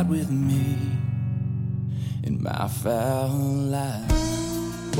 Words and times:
ride 0.00 0.08
with 0.08 0.30
me 0.30 0.76
in 2.24 2.42
my 2.42 2.68
fowl 2.68 3.28
life. 3.28 4.29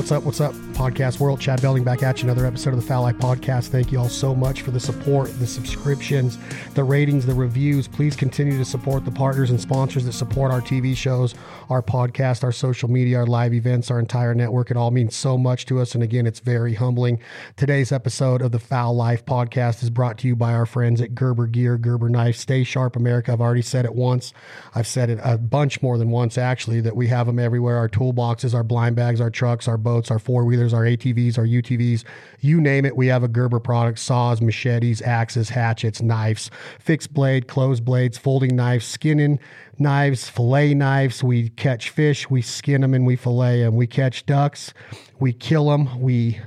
What's 0.01 0.13
up? 0.13 0.25
What's 0.25 0.41
up, 0.41 0.55
podcast 0.73 1.21
world? 1.21 1.43
Chad 1.43 1.61
Belding 1.61 1.85
back 1.85 2.03
at 2.03 2.23
you. 2.23 2.25
Another 2.25 2.47
episode 2.47 2.71
of 2.71 2.81
the 2.81 2.87
Fowl 2.87 3.03
Life 3.03 3.19
Podcast. 3.19 3.69
Thank 3.69 3.93
you 3.93 3.99
all 3.99 4.09
so 4.09 4.35
much 4.35 4.63
for 4.63 4.71
the 4.71 4.81
support, 4.81 5.29
the 5.39 5.47
subscriptions, 5.47 6.39
the 6.73 6.83
ratings, 6.83 7.27
the 7.27 7.35
reviews. 7.35 7.87
Please 7.87 8.17
continue 8.17 8.57
to 8.57 8.65
support 8.65 9.05
the 9.05 9.11
partners 9.11 9.51
and 9.51 9.61
sponsors 9.61 10.07
that 10.07 10.15
support 10.15 10.53
our 10.53 10.63
TV 10.63 10.97
shows, 10.97 11.35
our 11.69 11.83
podcast, 11.83 12.43
our 12.45 12.51
social 12.51 12.91
media, 12.91 13.19
our 13.19 13.27
live 13.27 13.53
events, 13.53 13.91
our 13.91 13.99
entire 13.99 14.35
network. 14.35 14.71
It 14.71 14.79
all 14.79 14.91
means 14.91 15.15
so 15.15 15.37
much 15.37 15.67
to 15.67 15.81
us. 15.81 15.95
And 15.95 16.03
again, 16.03 16.27
it's 16.27 16.41
very 16.41 16.73
humbling. 16.73 17.21
Today's 17.57 17.93
episode 17.93 18.41
of 18.41 18.53
the 18.53 18.59
Fowl 18.59 18.97
Life 18.97 19.27
Podcast 19.27 19.83
is 19.83 19.91
brought 19.91 20.17
to 20.21 20.29
you 20.29 20.35
by 20.35 20.55
our 20.55 20.65
friends 20.65 21.03
at 21.03 21.15
Gerber 21.15 21.47
Gear, 21.47 21.77
Gerber 21.77 22.09
Knife. 22.09 22.37
Stay 22.37 22.65
sharp, 22.65 22.97
America. 22.97 23.35
I've 23.35 23.43
already 23.43 23.61
said 23.61 23.85
it 23.85 23.95
once. 23.95 24.33
I've 24.75 24.87
said 24.87 25.11
it 25.11 25.19
a 25.23 25.37
bunch 25.37 25.83
more 25.83 25.99
than 25.99 26.09
once, 26.09 26.39
actually, 26.39 26.81
that 26.81 26.97
we 26.97 27.09
have 27.09 27.27
them 27.27 27.39
everywhere 27.39 27.77
our 27.77 27.89
toolboxes, 27.91 28.55
our 28.55 28.65
blind 28.65 28.97
bags, 28.97 29.21
our 29.21 29.29
trucks, 29.29 29.69
our 29.69 29.77
boats, 29.77 29.90
our 29.91 30.19
four 30.19 30.45
wheelers, 30.45 30.73
our 30.73 30.85
ATVs, 30.85 31.39
our 31.39 31.45
UTVs, 31.45 32.05
you 32.41 32.61
name 32.61 32.85
it. 32.85 32.97
We 32.97 33.09
have 33.09 33.23
a 33.23 33.29
Gerber 33.29 33.61
product 33.61 33.99
saws, 33.99 34.41
machetes, 34.41 35.03
axes, 35.03 35.49
hatchets, 35.49 36.01
knives, 36.01 36.51
fixed 36.79 37.13
blade, 37.13 37.49
closed 37.49 37.85
blades, 37.85 38.17
folding 38.19 38.55
knives, 38.55 38.87
skinning 38.87 39.39
knives, 39.79 40.29
fillet 40.29 40.75
knives. 40.75 41.25
We 41.25 41.51
catch 41.51 41.91
fish, 41.91 42.31
we 42.31 42.43
skin 42.43 42.83
them, 42.83 42.95
and 42.95 43.07
we 43.07 43.17
fillet 43.17 43.63
them. 43.63 43.77
We 43.77 43.87
catch 43.87 44.27
ducks, 44.27 44.73
we 45.19 45.33
kill 45.33 45.69
them, 45.69 46.01
we 46.01 46.41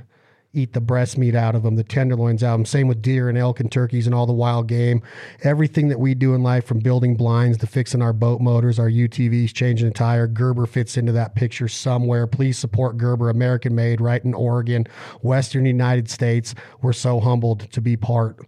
eat 0.55 0.73
the 0.73 0.81
breast 0.81 1.17
meat 1.17 1.33
out 1.33 1.55
of 1.55 1.63
them, 1.63 1.75
the 1.75 1.83
tenderloins 1.83 2.43
out 2.43 2.53
of 2.53 2.59
them. 2.59 2.65
Same 2.65 2.87
with 2.87 3.01
deer 3.01 3.27
and 3.27 3.37
elk 3.37 3.59
and 3.59 3.71
turkeys 3.71 4.05
and 4.05 4.13
all 4.13 4.27
the 4.27 4.33
wild 4.33 4.67
game. 4.67 5.01
Everything 5.41 5.87
that 5.87 5.99
we 5.99 6.13
do 6.13 6.35
in 6.35 6.43
life, 6.43 6.65
from 6.65 6.77
building 6.79 7.15
blinds 7.15 7.57
to 7.57 7.67
fixing 7.67 8.03
our 8.03 8.13
boat 8.13 8.39
motors, 8.39 8.77
our 8.77 8.89
UTVs, 8.89 9.51
changing 9.51 9.87
a 9.87 9.91
tire, 9.91 10.27
Gerber 10.27 10.67
fits 10.67 10.95
into 10.95 11.11
that 11.11 11.33
picture 11.33 11.67
somewhere. 11.67 12.27
Please 12.27 12.57
support 12.57 12.97
Gerber, 12.97 13.31
American 13.31 13.73
made, 13.73 13.99
right 13.99 14.23
in 14.23 14.35
Oregon, 14.35 14.85
Western 15.21 15.65
United 15.65 16.09
States. 16.09 16.53
We're 16.81 16.93
so 16.93 17.19
humbled 17.19 17.71
to 17.71 17.81
be 17.81 17.97
part 17.97 18.39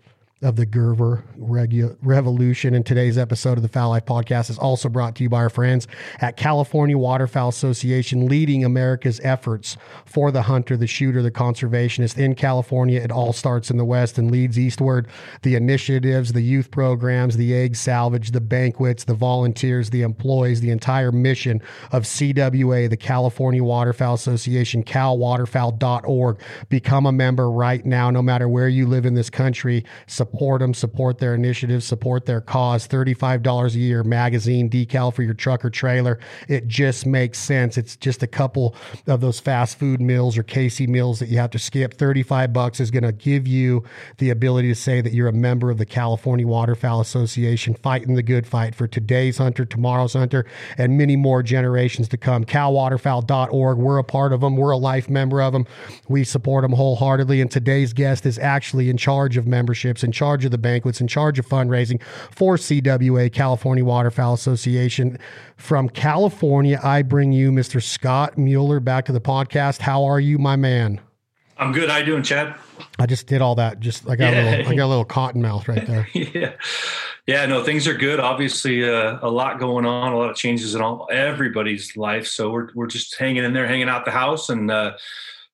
of 0.45 0.55
the 0.57 0.65
Gerber 0.65 1.23
Regu- 1.39 1.97
Revolution. 2.03 2.75
And 2.75 2.85
today's 2.85 3.17
episode 3.17 3.57
of 3.57 3.63
the 3.63 3.67
Fowl 3.67 3.89
Life 3.89 4.05
Podcast 4.05 4.51
is 4.51 4.59
also 4.59 4.89
brought 4.89 5.15
to 5.15 5.23
you 5.23 5.29
by 5.29 5.39
our 5.39 5.49
friends 5.49 5.87
at 6.21 6.37
California 6.37 6.95
Waterfowl 6.95 7.49
Association, 7.49 8.27
leading 8.27 8.63
America's 8.63 9.19
efforts 9.23 9.75
for 10.05 10.31
the 10.31 10.43
hunter, 10.43 10.77
the 10.77 10.85
shooter, 10.85 11.23
the 11.23 11.31
conservationist 11.31 12.19
in 12.19 12.35
California. 12.35 13.01
It 13.01 13.11
all 13.11 13.33
starts 13.33 13.71
in 13.71 13.77
the 13.77 13.85
West 13.85 14.19
and 14.19 14.29
leads 14.29 14.59
eastward. 14.59 15.07
The 15.41 15.55
initiatives, 15.55 16.31
the 16.33 16.43
youth 16.43 16.69
programs, 16.69 17.37
the 17.37 17.55
egg 17.55 17.75
salvage, 17.75 18.29
the 18.29 18.39
banquets, 18.39 19.05
the 19.05 19.15
volunteers, 19.15 19.89
the 19.89 20.03
employees, 20.03 20.61
the 20.61 20.69
entire 20.69 21.11
mission 21.11 21.59
of 21.91 22.03
CWA, 22.03 22.87
the 22.87 22.97
California 22.97 23.63
Waterfowl 23.63 24.13
Association, 24.13 24.83
calwaterfowl.org. 24.83 26.39
Become 26.69 27.07
a 27.07 27.11
member 27.11 27.49
right 27.49 27.83
now, 27.83 28.11
no 28.11 28.21
matter 28.21 28.47
where 28.47 28.69
you 28.69 28.85
live 28.85 29.07
in 29.07 29.15
this 29.15 29.31
country. 29.31 29.83
Support 30.05 30.34
them, 30.35 30.73
support 30.73 31.19
their 31.19 31.33
initiatives, 31.33 31.85
support 31.85 32.25
their 32.25 32.41
cause. 32.41 32.87
$35 32.87 33.75
a 33.75 33.77
year 33.77 34.03
magazine 34.03 34.69
decal 34.69 35.13
for 35.13 35.23
your 35.23 35.33
truck 35.33 35.63
or 35.63 35.69
trailer. 35.69 36.19
It 36.47 36.67
just 36.67 37.05
makes 37.05 37.39
sense. 37.39 37.77
It's 37.77 37.95
just 37.95 38.23
a 38.23 38.27
couple 38.27 38.75
of 39.07 39.21
those 39.21 39.39
fast 39.39 39.79
food 39.79 40.01
meals 40.01 40.37
or 40.37 40.43
Casey 40.43 40.87
meals 40.87 41.19
that 41.19 41.29
you 41.29 41.37
have 41.37 41.51
to 41.51 41.59
skip. 41.59 41.95
35 41.95 42.53
bucks 42.53 42.79
is 42.79 42.91
going 42.91 43.03
to 43.03 43.11
give 43.11 43.47
you 43.47 43.83
the 44.17 44.29
ability 44.29 44.67
to 44.69 44.75
say 44.75 45.01
that 45.01 45.13
you're 45.13 45.27
a 45.27 45.33
member 45.33 45.71
of 45.71 45.77
the 45.77 45.85
California 45.85 46.45
Waterfowl 46.45 47.01
Association, 47.01 47.73
fighting 47.73 48.15
the 48.15 48.23
good 48.23 48.45
fight 48.45 48.75
for 48.75 48.87
today's 48.87 49.37
hunter, 49.37 49.65
tomorrow's 49.65 50.13
hunter, 50.13 50.45
and 50.77 50.97
many 50.97 51.15
more 51.15 51.41
generations 51.41 52.07
to 52.09 52.17
come. 52.17 52.45
calwaterfowl.org. 52.45 53.77
We're 53.77 53.97
a 53.97 54.03
part 54.03 54.33
of 54.33 54.41
them. 54.41 54.57
We're 54.57 54.71
a 54.71 54.77
life 54.77 55.09
member 55.09 55.41
of 55.41 55.53
them. 55.53 55.65
We 56.07 56.23
support 56.23 56.63
them 56.63 56.73
wholeheartedly. 56.73 57.41
And 57.41 57.49
today's 57.49 57.93
guest 57.93 58.25
is 58.25 58.37
actually 58.37 58.89
in 58.89 58.97
charge 58.97 59.37
of 59.37 59.47
memberships, 59.47 60.03
in 60.03 60.11
charge 60.11 60.24
of 60.33 60.51
the 60.51 60.57
banquets, 60.57 60.99
in 60.99 61.07
charge 61.07 61.37
of 61.37 61.45
fundraising 61.47 62.01
for 62.31 62.57
CWA, 62.57 63.31
California 63.31 63.85
Waterfowl 63.85 64.33
Association. 64.33 65.19
From 65.57 65.87
California, 65.89 66.79
I 66.83 67.01
bring 67.03 67.31
you 67.31 67.51
Mr. 67.51 67.81
Scott 67.81 68.37
Mueller 68.37 68.79
back 68.79 69.05
to 69.05 69.11
the 69.11 69.21
podcast. 69.21 69.79
How 69.81 70.03
are 70.03 70.19
you, 70.19 70.37
my 70.37 70.55
man? 70.55 70.99
I'm 71.57 71.71
good. 71.71 71.89
How 71.89 71.97
you 71.97 72.05
doing, 72.05 72.23
Chad? 72.23 72.53
I 72.99 73.05
just 73.05 73.27
did 73.27 73.41
all 73.41 73.55
that. 73.55 73.79
Just 73.79 74.09
I 74.09 74.15
got 74.17 74.33
Yeah. 74.33 74.41
a 74.41 74.43
little, 74.57 74.71
I 74.73 74.75
got 74.75 74.85
a 74.85 74.87
little 74.87 75.05
cotton 75.05 75.41
mouth 75.41 75.67
right 75.69 75.85
there. 75.87 76.07
yeah, 76.13 76.51
yeah. 77.25 77.45
No, 77.45 77.63
things 77.63 77.87
are 77.87 77.93
good. 77.93 78.19
Obviously, 78.19 78.83
uh, 78.83 79.19
a 79.21 79.29
lot 79.29 79.57
going 79.59 79.85
on, 79.85 80.11
a 80.11 80.17
lot 80.17 80.29
of 80.29 80.35
changes 80.35 80.75
in 80.75 80.81
all 80.81 81.07
everybody's 81.09 81.95
life. 81.95 82.27
So 82.27 82.51
we're 82.51 82.67
we're 82.75 82.87
just 82.87 83.15
hanging 83.17 83.45
in 83.45 83.53
there, 83.53 83.65
hanging 83.67 83.87
out 83.87 84.03
the 84.03 84.11
house, 84.11 84.49
and 84.49 84.69
uh, 84.69 84.97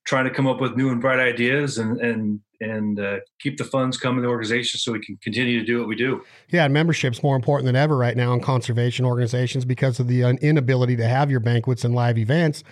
trying 0.04 0.24
to 0.24 0.30
come 0.30 0.48
up 0.48 0.60
with 0.60 0.76
new 0.76 0.90
and 0.90 1.00
bright 1.00 1.20
ideas, 1.20 1.78
and 1.78 2.00
and 2.00 2.40
and 2.62 3.00
uh, 3.00 3.16
keep 3.40 3.58
the 3.58 3.64
funds 3.64 3.98
coming 3.98 4.18
to 4.18 4.22
the 4.22 4.28
organization 4.28 4.78
so 4.78 4.92
we 4.92 5.00
can 5.00 5.16
continue 5.18 5.58
to 5.58 5.66
do 5.66 5.78
what 5.78 5.88
we 5.88 5.96
do. 5.96 6.22
Yeah, 6.48 6.64
and 6.64 6.72
membership's 6.72 7.22
more 7.22 7.36
important 7.36 7.66
than 7.66 7.76
ever 7.76 7.96
right 7.96 8.16
now 8.16 8.32
in 8.32 8.40
conservation 8.40 9.04
organizations 9.04 9.64
because 9.64 10.00
of 10.00 10.08
the 10.08 10.24
uh, 10.24 10.32
inability 10.34 10.96
to 10.96 11.06
have 11.06 11.30
your 11.30 11.40
banquets 11.40 11.84
and 11.84 11.94
live 11.94 12.16
events. 12.18 12.64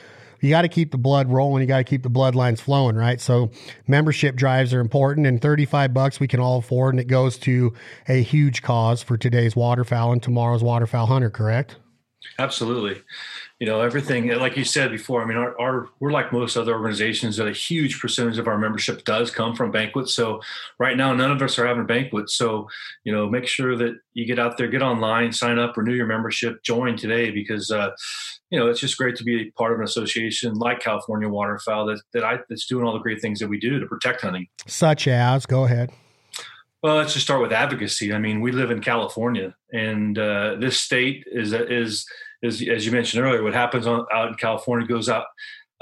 You 0.43 0.49
got 0.49 0.63
to 0.63 0.69
keep 0.69 0.91
the 0.91 0.97
blood 0.97 1.31
rolling. 1.31 1.61
You 1.61 1.67
got 1.67 1.79
to 1.79 1.85
keep 1.85 2.03
the 2.03 2.09
bloodlines 2.09 2.61
flowing, 2.61 2.97
right? 2.97 3.21
So 3.21 3.51
membership 3.87 4.37
drives 4.37 4.73
are 4.73 4.81
important, 4.81 5.27
and 5.27 5.39
thirty-five 5.39 5.93
bucks 5.93 6.19
we 6.19 6.29
can 6.29 6.41
all 6.41 6.59
afford, 6.59 6.95
and 6.95 7.01
it 7.01 7.09
goes 7.09 7.37
to 7.41 7.75
a 8.09 8.23
huge 8.23 8.63
cause 8.63 9.03
for 9.03 9.19
today's 9.19 9.55
waterfowl 9.55 10.13
and 10.13 10.23
tomorrow's 10.23 10.63
waterfowl 10.63 11.07
hunter. 11.07 11.29
Correct? 11.29 11.77
Absolutely. 12.39 13.03
You 13.59 13.67
know, 13.67 13.81
everything, 13.81 14.29
like 14.29 14.57
you 14.57 14.65
said 14.65 14.91
before, 14.91 15.23
I 15.23 15.27
mean, 15.27 15.37
our, 15.37 15.59
our, 15.61 15.89
we're 16.01 16.13
like 16.13 16.33
most 16.33 16.57
other 16.57 16.73
organizations 16.73 17.37
that 17.37 17.47
a 17.47 17.53
huge 17.53 18.01
percentage 18.01 18.39
of 18.39 18.47
our 18.47 18.57
membership 18.57 19.05
does 19.05 19.31
come 19.31 19.55
from 19.55 19.71
banquets. 19.71 20.15
So 20.15 20.41
right 20.79 20.97
now, 20.97 21.13
none 21.15 21.31
of 21.31 21.43
us 21.43 21.59
are 21.59 21.67
having 21.67 21.87
banquets. 21.87 22.35
So, 22.35 22.69
you 23.05 23.13
know, 23.13 23.29
make 23.29 23.47
sure 23.47 23.77
that 23.77 23.99
you 24.15 24.25
get 24.25 24.39
out 24.39 24.57
there, 24.57 24.69
get 24.69 24.83
online, 24.83 25.33
sign 25.33 25.59
up, 25.59 25.77
renew 25.77 25.95
your 25.95 26.07
membership, 26.07 26.63
join 26.63 26.97
today 26.97 27.31
because, 27.31 27.71
uh, 27.71 27.91
you 28.51 28.59
know, 28.59 28.69
it's 28.69 28.81
just 28.81 28.97
great 28.97 29.17
to 29.17 29.25
be 29.25 29.51
part 29.53 29.73
of 29.73 29.79
an 29.79 29.85
association 29.85 30.55
like 30.55 30.81
California 30.81 31.29
Waterfowl 31.29 31.87
that, 31.87 32.01
that 32.13 32.25
I, 32.25 32.39
that's 32.49 32.67
doing 32.67 32.87
all 32.87 32.95
the 32.95 32.99
great 33.01 33.21
things 33.21 33.39
that 33.41 33.49
we 33.49 33.59
do 33.59 33.79
to 33.79 33.87
protect 33.87 34.23
hunting. 34.23 34.47
Such 34.67 35.07
as, 35.07 35.45
go 35.45 35.65
ahead. 35.65 35.91
Well, 36.83 36.97
let's 36.97 37.13
just 37.13 37.27
start 37.27 37.43
with 37.43 37.53
advocacy. 37.53 38.15
I 38.15 38.19
mean, 38.19 38.41
we 38.41 38.53
live 38.53 38.71
in 38.71 38.81
California, 38.81 39.55
and 39.71 40.19
uh, 40.19 40.55
this 40.59 40.79
state 40.79 41.25
is 41.31 41.53
is 41.53 42.07
is 42.43 42.67
as 42.67 42.87
you 42.87 42.93
mentioned 42.93 43.23
earlier. 43.23 43.43
What 43.43 43.53
happens 43.53 43.87
on, 43.87 44.07
out 44.11 44.29
in 44.29 44.35
California 44.35 44.87
goes 44.89 45.11
out 45.11 45.27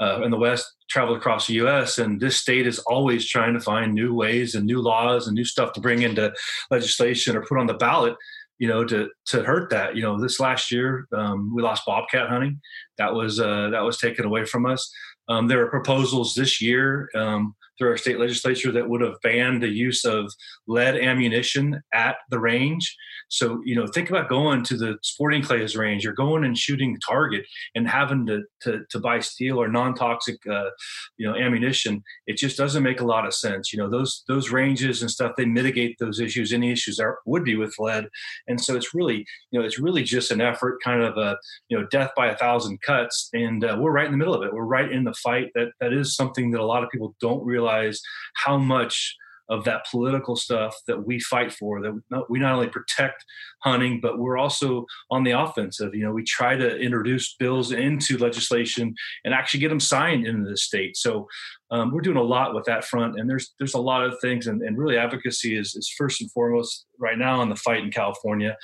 uh, 0.01 0.21
in 0.23 0.31
the 0.31 0.37
West, 0.37 0.65
travels 0.89 1.17
across 1.17 1.47
the 1.47 1.53
U.S., 1.53 1.99
and 1.99 2.19
this 2.19 2.35
state 2.35 2.67
is 2.67 2.79
always 2.79 3.25
trying 3.29 3.53
to 3.53 3.61
find 3.61 3.93
new 3.93 4.13
ways 4.13 4.55
and 4.55 4.65
new 4.65 4.81
laws 4.81 5.27
and 5.27 5.35
new 5.35 5.45
stuff 5.45 5.71
to 5.73 5.79
bring 5.79 6.01
into 6.01 6.33
legislation 6.69 7.37
or 7.37 7.45
put 7.45 7.59
on 7.59 7.67
the 7.67 7.75
ballot. 7.75 8.15
You 8.57 8.67
know, 8.67 8.83
to 8.83 9.09
to 9.27 9.43
hurt 9.43 9.69
that. 9.69 9.95
You 9.95 10.01
know, 10.01 10.19
this 10.19 10.37
last 10.37 10.69
year 10.69 11.07
um, 11.13 11.55
we 11.55 11.63
lost 11.63 11.85
bobcat 11.85 12.27
hunting. 12.27 12.59
That 12.97 13.13
was 13.13 13.39
uh, 13.39 13.69
that 13.69 13.85
was 13.85 13.97
taken 13.99 14.25
away 14.25 14.43
from 14.43 14.65
us. 14.65 14.91
Um, 15.29 15.47
there 15.47 15.63
are 15.63 15.69
proposals 15.69 16.33
this 16.33 16.61
year 16.61 17.07
um, 17.15 17.55
through 17.79 17.89
our 17.89 17.97
state 17.97 18.19
legislature 18.19 18.71
that 18.73 18.87
would 18.87 19.01
have 19.01 19.21
banned 19.23 19.63
the 19.63 19.69
use 19.69 20.05
of 20.05 20.31
lead 20.67 20.97
ammunition 20.97 21.81
at 21.93 22.17
the 22.29 22.39
range. 22.39 22.95
So, 23.29 23.61
you 23.63 23.75
know, 23.75 23.87
think 23.87 24.09
about 24.09 24.27
going 24.27 24.63
to 24.63 24.77
the 24.77 24.97
sporting 25.03 25.41
clays 25.41 25.75
range 25.75 26.05
or 26.05 26.13
going 26.13 26.43
and 26.43 26.57
shooting 26.57 26.97
target 27.07 27.45
and 27.75 27.87
having 27.87 28.25
to, 28.27 28.41
to, 28.63 28.81
to 28.89 28.99
buy 28.99 29.19
steel 29.19 29.61
or 29.61 29.67
non-toxic, 29.67 30.37
uh, 30.47 30.69
you 31.17 31.27
know, 31.27 31.35
ammunition. 31.35 32.03
It 32.27 32.37
just 32.37 32.57
doesn't 32.57 32.83
make 32.83 33.01
a 33.01 33.05
lot 33.05 33.25
of 33.25 33.33
sense. 33.33 33.71
You 33.71 33.79
know, 33.79 33.89
those, 33.89 34.23
those 34.27 34.51
ranges 34.51 35.01
and 35.01 35.11
stuff, 35.11 35.33
they 35.37 35.45
mitigate 35.45 35.97
those 35.99 36.19
issues. 36.19 36.51
Any 36.51 36.71
issues 36.71 36.97
that 36.97 37.13
would 37.25 37.43
be 37.43 37.55
with 37.55 37.75
lead. 37.79 38.07
And 38.47 38.59
so 38.59 38.75
it's 38.75 38.93
really, 38.93 39.25
you 39.51 39.59
know, 39.59 39.65
it's 39.65 39.79
really 39.79 40.03
just 40.03 40.31
an 40.31 40.41
effort 40.41 40.79
kind 40.83 41.03
of 41.03 41.17
a, 41.17 41.37
you 41.69 41.77
know, 41.77 41.85
death 41.91 42.11
by 42.17 42.27
a 42.27 42.37
thousand 42.37 42.81
cuts. 42.81 43.29
And 43.33 43.63
uh, 43.63 43.77
we're 43.79 43.91
right 43.91 44.05
in 44.05 44.11
the 44.11 44.17
middle 44.17 44.33
of 44.33 44.43
it. 44.43 44.53
We're 44.53 44.63
right 44.63 44.91
in 44.91 45.03
the 45.03 45.13
fight. 45.13 45.51
That, 45.53 45.71
that 45.79 45.93
is 45.93 46.15
something 46.15 46.51
that 46.51 46.61
a 46.61 46.65
lot 46.65 46.83
of 46.83 46.89
people 46.89 47.15
don't 47.21 47.45
realize 47.45 48.01
how 48.35 48.57
much 48.57 49.15
of 49.49 49.63
that 49.65 49.85
political 49.89 50.35
stuff 50.35 50.75
that 50.87 51.05
we 51.05 51.19
fight 51.19 51.51
for 51.51 51.81
that 51.81 52.25
we 52.29 52.39
not 52.39 52.53
only 52.53 52.69
protect 52.69 53.25
hunting 53.63 53.99
but 54.01 54.19
we're 54.19 54.37
also 54.37 54.85
on 55.09 55.23
the 55.23 55.31
offensive. 55.31 55.93
You 55.93 56.05
know 56.05 56.11
we 56.11 56.23
try 56.23 56.55
to 56.55 56.77
introduce 56.77 57.35
bills 57.35 57.71
into 57.71 58.17
legislation 58.17 58.93
and 59.25 59.33
actually 59.33 59.59
get 59.59 59.69
them 59.69 59.79
signed 59.79 60.25
into 60.25 60.49
the 60.49 60.57
state. 60.57 60.95
So 60.97 61.27
um, 61.71 61.91
we're 61.91 62.01
doing 62.01 62.17
a 62.17 62.23
lot 62.23 62.55
with 62.55 62.65
that 62.65 62.85
front 62.85 63.19
and 63.19 63.29
there's 63.29 63.53
there's 63.59 63.73
a 63.73 63.81
lot 63.81 64.03
of 64.03 64.15
things 64.21 64.47
and, 64.47 64.61
and 64.61 64.77
really 64.77 64.97
advocacy 64.97 65.57
is, 65.57 65.75
is 65.75 65.93
first 65.97 66.21
and 66.21 66.31
foremost 66.31 66.85
right 66.97 67.17
now 67.17 67.41
in 67.41 67.49
the 67.49 67.55
fight 67.55 67.83
in 67.83 67.91
california. 67.91 68.55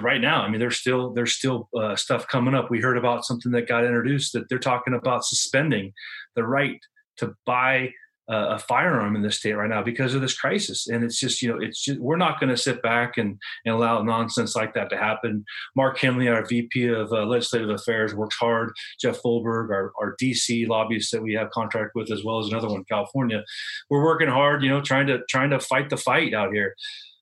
Right 0.00 0.20
now 0.20 0.42
i 0.42 0.48
mean 0.48 0.60
there's 0.60 0.78
still 0.78 1.12
there's 1.12 1.34
still 1.34 1.68
uh, 1.76 1.96
stuff 1.96 2.26
coming 2.26 2.54
up. 2.54 2.70
We 2.70 2.80
heard 2.80 2.98
about 2.98 3.24
something 3.24 3.52
that 3.52 3.68
got 3.68 3.84
introduced 3.84 4.32
that 4.32 4.48
they're 4.48 4.58
talking 4.58 4.94
about 4.94 5.24
suspending 5.24 5.92
the 6.34 6.44
right 6.44 6.80
to 7.18 7.34
buy 7.44 7.90
a 8.28 8.58
firearm 8.58 9.14
in 9.14 9.22
the 9.22 9.30
state 9.30 9.52
right 9.52 9.70
now 9.70 9.82
because 9.82 10.14
of 10.14 10.20
this 10.20 10.36
crisis. 10.36 10.88
And 10.88 11.04
it's 11.04 11.18
just, 11.18 11.42
you 11.42 11.48
know, 11.48 11.58
it's 11.60 11.82
just, 11.82 12.00
we're 12.00 12.16
not 12.16 12.40
going 12.40 12.50
to 12.50 12.56
sit 12.56 12.82
back 12.82 13.18
and, 13.18 13.38
and 13.64 13.74
allow 13.74 14.02
nonsense 14.02 14.56
like 14.56 14.74
that 14.74 14.90
to 14.90 14.96
happen. 14.96 15.44
Mark 15.76 15.98
Hennelly, 15.98 16.32
our 16.32 16.44
VP 16.44 16.88
of 16.88 17.12
uh, 17.12 17.24
Legislative 17.24 17.70
Affairs, 17.70 18.14
works 18.14 18.36
hard. 18.36 18.72
Jeff 19.00 19.22
Fulberg, 19.22 19.70
our, 19.70 19.92
our 20.00 20.16
DC 20.20 20.66
lobbyist 20.66 21.12
that 21.12 21.22
we 21.22 21.34
have 21.34 21.50
contract 21.50 21.92
with, 21.94 22.10
as 22.10 22.24
well 22.24 22.40
as 22.40 22.48
another 22.48 22.68
one 22.68 22.78
in 22.78 22.84
California, 22.84 23.44
we're 23.90 24.04
working 24.04 24.28
hard, 24.28 24.62
you 24.62 24.70
know, 24.70 24.80
trying 24.80 25.06
to 25.06 25.20
trying 25.28 25.50
to 25.50 25.60
fight 25.60 25.90
the 25.90 25.96
fight 25.96 26.34
out 26.34 26.52
here. 26.52 26.74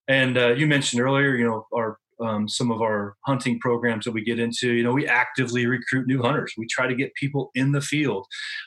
And 0.08 0.36
uh, 0.36 0.52
you 0.52 0.66
mentioned 0.66 1.00
earlier, 1.00 1.34
you 1.34 1.44
know, 1.44 1.66
our 1.74 1.98
um, 2.20 2.48
some 2.48 2.70
of 2.70 2.80
our 2.80 3.16
hunting 3.24 3.58
programs 3.58 4.04
that 4.04 4.12
we 4.12 4.22
get 4.22 4.38
into, 4.38 4.72
you 4.72 4.82
know, 4.82 4.92
we 4.92 5.06
actively 5.06 5.66
recruit 5.66 6.06
new 6.06 6.22
hunters. 6.22 6.54
We 6.56 6.66
try 6.66 6.86
to 6.86 6.94
get 6.94 7.14
people 7.14 7.50
in 7.54 7.72
the 7.72 7.80
field, 7.80 8.26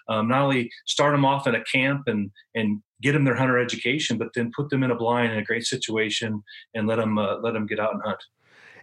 um, 0.10 0.28
not 0.28 0.42
only 0.42 0.70
start 0.86 1.14
them 1.14 1.26
off 1.26 1.48
in 1.48 1.56
a 1.56 1.64
camp 1.64 2.04
and 2.08 2.32
and 2.56 2.82
get 3.02 3.14
them 3.14 3.26
their 3.26 3.36
hunter 3.36 3.60
education, 3.60 4.18
but 4.18 4.30
then 4.34 4.52
put 4.56 4.70
them 4.70 4.84
in 4.84 4.92
a 4.92 4.96
blind 4.96 5.32
in 5.32 5.40
a 5.40 5.44
great 5.44 5.66
situation 5.66 6.44
and 6.74 6.88
let 6.88 6.98
them 6.98 7.18
uh, 7.18 7.38
let 7.38 7.54
them 7.54 7.66
get 7.66 7.80
out 7.80 7.94
and 7.94 8.02
hunt. 8.04 8.20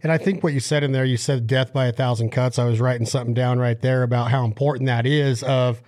And 0.03 0.13
I 0.13 0.19
think 0.19 0.45
what 0.45 0.53
you 0.53 0.61
said 0.61 0.83
in 0.83 0.93
there, 0.93 1.07
you 1.07 1.17
said 1.17 1.47
death 1.47 1.73
by 1.73 1.87
a 1.87 1.93
thousand 1.93 2.31
cuts. 2.31 2.59
I 2.59 2.67
was 2.67 2.79
writing 2.79 3.07
something 3.07 3.33
down 3.33 3.59
right 3.59 3.81
there 3.81 4.03
about 4.03 4.31
how 4.31 4.45
important 4.45 4.87
that 4.87 5.07
is. 5.07 5.43
Of 5.43 5.83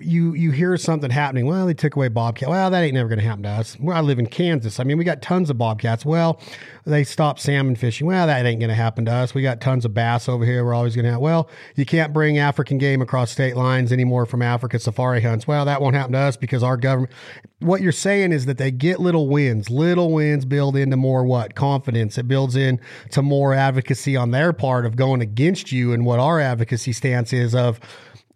you 0.00 0.34
you 0.34 0.50
hear 0.50 0.76
something 0.76 1.10
happening. 1.10 1.46
Well, 1.46 1.66
they 1.66 1.74
took 1.74 1.96
away 1.96 2.08
bobcat. 2.08 2.48
Well, 2.48 2.70
that 2.70 2.82
ain't 2.82 2.94
never 2.94 3.08
going 3.08 3.18
to 3.18 3.24
happen 3.24 3.42
to 3.44 3.50
us. 3.50 3.78
Well, 3.78 3.96
I 3.96 4.00
live 4.00 4.18
in 4.18 4.26
Kansas. 4.26 4.80
I 4.80 4.84
mean, 4.84 4.98
we 4.98 5.04
got 5.04 5.22
tons 5.22 5.50
of 5.50 5.58
bobcats. 5.58 6.04
Well, 6.04 6.40
they 6.84 7.04
stopped 7.04 7.40
salmon 7.40 7.76
fishing. 7.76 8.06
Well, 8.06 8.26
that 8.26 8.44
ain't 8.46 8.60
going 8.60 8.70
to 8.70 8.74
happen 8.74 9.04
to 9.04 9.12
us. 9.12 9.34
We 9.34 9.42
got 9.42 9.60
tons 9.60 9.84
of 9.84 9.94
bass 9.94 10.28
over 10.28 10.44
here. 10.44 10.64
We're 10.64 10.74
always 10.74 10.94
going 10.94 11.04
to 11.04 11.12
have. 11.12 11.20
Well, 11.20 11.48
you 11.76 11.84
can't 11.84 12.12
bring 12.12 12.38
African 12.38 12.78
game 12.78 13.02
across 13.02 13.30
state 13.30 13.56
lines 13.56 13.92
anymore 13.92 14.26
from 14.26 14.42
Africa 14.42 14.78
safari 14.78 15.20
hunts. 15.22 15.46
Well, 15.46 15.64
that 15.64 15.80
won't 15.80 15.94
happen 15.94 16.12
to 16.12 16.18
us 16.18 16.36
because 16.36 16.62
our 16.62 16.76
government. 16.76 17.12
What 17.60 17.82
you're 17.82 17.92
saying 17.92 18.32
is 18.32 18.46
that 18.46 18.56
they 18.56 18.70
get 18.70 19.00
little 19.00 19.28
wins. 19.28 19.68
Little 19.68 20.12
wins 20.12 20.46
build 20.46 20.76
into 20.76 20.96
more 20.96 21.24
what 21.24 21.54
confidence. 21.54 22.16
It 22.16 22.26
builds 22.26 22.56
in 22.56 22.80
to 23.10 23.20
more 23.20 23.52
advocacy 23.52 24.16
on 24.16 24.30
their 24.30 24.54
part 24.54 24.86
of 24.86 24.96
going 24.96 25.20
against 25.20 25.70
you 25.70 25.92
and 25.92 26.06
what 26.06 26.18
our 26.18 26.40
advocacy 26.40 26.92
stance 26.94 27.34
is 27.34 27.54
of 27.54 27.78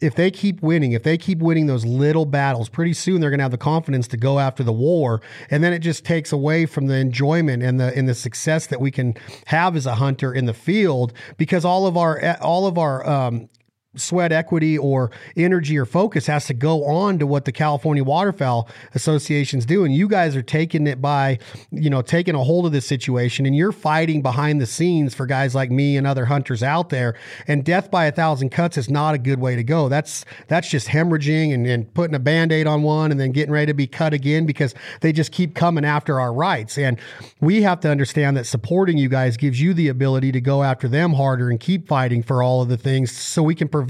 if 0.01 0.15
they 0.15 0.31
keep 0.31 0.61
winning, 0.61 0.93
if 0.93 1.03
they 1.03 1.17
keep 1.17 1.39
winning 1.39 1.67
those 1.67 1.85
little 1.85 2.27
battles, 2.27 2.69
pretty 2.69 2.93
soon 2.93 3.21
they're 3.21 3.31
going 3.31 3.39
to 3.39 3.45
have 3.45 3.53
the 3.53 3.59
confidence 3.59 4.09
to 4.09 4.17
go 4.17 4.39
after 4.39 4.63
the 4.63 4.73
war, 4.73 5.21
and 5.51 5.63
then 5.63 5.73
it 5.73 5.79
just 5.79 6.05
takes 6.05 6.33
away 6.33 6.67
from 6.67 6.87
the 6.87 6.97
enjoyment 6.97 7.63
and 7.63 7.79
the 7.79 7.97
and 7.97 8.09
the 8.09 8.15
success 8.15 8.67
that 8.67 8.81
we 8.81 8.91
can 8.91 9.15
have 9.47 9.77
as 9.77 9.87
a 9.87 9.97
hunter 9.97 10.33
in 10.33 10.47
the 10.47 10.55
field 10.55 11.13
because 11.37 11.65
all 11.65 11.87
of 11.87 11.97
our 11.97 12.37
all 12.41 12.67
of 12.67 12.77
our 12.77 13.07
um, 13.09 13.49
sweat 13.97 14.33
equity 14.33 14.77
or 14.77 15.11
energy 15.37 15.79
or 15.79 15.85
focus 15.85 16.27
has 16.27 16.47
to 16.47 16.55
go 16.55 16.85
on 16.85 17.19
to 17.19 17.27
what 17.27 17.45
the 17.45 17.53
California 17.53 18.05
Waterfowl 18.05 18.69
Association's 18.95 19.67
doing. 19.67 19.93
You 19.93 20.09
guys 20.09 20.37
are 20.37 20.43
taking 20.43 20.87
it 20.87 21.01
by, 21.01 21.39
you 21.71 21.91
know, 21.91 22.03
taking 22.03 22.35
a 22.35 22.43
hold 22.43 22.67
of 22.67 22.73
this 22.73 22.87
situation 22.87 23.47
and 23.47 23.57
you're 23.57 23.73
fighting 23.73 24.23
behind 24.23 24.61
the 24.61 24.67
scenes 24.67 25.15
for 25.15 25.27
guys 25.27 25.55
like 25.55 25.71
me 25.71 25.97
and 25.97 26.07
other 26.07 26.27
hunters 26.27 26.63
out 26.63 26.91
there. 26.91 27.15
And 27.47 27.65
death 27.65 27.91
by 27.91 28.07
a 28.07 28.13
thousand 28.13 28.51
cuts 28.51 28.77
is 28.77 28.91
not 28.91 29.15
a 29.15 29.19
good 29.19 29.41
way 29.41 29.57
to 29.57 29.63
go. 29.63 29.89
That's 29.89 30.25
that's 30.49 30.69
just 30.69 30.89
hemorrhaging 30.89 31.55
and, 31.55 31.67
and 31.67 31.93
putting 31.95 32.15
a 32.15 32.19
band-aid 32.19 32.67
on 32.67 32.83
one 32.83 33.11
and 33.11 33.21
then 33.21 33.33
getting 33.33 33.53
ready 33.53 33.67
to 33.67 33.75
be 33.75 33.87
cut 33.87 34.13
again 34.13 34.47
because 34.47 34.75
they 35.01 35.13
just 35.13 35.33
keep 35.33 35.55
coming 35.55 35.85
after 35.85 36.21
our 36.21 36.33
rights. 36.33 36.79
And 36.79 36.99
we 37.41 37.63
have 37.63 37.81
to 37.81 37.91
understand 37.91 38.37
that 38.37 38.45
supporting 38.45 38.99
you 38.99 39.09
guys 39.09 39.37
gives 39.37 39.61
you 39.61 39.75
the 39.75 39.89
ability 39.89 40.33
to 40.33 40.41
go 40.41 40.63
after 40.63 40.89
them 40.89 41.13
harder 41.13 41.51
and 41.51 41.61
keep 41.61 41.87
fighting 41.87 42.23
for 42.23 42.43
all 42.43 42.63
of 42.63 42.69
the 42.69 42.77
things 42.77 43.13
so 43.13 43.43
we 43.43 43.55
can 43.55 43.69
prevent 43.69 43.84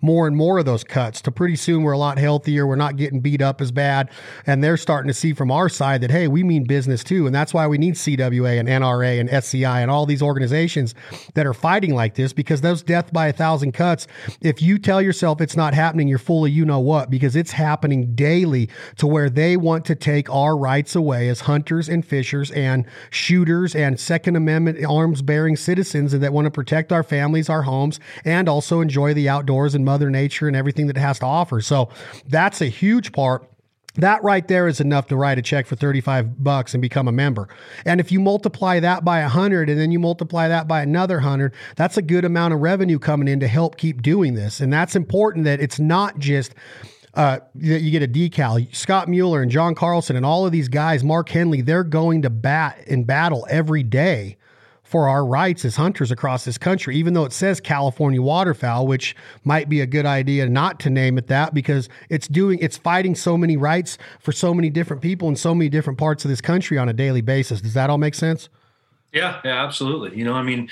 more 0.00 0.26
and 0.26 0.36
more 0.36 0.58
of 0.58 0.64
those 0.64 0.84
cuts 0.84 1.20
to 1.22 1.32
pretty 1.32 1.56
soon 1.56 1.82
we're 1.82 1.92
a 1.92 1.98
lot 1.98 2.18
healthier. 2.18 2.66
We're 2.66 2.76
not 2.76 2.96
getting 2.96 3.20
beat 3.20 3.42
up 3.42 3.60
as 3.60 3.72
bad. 3.72 4.10
And 4.46 4.62
they're 4.62 4.76
starting 4.76 5.08
to 5.08 5.14
see 5.14 5.32
from 5.32 5.50
our 5.50 5.68
side 5.68 6.00
that, 6.02 6.10
hey, 6.10 6.28
we 6.28 6.42
mean 6.42 6.64
business 6.64 7.04
too. 7.04 7.26
And 7.26 7.34
that's 7.34 7.54
why 7.54 7.66
we 7.66 7.78
need 7.78 7.94
CWA 7.94 8.58
and 8.58 8.68
NRA 8.68 9.20
and 9.20 9.28
SCI 9.30 9.80
and 9.80 9.90
all 9.90 10.06
these 10.06 10.22
organizations 10.22 10.94
that 11.34 11.46
are 11.46 11.54
fighting 11.54 11.94
like 11.94 12.14
this 12.14 12.32
because 12.32 12.60
those 12.60 12.82
death 12.82 13.12
by 13.12 13.28
a 13.28 13.32
thousand 13.32 13.72
cuts, 13.72 14.06
if 14.40 14.62
you 14.62 14.78
tell 14.78 15.02
yourself 15.02 15.40
it's 15.40 15.56
not 15.56 15.74
happening, 15.74 16.08
you're 16.08 16.18
fully 16.18 16.50
you 16.50 16.64
know 16.64 16.80
what, 16.80 17.10
because 17.10 17.36
it's 17.36 17.52
happening 17.52 18.14
daily 18.14 18.68
to 18.96 19.06
where 19.06 19.30
they 19.30 19.56
want 19.56 19.84
to 19.86 19.94
take 19.94 20.30
our 20.30 20.56
rights 20.56 20.94
away 20.94 21.28
as 21.28 21.40
hunters 21.40 21.88
and 21.88 22.04
fishers 22.04 22.50
and 22.52 22.84
shooters 23.10 23.74
and 23.74 23.98
Second 23.98 24.36
Amendment 24.36 24.84
arms 24.84 25.22
bearing 25.22 25.56
citizens 25.56 26.12
that 26.12 26.32
want 26.32 26.44
to 26.46 26.50
protect 26.50 26.92
our 26.92 27.02
families, 27.02 27.48
our 27.48 27.62
homes, 27.62 28.00
and 28.24 28.48
also 28.48 28.80
enjoy 28.80 29.14
the 29.14 29.28
outdoors 29.32 29.74
and 29.74 29.84
Mother 29.84 30.10
Nature 30.10 30.46
and 30.46 30.56
everything 30.56 30.86
that 30.86 30.96
it 30.96 31.00
has 31.00 31.18
to 31.20 31.26
offer. 31.26 31.60
So 31.60 31.88
that's 32.28 32.60
a 32.60 32.66
huge 32.66 33.12
part 33.12 33.48
that 33.96 34.22
right 34.24 34.46
there 34.48 34.68
is 34.68 34.80
enough 34.80 35.08
to 35.08 35.16
write 35.16 35.38
a 35.38 35.42
check 35.42 35.66
for 35.66 35.76
35 35.76 36.42
bucks 36.42 36.72
and 36.72 36.80
become 36.80 37.08
a 37.08 37.12
member. 37.12 37.48
And 37.84 38.00
if 38.00 38.10
you 38.10 38.20
multiply 38.20 38.80
that 38.80 39.04
by 39.04 39.20
100 39.20 39.68
and 39.68 39.78
then 39.78 39.92
you 39.92 39.98
multiply 39.98 40.48
that 40.48 40.66
by 40.66 40.80
another 40.80 41.16
100, 41.16 41.54
that's 41.76 41.98
a 41.98 42.02
good 42.02 42.24
amount 42.24 42.54
of 42.54 42.60
revenue 42.60 42.98
coming 42.98 43.28
in 43.28 43.40
to 43.40 43.48
help 43.48 43.76
keep 43.76 44.00
doing 44.00 44.34
this. 44.34 44.60
And 44.60 44.72
that's 44.72 44.96
important 44.96 45.44
that 45.44 45.60
it's 45.60 45.78
not 45.78 46.18
just 46.18 46.54
uh, 47.14 47.40
that 47.54 47.82
you 47.82 47.90
get 47.90 48.02
a 48.02 48.08
decal. 48.08 48.74
Scott 48.74 49.08
Mueller 49.08 49.42
and 49.42 49.50
John 49.50 49.74
Carlson 49.74 50.16
and 50.16 50.24
all 50.24 50.46
of 50.46 50.52
these 50.52 50.68
guys, 50.68 51.04
Mark 51.04 51.28
Hennelly, 51.28 51.62
they're 51.62 51.84
going 51.84 52.22
to 52.22 52.30
bat 52.30 52.82
in 52.86 53.04
battle 53.04 53.46
every 53.50 53.82
day 53.82 54.38
for 54.92 55.08
our 55.08 55.24
rights 55.24 55.64
as 55.64 55.76
hunters 55.76 56.10
across 56.10 56.44
this 56.44 56.58
country, 56.58 56.94
even 56.96 57.14
though 57.14 57.24
it 57.24 57.32
says 57.32 57.60
California 57.60 58.20
waterfowl, 58.20 58.86
which 58.86 59.16
might 59.42 59.70
be 59.70 59.80
a 59.80 59.86
good 59.86 60.04
idea 60.04 60.46
not 60.46 60.78
to 60.80 60.90
name 60.90 61.16
it 61.16 61.28
that 61.28 61.54
because 61.54 61.88
it's 62.10 62.28
doing 62.28 62.58
it's 62.60 62.76
fighting 62.76 63.14
so 63.14 63.38
many 63.38 63.56
rights 63.56 63.96
for 64.20 64.32
so 64.32 64.52
many 64.52 64.68
different 64.68 65.00
people 65.00 65.28
in 65.28 65.34
so 65.34 65.54
many 65.54 65.70
different 65.70 65.98
parts 65.98 66.26
of 66.26 66.28
this 66.28 66.42
country 66.42 66.76
on 66.76 66.90
a 66.90 66.92
daily 66.92 67.22
basis. 67.22 67.62
Does 67.62 67.72
that 67.72 67.88
all 67.88 67.96
make 67.96 68.14
sense? 68.14 68.50
Yeah, 69.14 69.40
yeah, 69.44 69.64
absolutely. 69.64 70.18
You 70.18 70.26
know, 70.26 70.34
I 70.34 70.42
mean, 70.42 70.68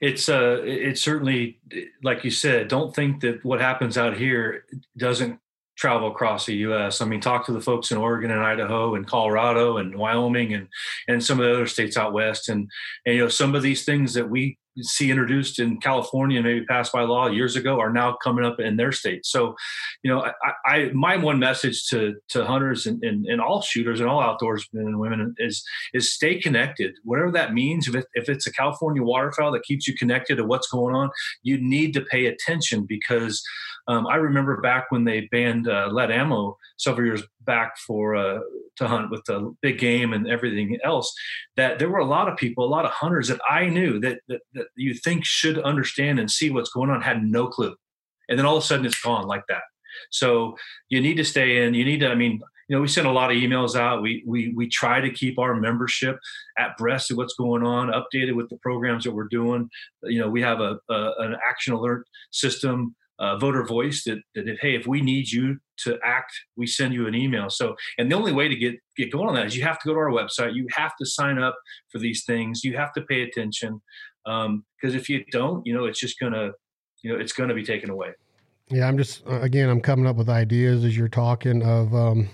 it's 0.00 0.28
uh 0.28 0.60
it's 0.64 1.00
certainly 1.00 1.60
like 2.02 2.24
you 2.24 2.32
said, 2.32 2.66
don't 2.66 2.92
think 2.92 3.20
that 3.20 3.44
what 3.44 3.60
happens 3.60 3.96
out 3.96 4.16
here 4.16 4.64
doesn't 4.96 5.38
travel 5.80 6.08
across 6.08 6.46
the 6.46 6.54
U.S. 6.56 7.00
I 7.00 7.06
mean, 7.06 7.20
talk 7.20 7.46
to 7.46 7.52
the 7.52 7.60
folks 7.60 7.90
in 7.90 7.96
Oregon 7.98 8.30
and 8.30 8.40
Idaho 8.40 8.94
and 8.94 9.06
Colorado 9.06 9.78
and 9.78 9.96
Wyoming 9.96 10.54
and 10.54 10.68
and 11.08 11.24
some 11.24 11.40
of 11.40 11.46
the 11.46 11.52
other 11.52 11.66
states 11.66 11.96
out 11.96 12.12
west, 12.12 12.48
and 12.48 12.68
and 13.06 13.16
you 13.16 13.22
know 13.22 13.28
some 13.28 13.54
of 13.54 13.62
these 13.62 13.84
things 13.84 14.14
that 14.14 14.28
we 14.28 14.58
see 14.78 15.10
introduced 15.10 15.58
in 15.58 15.78
California 15.80 16.38
and 16.38 16.46
maybe 16.46 16.64
passed 16.64 16.92
by 16.92 17.02
law 17.02 17.26
years 17.26 17.56
ago 17.56 17.80
are 17.80 17.92
now 17.92 18.16
coming 18.22 18.44
up 18.44 18.60
in 18.60 18.76
their 18.76 18.92
state. 18.92 19.26
So, 19.26 19.54
you 20.02 20.10
know, 20.10 20.22
I, 20.22 20.52
I 20.64 20.90
my 20.92 21.16
one 21.16 21.38
message 21.38 21.86
to 21.88 22.14
to 22.28 22.44
hunters 22.44 22.86
and, 22.86 23.02
and, 23.02 23.26
and, 23.26 23.40
all 23.40 23.62
shooters 23.62 24.00
and 24.00 24.08
all 24.08 24.22
outdoorsmen 24.22 24.86
and 24.86 25.00
women 25.00 25.34
is 25.38 25.64
is 25.92 26.14
stay 26.14 26.40
connected. 26.40 26.94
Whatever 27.04 27.32
that 27.32 27.52
means, 27.52 27.88
if, 27.88 27.94
it, 27.94 28.06
if 28.14 28.28
it's 28.28 28.46
a 28.46 28.52
California 28.52 29.02
waterfowl 29.02 29.52
that 29.52 29.64
keeps 29.64 29.88
you 29.88 29.94
connected 29.96 30.36
to 30.36 30.44
what's 30.44 30.68
going 30.68 30.94
on, 30.94 31.10
you 31.42 31.58
need 31.60 31.92
to 31.94 32.00
pay 32.02 32.26
attention 32.26 32.86
because 32.88 33.42
um, 33.88 34.06
I 34.06 34.16
remember 34.16 34.60
back 34.60 34.86
when 34.90 35.04
they 35.04 35.28
banned 35.32 35.68
uh, 35.68 35.88
lead 35.90 36.10
ammo 36.10 36.56
several 36.76 37.06
years 37.06 37.22
back 37.42 37.76
for 37.78 38.16
uh, 38.16 38.40
to 38.76 38.88
hunt 38.88 39.10
with 39.10 39.24
the 39.26 39.54
big 39.62 39.78
game 39.78 40.12
and 40.12 40.28
everything 40.28 40.78
else. 40.84 41.12
That 41.56 41.78
there 41.78 41.90
were 41.90 41.98
a 41.98 42.04
lot 42.04 42.28
of 42.28 42.36
people, 42.36 42.64
a 42.64 42.66
lot 42.66 42.84
of 42.84 42.90
hunters 42.90 43.28
that 43.28 43.40
I 43.48 43.66
knew 43.66 43.98
that 44.00 44.20
that, 44.28 44.40
that 44.54 44.66
you 44.76 44.94
think 44.94 45.24
should 45.24 45.58
understand 45.58 46.18
and 46.18 46.30
see 46.30 46.50
what's 46.50 46.70
going 46.70 46.90
on 46.90 47.02
had 47.02 47.22
no 47.22 47.46
clue, 47.46 47.74
and 48.28 48.38
then 48.38 48.46
all 48.46 48.56
of 48.56 48.62
a 48.62 48.66
sudden 48.66 48.86
it's 48.86 49.00
gone 49.00 49.26
like 49.26 49.44
that. 49.48 49.62
So 50.10 50.56
you 50.88 51.00
need 51.00 51.16
to 51.16 51.24
stay 51.24 51.64
in. 51.64 51.74
You 51.74 51.84
need 51.84 52.00
to. 52.00 52.08
I 52.08 52.14
mean, 52.14 52.40
you 52.68 52.76
know, 52.76 52.82
we 52.82 52.88
send 52.88 53.08
a 53.08 53.12
lot 53.12 53.32
of 53.32 53.36
emails 53.36 53.74
out. 53.74 54.00
We 54.02 54.22
we 54.26 54.52
we 54.54 54.68
try 54.68 55.00
to 55.00 55.10
keep 55.10 55.38
our 55.38 55.56
membership 55.56 56.18
at 56.56 56.76
breast 56.76 57.10
of 57.10 57.16
what's 57.16 57.34
going 57.34 57.64
on, 57.64 57.88
updated 57.88 58.36
with 58.36 58.48
the 58.48 58.58
programs 58.58 59.04
that 59.04 59.10
we're 59.10 59.28
doing. 59.28 59.68
You 60.04 60.20
know, 60.20 60.30
we 60.30 60.40
have 60.42 60.60
a, 60.60 60.78
a 60.88 61.12
an 61.18 61.36
action 61.48 61.74
alert 61.74 62.06
system 62.30 62.94
uh, 63.20 63.38
VoterVoice 63.38 64.02
that, 64.04 64.18
that 64.34 64.48
if, 64.48 64.58
hey, 64.60 64.74
if 64.74 64.86
we 64.86 65.02
need 65.02 65.30
you 65.30 65.58
to 65.78 65.98
act, 66.02 66.32
we 66.56 66.66
send 66.66 66.94
you 66.94 67.06
an 67.06 67.14
email. 67.14 67.50
So, 67.50 67.76
and 67.98 68.10
the 68.10 68.16
only 68.16 68.32
way 68.32 68.48
to 68.48 68.56
get 68.56 68.76
get 68.96 69.12
going 69.12 69.28
on 69.28 69.34
that 69.34 69.46
is 69.46 69.56
you 69.56 69.62
have 69.62 69.78
to 69.80 69.88
go 69.88 69.94
to 69.94 70.00
our 70.00 70.10
website. 70.10 70.54
You 70.54 70.66
have 70.74 70.96
to 70.96 71.06
sign 71.06 71.38
up 71.38 71.56
for 71.90 71.98
these 71.98 72.24
things. 72.24 72.64
You 72.64 72.76
have 72.76 72.92
to 72.94 73.02
pay 73.02 73.22
attention 73.22 73.80
because 74.24 74.46
um, 74.46 74.64
if 74.82 75.08
you 75.08 75.24
don't, 75.30 75.64
you 75.66 75.74
know, 75.74 75.84
it's 75.84 76.00
just 76.00 76.18
gonna, 76.18 76.52
you 77.02 77.12
know, 77.12 77.18
it's 77.18 77.32
gonna 77.32 77.54
be 77.54 77.64
taken 77.64 77.90
away. 77.90 78.10
Yeah, 78.68 78.88
I'm 78.88 78.96
just 78.96 79.26
uh, 79.26 79.40
again, 79.40 79.68
I'm 79.68 79.80
coming 79.80 80.06
up 80.06 80.16
with 80.16 80.28
ideas 80.28 80.84
as 80.84 80.96
you're 80.96 81.08
talking 81.08 81.62
of 81.62 81.94
um, 81.94 82.28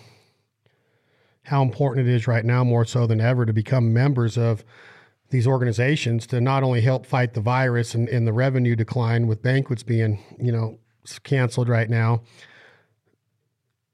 how 1.42 1.62
important 1.62 2.08
it 2.08 2.12
is 2.12 2.28
right 2.28 2.44
now, 2.44 2.62
more 2.62 2.84
so 2.84 3.06
than 3.06 3.20
ever, 3.20 3.44
to 3.44 3.52
become 3.52 3.92
members 3.92 4.38
of 4.38 4.64
these 5.30 5.46
organizations 5.46 6.26
to 6.28 6.40
not 6.40 6.62
only 6.62 6.80
help 6.80 7.06
fight 7.06 7.34
the 7.34 7.40
virus 7.40 7.94
and, 7.94 8.08
and 8.08 8.26
the 8.26 8.32
revenue 8.32 8.76
decline 8.76 9.26
with 9.26 9.42
banquets 9.42 9.82
being, 9.82 10.22
you 10.38 10.52
know, 10.52 10.78
canceled 11.24 11.68
right 11.68 11.90
now, 11.90 12.22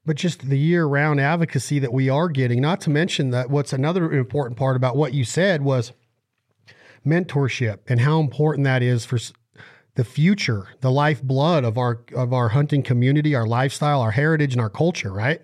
but 0.05 0.15
just 0.15 0.49
the 0.49 0.59
year 0.59 0.85
round 0.85 1.19
advocacy 1.19 1.79
that 1.79 1.93
we 1.93 2.09
are 2.09 2.29
getting. 2.29 2.61
Not 2.61 2.81
to 2.81 2.89
mention 2.89 3.29
that 3.31 3.49
what's 3.49 3.73
another 3.73 4.11
important 4.11 4.57
part 4.57 4.75
about 4.75 4.95
what 4.95 5.13
you 5.13 5.23
said 5.23 5.61
was 5.61 5.93
mentorship 7.05 7.79
and 7.87 8.01
how 8.01 8.19
important 8.19 8.65
that 8.65 8.83
is 8.83 9.05
for 9.05 9.17
the 9.95 10.03
future, 10.03 10.67
the 10.81 10.91
lifeblood 10.91 11.63
of 11.63 11.77
our 11.77 12.01
of 12.15 12.33
our 12.33 12.49
hunting 12.49 12.83
community, 12.83 13.35
our 13.35 13.45
lifestyle, 13.45 14.01
our 14.01 14.11
heritage, 14.11 14.53
and 14.53 14.61
our 14.61 14.69
culture. 14.69 15.11
Right? 15.11 15.41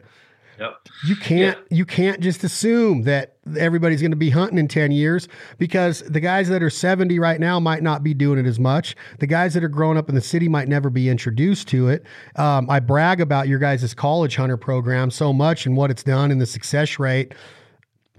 Yep. 0.60 0.90
You 1.06 1.16
can't 1.16 1.58
yeah. 1.58 1.78
you 1.78 1.86
can't 1.86 2.20
just 2.20 2.44
assume 2.44 3.04
that 3.04 3.38
everybody's 3.58 4.02
going 4.02 4.12
to 4.12 4.18
be 4.18 4.30
hunting 4.30 4.58
in 4.58 4.68
10 4.68 4.92
years 4.92 5.28
because 5.58 6.02
the 6.02 6.20
guys 6.20 6.50
that 6.50 6.62
are 6.62 6.70
70 6.70 7.18
right 7.18 7.40
now 7.40 7.60
might 7.60 7.82
not 7.82 8.04
be 8.04 8.14
doing 8.14 8.38
it 8.38 8.46
as 8.46 8.60
much. 8.60 8.96
The 9.20 9.28
guys 9.28 9.54
that 9.54 9.64
are 9.64 9.70
growing 9.70 9.98
up 9.98 10.10
in 10.10 10.16
the 10.16 10.22
city 10.22 10.48
might 10.50 10.68
never 10.68 10.90
be 10.90 11.10
introduced 11.10 11.68
to 11.70 11.88
it. 11.88 12.06
Um, 12.36 12.70
I 12.70 12.80
brag 12.80 13.22
about 13.22 13.48
your 13.48 13.60
guys' 13.60 13.94
college 13.94 14.36
hunter 14.36 14.58
program 14.58 15.12
so 15.12 15.32
much 15.32 15.66
and 15.66 15.78
what 15.78 15.90
it's 15.90 16.04
done 16.04 16.32
and 16.32 16.42
the 16.42 16.46
success 16.46 17.00
rate 17.00 17.34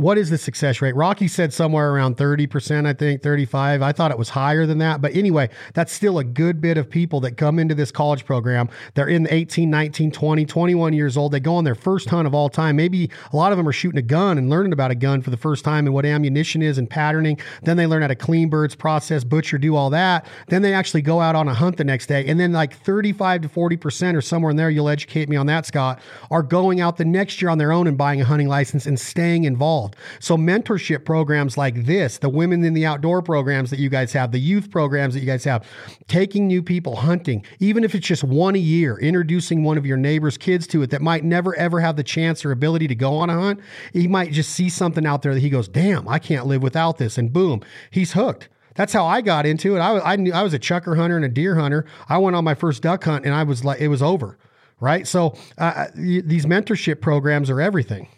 what 0.01 0.17
is 0.17 0.31
the 0.31 0.39
success 0.39 0.81
rate? 0.81 0.97
Rocky 0.97 1.29
said 1.29 1.53
somewhere 1.53 1.93
around 1.93 2.17
30%, 2.17 2.87
I 2.87 2.95
think, 2.95 3.23
35. 3.23 3.83
I 3.83 3.93
thought 3.93 4.11
it 4.11 4.17
was 4.17 4.31
higher 4.31 4.65
than 4.65 4.79
that. 4.79 5.03
But 5.03 5.15
anyway, 5.15 5.51
that's 5.75 5.93
still 5.93 6.19
a 6.19 6.25
good 6.25 6.59
bit 6.63 6.79
of 6.79 6.89
people 6.89 7.21
that 7.21 7.37
come 7.37 7.59
into 7.59 7.75
this 7.75 7.93
college 7.93 8.25
program. 8.25 8.71
They're 8.95 9.09
in 9.09 9.25
the 9.25 9.35
18, 9.35 9.69
19, 9.69 10.11
20, 10.11 10.47
21 10.47 10.95
years 10.95 11.19
old. 11.19 11.33
They 11.33 11.41
go 11.41 11.55
on 11.55 11.65
their 11.65 11.75
first 11.75 12.09
hunt 12.09 12.27
of 12.27 12.35
all 12.35 12.49
time. 12.49 12.77
Maybe 12.77 13.11
a 13.31 13.37
lot 13.37 13.53
of 13.53 13.59
them 13.59 13.69
are 13.69 13.73
shooting 13.73 13.99
a 13.99 14.03
gun 14.03 14.39
and 14.39 14.49
learning 14.49 14.73
about 14.73 14.91
a 14.91 14.95
gun 14.95 15.21
for 15.21 15.29
the 15.29 15.37
first 15.37 15.67
time 15.67 15.85
and 15.87 15.95
what 15.95 16.07
ammunition 16.07 16.63
is 16.63 16.79
and 16.79 16.89
patterning. 16.89 17.39
Then 17.63 17.77
they 17.77 17.87
learn 17.87 18.01
how 18.01 18.09
to 18.09 18.15
clean 18.15 18.49
birds, 18.49 18.75
process, 18.75 19.23
butcher, 19.23 19.59
do 19.59 19.77
all 19.77 19.91
that. 19.91 20.25
Then 20.49 20.63
they 20.63 20.73
actually 20.73 21.03
go 21.03 21.21
out 21.21 21.37
on 21.37 21.47
a 21.47 21.53
hunt 21.53 21.77
the 21.77 21.85
next 21.85 22.07
day. 22.07 22.25
And 22.25 22.41
then 22.41 22.53
like 22.53 22.75
35 22.75 23.43
to 23.43 23.49
40% 23.51 24.15
or 24.15 24.23
somewhere 24.23 24.51
in 24.51 24.57
there, 24.57 24.71
you'll 24.71 24.89
educate 24.89 25.29
me 25.29 25.37
on 25.37 25.45
that, 25.47 25.67
Scott, 25.67 26.01
are 26.31 26.43
going 26.43 26.81
out 26.81 26.97
the 26.97 27.05
next 27.05 27.43
year 27.43 27.51
on 27.51 27.59
their 27.59 27.71
own 27.71 27.87
and 27.87 27.99
buying 27.99 28.23
a 28.23 28.25
hunting 28.25 28.49
license 28.49 28.87
and 28.87 28.99
staying 28.99 29.45
involved 29.45 29.90
So, 30.19 30.37
mentorship 30.37 31.05
programs 31.05 31.57
like 31.57 31.85
this, 31.85 32.19
the 32.19 32.29
Women 32.29 32.65
in 32.65 32.75
the 32.75 32.87
Outdoor 32.87 33.23
programs 33.23 33.71
that 33.71 33.79
you 33.79 33.89
guys 33.89 34.13
have, 34.13 34.33
the 34.33 34.41
youth 34.41 34.71
programs 34.71 35.15
that 35.15 35.21
you 35.21 35.27
guys 35.27 35.45
have, 35.45 35.67
taking 36.09 36.47
new 36.47 36.63
people 36.63 36.97
hunting, 36.97 37.45
even 37.59 37.85
if 37.85 37.95
it's 37.95 38.07
just 38.07 38.25
one 38.25 38.55
a 38.55 38.59
year, 38.59 38.99
introducing 38.99 39.65
one 39.65 39.79
of 39.79 39.87
your 39.87 39.97
neighbor's 39.97 40.39
kids 40.39 40.67
to 40.69 40.83
it 40.83 40.91
that 40.91 41.03
might 41.03 41.25
never 41.25 41.55
ever 41.57 41.81
have 41.81 41.97
the 41.97 42.05
chance 42.05 42.45
or 42.45 42.53
ability 42.53 42.89
to 42.89 42.95
go 42.95 43.17
on 43.17 43.31
a 43.31 43.35
hunt, 43.35 43.61
he 43.93 44.09
might 44.09 44.33
just 44.33 44.51
see 44.51 44.69
something 44.69 45.07
out 45.07 45.23
there 45.23 45.35
that 45.35 45.41
he 45.41 45.51
goes, 45.51 45.69
damn, 45.69 46.09
I 46.09 46.19
can't 46.19 46.47
live 46.47 46.63
without 46.63 46.99
this. 46.99 47.19
And 47.19 47.33
boom, 47.33 47.63
he's 47.91 48.13
hooked. 48.13 48.49
That's 48.75 48.93
how 48.93 49.05
I 49.05 49.21
got 49.21 49.47
into 49.47 49.77
it. 49.77 49.81
I, 49.81 50.13
I 50.13 50.17
knew 50.17 50.33
I 50.33 50.43
was 50.43 50.55
a 50.55 50.59
chukar 50.59 50.97
hunter 50.97 51.17
and 51.17 51.25
a 51.25 51.29
deer 51.29 51.57
hunter. 51.57 51.85
I 52.09 52.19
went 52.19 52.37
on 52.37 52.45
my 52.45 52.55
first 52.55 52.83
duck 52.83 53.05
hunt 53.05 53.25
and 53.25 53.35
I 53.35 53.43
was 53.43 53.65
like, 53.65 53.81
it 53.81 53.89
was 53.89 54.03
over. 54.03 54.39
Right. 54.81 55.07
So 55.07 55.37
uh 55.59 55.89
these 55.95 56.47
mentorship 56.47 57.01
programs 57.03 57.51
are 57.51 57.61
everything. 57.61 58.09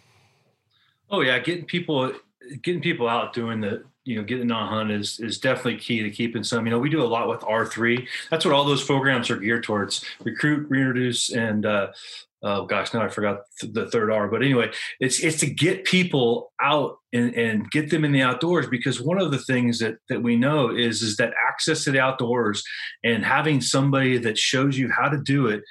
Oh 1.13 1.21
yeah, 1.21 1.37
getting 1.37 1.65
people 1.65 2.11
getting 2.63 2.81
people 2.81 3.07
out 3.07 3.33
doing 3.33 3.61
the 3.61 3.83
you 4.03 4.17
know 4.17 4.23
getting 4.23 4.51
on 4.51 4.67
hunt 4.67 4.89
is 4.89 5.19
is 5.19 5.37
definitely 5.37 5.77
key 5.77 6.01
to 6.01 6.09
keeping 6.09 6.43
some. 6.43 6.65
You 6.65 6.71
know, 6.71 6.79
we 6.79 6.89
do 6.89 7.03
a 7.03 7.05
lot 7.05 7.29
with 7.29 7.43
R 7.43 7.67
three. 7.67 8.07
That's 8.31 8.43
what 8.45 8.53
all 8.55 8.65
those 8.65 8.83
programs 8.83 9.29
are 9.29 9.37
geared 9.37 9.63
towards: 9.63 10.03
recruit, 10.23 10.67
reintroduce, 10.71 11.31
and 11.31 11.67
uh, 11.67 11.91
oh 12.41 12.65
gosh, 12.65 12.95
now 12.95 13.03
I 13.03 13.09
forgot 13.09 13.41
the 13.61 13.91
third 13.91 14.11
R. 14.11 14.27
But 14.27 14.41
anyway, 14.41 14.71
it's 14.99 15.23
it's 15.23 15.39
to 15.41 15.45
get 15.45 15.85
people 15.85 16.51
out 16.59 16.97
and, 17.13 17.35
and 17.35 17.69
get 17.69 17.91
them 17.91 18.03
in 18.03 18.11
the 18.11 18.23
outdoors 18.23 18.65
because 18.65 18.99
one 18.99 19.21
of 19.21 19.29
the 19.29 19.37
things 19.37 19.77
that 19.79 19.97
that 20.09 20.23
we 20.23 20.35
know 20.35 20.75
is 20.75 21.03
is 21.03 21.17
that 21.17 21.33
access 21.47 21.83
to 21.83 21.91
the 21.91 21.99
outdoors 21.99 22.63
and 23.03 23.23
having 23.23 23.61
somebody 23.61 24.17
that 24.17 24.39
shows 24.39 24.79
you 24.79 24.89
how 24.89 25.09
to 25.09 25.17
do 25.17 25.45
it 25.45 25.63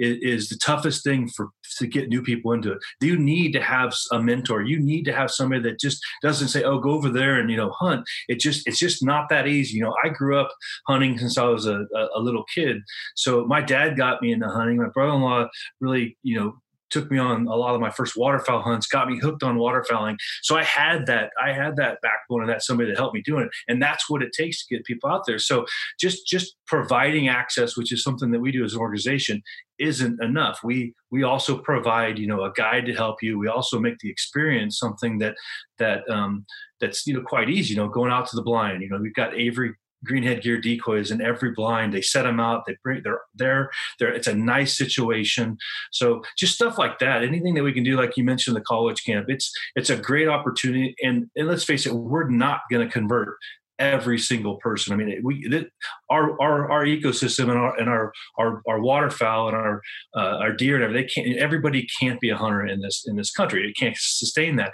is, 0.00 0.18
is, 0.22 0.48
the 0.48 0.56
toughest 0.56 1.04
thing 1.04 1.28
for 1.28 1.50
to 1.78 1.86
get 1.86 2.08
new 2.08 2.22
people 2.22 2.52
into 2.52 2.72
it. 2.72 2.78
You 3.00 3.16
need 3.16 3.52
to 3.52 3.62
have 3.62 3.94
a 4.12 4.20
mentor. 4.20 4.62
You 4.62 4.80
need 4.80 5.04
to 5.04 5.12
have 5.12 5.30
somebody 5.30 5.62
that 5.62 5.78
just 5.78 6.02
doesn't 6.22 6.48
say, 6.48 6.64
"Oh, 6.64 6.78
go 6.78 6.90
over 6.90 7.10
there 7.10 7.38
and 7.38 7.50
you 7.50 7.56
know 7.56 7.70
hunt." 7.70 8.04
It 8.28 8.40
just 8.40 8.66
it's 8.66 8.78
just 8.78 9.04
not 9.04 9.28
that 9.28 9.46
easy. 9.46 9.76
You 9.76 9.84
know, 9.84 9.94
I 10.04 10.08
grew 10.08 10.38
up 10.38 10.50
hunting 10.88 11.18
since 11.18 11.38
I 11.38 11.44
was 11.44 11.66
a, 11.66 11.86
a, 11.94 12.08
a 12.16 12.20
little 12.20 12.44
kid. 12.54 12.78
So 13.14 13.46
my 13.46 13.60
dad 13.60 13.96
got 13.96 14.22
me 14.22 14.32
into 14.32 14.48
hunting. 14.48 14.78
My 14.78 14.88
brother-in-law 14.88 15.48
really 15.80 16.16
you 16.22 16.38
know 16.38 16.54
took 16.90 17.10
me 17.10 17.18
on 17.18 17.46
a 17.46 17.56
lot 17.56 17.74
of 17.74 17.80
my 17.80 17.90
first 17.90 18.16
waterfowl 18.16 18.62
hunts, 18.62 18.86
got 18.86 19.08
me 19.08 19.18
hooked 19.18 19.42
on 19.42 19.56
waterfowling. 19.56 20.16
So 20.42 20.56
I 20.56 20.64
had 20.64 21.06
that, 21.06 21.30
I 21.42 21.52
had 21.52 21.76
that 21.76 21.98
backbone 22.02 22.42
and 22.42 22.50
that 22.50 22.62
somebody 22.62 22.90
to 22.90 22.96
help 22.96 23.14
me 23.14 23.22
doing 23.22 23.44
it. 23.44 23.50
And 23.68 23.82
that's 23.82 24.08
what 24.08 24.22
it 24.22 24.32
takes 24.32 24.64
to 24.64 24.74
get 24.74 24.84
people 24.84 25.10
out 25.10 25.26
there. 25.26 25.38
So 25.38 25.66
just 25.98 26.26
just 26.26 26.56
providing 26.66 27.28
access, 27.28 27.76
which 27.76 27.92
is 27.92 28.02
something 28.02 28.30
that 28.30 28.40
we 28.40 28.52
do 28.52 28.64
as 28.64 28.74
an 28.74 28.80
organization, 28.80 29.42
isn't 29.78 30.22
enough. 30.22 30.60
We 30.62 30.94
we 31.10 31.22
also 31.22 31.58
provide, 31.58 32.18
you 32.18 32.26
know, 32.26 32.44
a 32.44 32.52
guide 32.52 32.86
to 32.86 32.94
help 32.94 33.22
you. 33.22 33.38
We 33.38 33.48
also 33.48 33.80
make 33.80 33.98
the 33.98 34.10
experience 34.10 34.78
something 34.78 35.18
that 35.18 35.34
that 35.78 36.08
um, 36.08 36.44
that's 36.80 37.06
you 37.06 37.14
know 37.14 37.22
quite 37.22 37.50
easy. 37.50 37.74
You 37.74 37.80
know, 37.80 37.88
going 37.88 38.12
out 38.12 38.28
to 38.28 38.36
the 38.36 38.42
blind. 38.42 38.82
You 38.82 38.90
know, 38.90 38.98
we've 38.98 39.14
got 39.14 39.34
Avery 39.34 39.74
green 40.04 40.40
gear 40.40 40.60
decoys 40.60 41.10
in 41.10 41.20
every 41.20 41.52
blind. 41.52 41.92
They 41.92 42.02
set 42.02 42.22
them 42.22 42.40
out. 42.40 42.64
They 42.66 42.76
bring 42.82 43.02
they're 43.02 43.20
there. 43.34 43.70
They're 43.98 44.12
it's 44.12 44.26
a 44.26 44.34
nice 44.34 44.76
situation. 44.76 45.58
So 45.92 46.22
just 46.38 46.54
stuff 46.54 46.78
like 46.78 46.98
that. 47.00 47.22
Anything 47.22 47.54
that 47.54 47.62
we 47.62 47.72
can 47.72 47.84
do, 47.84 47.96
like 47.96 48.16
you 48.16 48.24
mentioned, 48.24 48.56
the 48.56 48.62
college 48.62 49.04
camp. 49.04 49.26
It's 49.28 49.52
it's 49.76 49.90
a 49.90 49.96
great 49.96 50.28
opportunity. 50.28 50.94
And 51.02 51.30
and 51.36 51.48
let's 51.48 51.64
face 51.64 51.86
it, 51.86 51.94
we're 51.94 52.28
not 52.28 52.60
going 52.70 52.86
to 52.86 52.92
convert 52.92 53.36
every 53.80 54.18
single 54.18 54.56
person. 54.56 54.92
I 54.92 54.96
mean, 54.96 55.20
we 55.24 55.66
our 56.10 56.40
our 56.40 56.70
our 56.70 56.84
ecosystem 56.84 57.48
and 57.48 57.58
our 57.58 57.76
and 57.78 57.88
our 57.88 58.12
our, 58.38 58.62
our 58.68 58.80
waterfowl 58.80 59.48
and 59.48 59.56
our 59.56 59.82
uh, 60.14 60.38
our 60.38 60.52
deer 60.52 60.76
and 60.76 60.84
everything. 60.84 61.08
They 61.08 61.30
can't. 61.32 61.38
Everybody 61.38 61.88
can't 61.98 62.20
be 62.20 62.30
a 62.30 62.36
hunter 62.36 62.64
in 62.64 62.80
this 62.80 63.04
in 63.06 63.16
this 63.16 63.32
country. 63.32 63.68
It 63.68 63.76
can't 63.76 63.96
sustain 63.98 64.56
that. 64.56 64.72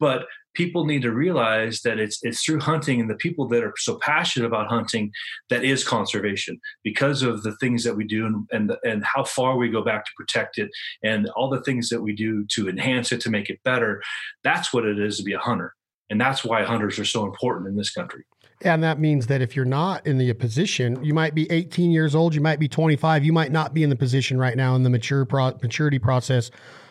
But 0.00 0.26
people 0.54 0.84
need 0.84 1.02
to 1.02 1.12
realize 1.12 1.82
that 1.82 1.98
it's 1.98 2.18
it's 2.22 2.42
through 2.42 2.60
hunting 2.60 3.00
and 3.00 3.10
the 3.10 3.16
people 3.16 3.46
that 3.48 3.62
are 3.62 3.74
so 3.76 3.98
passionate 3.98 4.46
about 4.46 4.68
hunting 4.68 5.10
that 5.50 5.64
is 5.64 5.84
conservation 5.84 6.58
because 6.82 7.22
of 7.22 7.42
the 7.42 7.54
things 7.56 7.84
that 7.84 7.96
we 7.96 8.04
do 8.04 8.26
and 8.26 8.46
and, 8.52 8.72
and 8.84 9.04
how 9.04 9.24
far 9.24 9.56
we 9.56 9.68
go 9.68 9.82
back 9.82 10.04
to 10.04 10.10
protect 10.16 10.58
it 10.58 10.70
and 11.02 11.28
all 11.36 11.50
the 11.50 11.62
things 11.62 11.88
that 11.88 12.02
we 12.02 12.14
do 12.14 12.44
to 12.46 12.68
enhance 12.68 13.12
it 13.12 13.20
to 13.20 13.30
make 13.30 13.50
it 13.50 13.62
better. 13.64 14.02
That's 14.42 14.72
what 14.72 14.84
it 14.84 14.98
is 14.98 15.18
to 15.18 15.22
be 15.24 15.32
a 15.32 15.38
hunter. 15.38 15.74
And 16.10 16.20
that's 16.20 16.44
why 16.44 16.62
hunters 16.64 16.98
are 16.98 17.04
so 17.04 17.24
important 17.24 17.68
in 17.68 17.76
this 17.76 17.90
country. 17.90 18.24
And 18.60 18.82
that 18.82 18.98
means 18.98 19.26
that 19.26 19.42
if 19.42 19.56
you're 19.56 19.64
not 19.64 20.06
in 20.06 20.16
the 20.16 20.32
position, 20.34 21.02
you 21.04 21.12
might 21.12 21.34
be 21.34 21.50
18 21.50 21.90
years 21.90 22.14
old, 22.14 22.34
you 22.34 22.40
might 22.40 22.58
be 22.58 22.68
25, 22.68 23.24
you 23.24 23.32
might 23.32 23.52
not 23.52 23.74
be 23.74 23.82
in 23.82 23.90
the 23.90 23.96
position 23.96 24.38
right 24.38 24.56
now 24.56 24.74
in 24.74 24.82
the 24.82 24.90
mature 24.90 25.24
pro- 25.24 25.58
maturity 25.62 25.98
process 25.98 26.50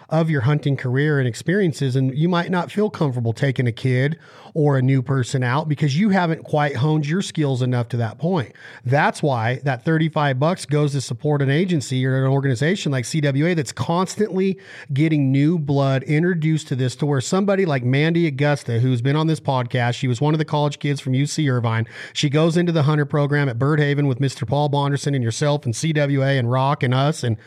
of 0.10 0.30
your 0.30 0.42
hunting 0.42 0.78
career 0.78 1.20
and 1.20 1.28
experiences. 1.28 1.96
And 1.96 2.18
you 2.18 2.30
might 2.30 2.52
not 2.52 2.72
feel 2.72 2.90
comfortable 2.90 3.34
taking 3.34 3.68
a 3.68 3.72
kid 3.72 4.18
or 4.54 4.78
a 4.78 4.82
new 4.82 5.02
person 5.02 5.44
out 5.44 5.68
because 5.68 5.98
you 5.98 6.10
haven't 6.10 6.44
quite 6.44 6.76
honed 6.76 7.08
your 7.08 7.22
skills 7.22 7.62
enough 7.62 7.88
to 7.90 7.98
that 7.98 8.18
point. 8.20 8.54
That's 8.86 9.24
why 9.24 9.56
that 9.64 9.84
35 9.84 10.40
bucks 10.40 10.66
goes 10.66 10.92
to 10.92 11.02
support 11.02 11.42
an 11.42 11.50
agency 11.50 12.06
or 12.06 12.24
an 12.24 12.32
organization 12.32 12.92
like 12.92 13.06
CWA 13.06 13.56
that's 13.56 13.72
constantly 13.72 14.60
getting 14.94 15.32
new 15.32 15.58
blood 15.58 16.04
introduced 16.04 16.68
to 16.68 16.76
this 16.76 16.96
to 16.98 17.06
where 17.06 17.22
somebody 17.22 17.66
like 17.66 17.84
Mandy 17.84 18.28
Augusta, 18.28 18.80
who's 18.80 19.02
been 19.02 19.16
on 19.16 19.28
this 19.28 19.40
podcast, 19.40 19.96
she 19.96 20.08
was 20.08 20.22
one 20.22 20.34
of 20.34 20.38
the 20.38 20.46
college 20.46 20.80
kids 20.80 21.02
from 21.02 21.14
UC 21.14 21.52
Irvine. 21.52 21.88
She 22.14 22.30
goes 22.30 22.58
into 22.58 22.72
the 22.72 22.84
hunter 22.84 23.06
program 23.06 23.50
at 23.50 23.58
Bird 23.58 23.80
Haven 23.80 24.08
with 24.08 24.20
Mr. 24.20 24.48
Paul 24.48 24.70
Bonderson 24.70 25.16
and 25.16 25.24
yourself 25.24 25.66
and 25.66 25.74
CWA 25.74 26.38
and 26.38 26.52
Rock 26.52 26.84
and 26.84 26.94
us 26.94 27.24
and 27.24 27.38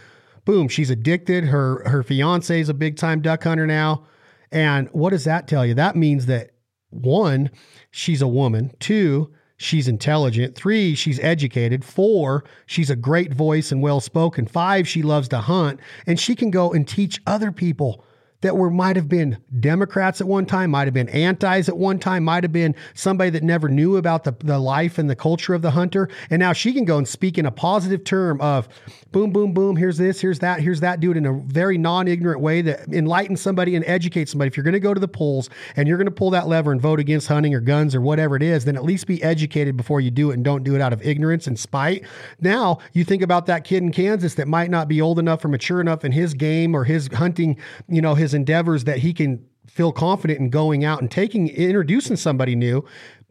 boom, 0.46 0.68
she's 0.68 0.88
addicted. 0.88 1.44
Her 1.44 1.86
her 1.86 2.02
fiance 2.02 2.58
is 2.58 2.70
a 2.70 2.74
big 2.74 2.96
time 2.96 3.20
duck 3.20 3.44
hunter 3.44 3.66
now. 3.66 4.06
And 4.50 4.88
what 4.92 5.10
does 5.10 5.24
that 5.24 5.46
tell 5.46 5.66
you? 5.66 5.74
That 5.74 5.96
means 5.96 6.24
that 6.26 6.52
one, 6.88 7.50
she's 7.90 8.22
a 8.22 8.28
woman. 8.28 8.72
Two, 8.80 9.34
she's 9.58 9.88
intelligent. 9.88 10.54
Three, 10.54 10.94
she's 10.94 11.20
educated. 11.20 11.84
Four, 11.84 12.44
she's 12.64 12.88
a 12.88 12.96
great 12.96 13.34
voice 13.34 13.70
and 13.70 13.82
well 13.82 14.00
spoken. 14.00 14.46
Five, 14.46 14.88
she 14.88 15.02
loves 15.02 15.28
to 15.28 15.38
hunt 15.38 15.80
and 16.06 16.18
she 16.18 16.34
can 16.34 16.50
go 16.50 16.72
and 16.72 16.88
teach 16.88 17.20
other 17.26 17.52
people 17.52 18.02
that 18.40 18.56
were 18.56 18.70
might 18.70 18.96
have 18.96 19.08
been 19.08 19.38
Democrats 19.60 20.20
at 20.20 20.26
one 20.26 20.46
time, 20.46 20.70
might 20.70 20.86
have 20.86 20.94
been 20.94 21.08
antis 21.08 21.68
at 21.68 21.76
one 21.76 21.98
time, 21.98 22.24
might 22.24 22.44
have 22.44 22.52
been 22.52 22.74
somebody 22.94 23.30
that 23.30 23.42
never 23.42 23.68
knew 23.68 23.96
about 23.96 24.24
the, 24.24 24.36
the 24.40 24.58
life 24.58 24.98
and 24.98 25.08
the 25.08 25.16
culture 25.16 25.54
of 25.54 25.62
the 25.62 25.70
hunter. 25.70 26.08
And 26.30 26.40
now 26.40 26.52
she 26.52 26.72
can 26.72 26.84
go 26.84 26.98
and 26.98 27.08
speak 27.08 27.38
in 27.38 27.46
a 27.46 27.50
positive 27.50 28.04
term 28.04 28.40
of 28.40 28.68
boom, 29.12 29.32
boom, 29.32 29.54
boom, 29.54 29.76
here's 29.76 29.96
this, 29.96 30.20
here's 30.20 30.40
that, 30.40 30.60
here's 30.60 30.80
that, 30.80 31.00
do 31.00 31.10
it 31.10 31.16
in 31.16 31.24
a 31.24 31.32
very 31.32 31.78
non-ignorant 31.78 32.40
way 32.40 32.60
that 32.62 32.86
enlightens 32.92 33.40
somebody 33.40 33.74
and 33.74 33.84
educates 33.86 34.32
somebody. 34.32 34.48
If 34.48 34.56
you're 34.56 34.64
going 34.64 34.74
to 34.74 34.80
go 34.80 34.92
to 34.92 35.00
the 35.00 35.08
polls 35.08 35.48
and 35.76 35.88
you're 35.88 35.96
going 35.96 36.06
to 36.06 36.10
pull 36.10 36.30
that 36.30 36.48
lever 36.48 36.72
and 36.72 36.80
vote 36.80 37.00
against 37.00 37.28
hunting 37.28 37.54
or 37.54 37.60
guns 37.60 37.94
or 37.94 38.00
whatever 38.00 38.36
it 38.36 38.42
is, 38.42 38.64
then 38.66 38.76
at 38.76 38.84
least 38.84 39.06
be 39.06 39.22
educated 39.22 39.76
before 39.76 40.00
you 40.00 40.10
do 40.10 40.30
it 40.30 40.34
and 40.34 40.44
don't 40.44 40.64
do 40.64 40.74
it 40.74 40.80
out 40.80 40.92
of 40.92 41.02
ignorance 41.06 41.46
and 41.46 41.58
spite. 41.58 42.04
Now 42.40 42.78
you 42.92 43.04
think 43.04 43.22
about 43.22 43.46
that 43.46 43.64
kid 43.64 43.82
in 43.82 43.92
Kansas 43.92 44.34
that 44.34 44.48
might 44.48 44.70
not 44.70 44.88
be 44.88 45.00
old 45.00 45.18
enough 45.18 45.44
or 45.44 45.48
mature 45.48 45.80
enough 45.80 46.04
in 46.04 46.12
his 46.12 46.34
game 46.34 46.74
or 46.74 46.84
his 46.84 47.08
hunting, 47.14 47.58
you 47.88 48.02
know, 48.02 48.14
his 48.14 48.25
endeavors 48.34 48.84
that 48.84 48.98
he 48.98 49.12
can 49.12 49.44
feel 49.66 49.92
confident 49.92 50.38
in 50.38 50.48
going 50.48 50.84
out 50.84 51.00
and 51.00 51.10
taking 51.10 51.48
introducing 51.48 52.16
somebody 52.16 52.54
new 52.54 52.84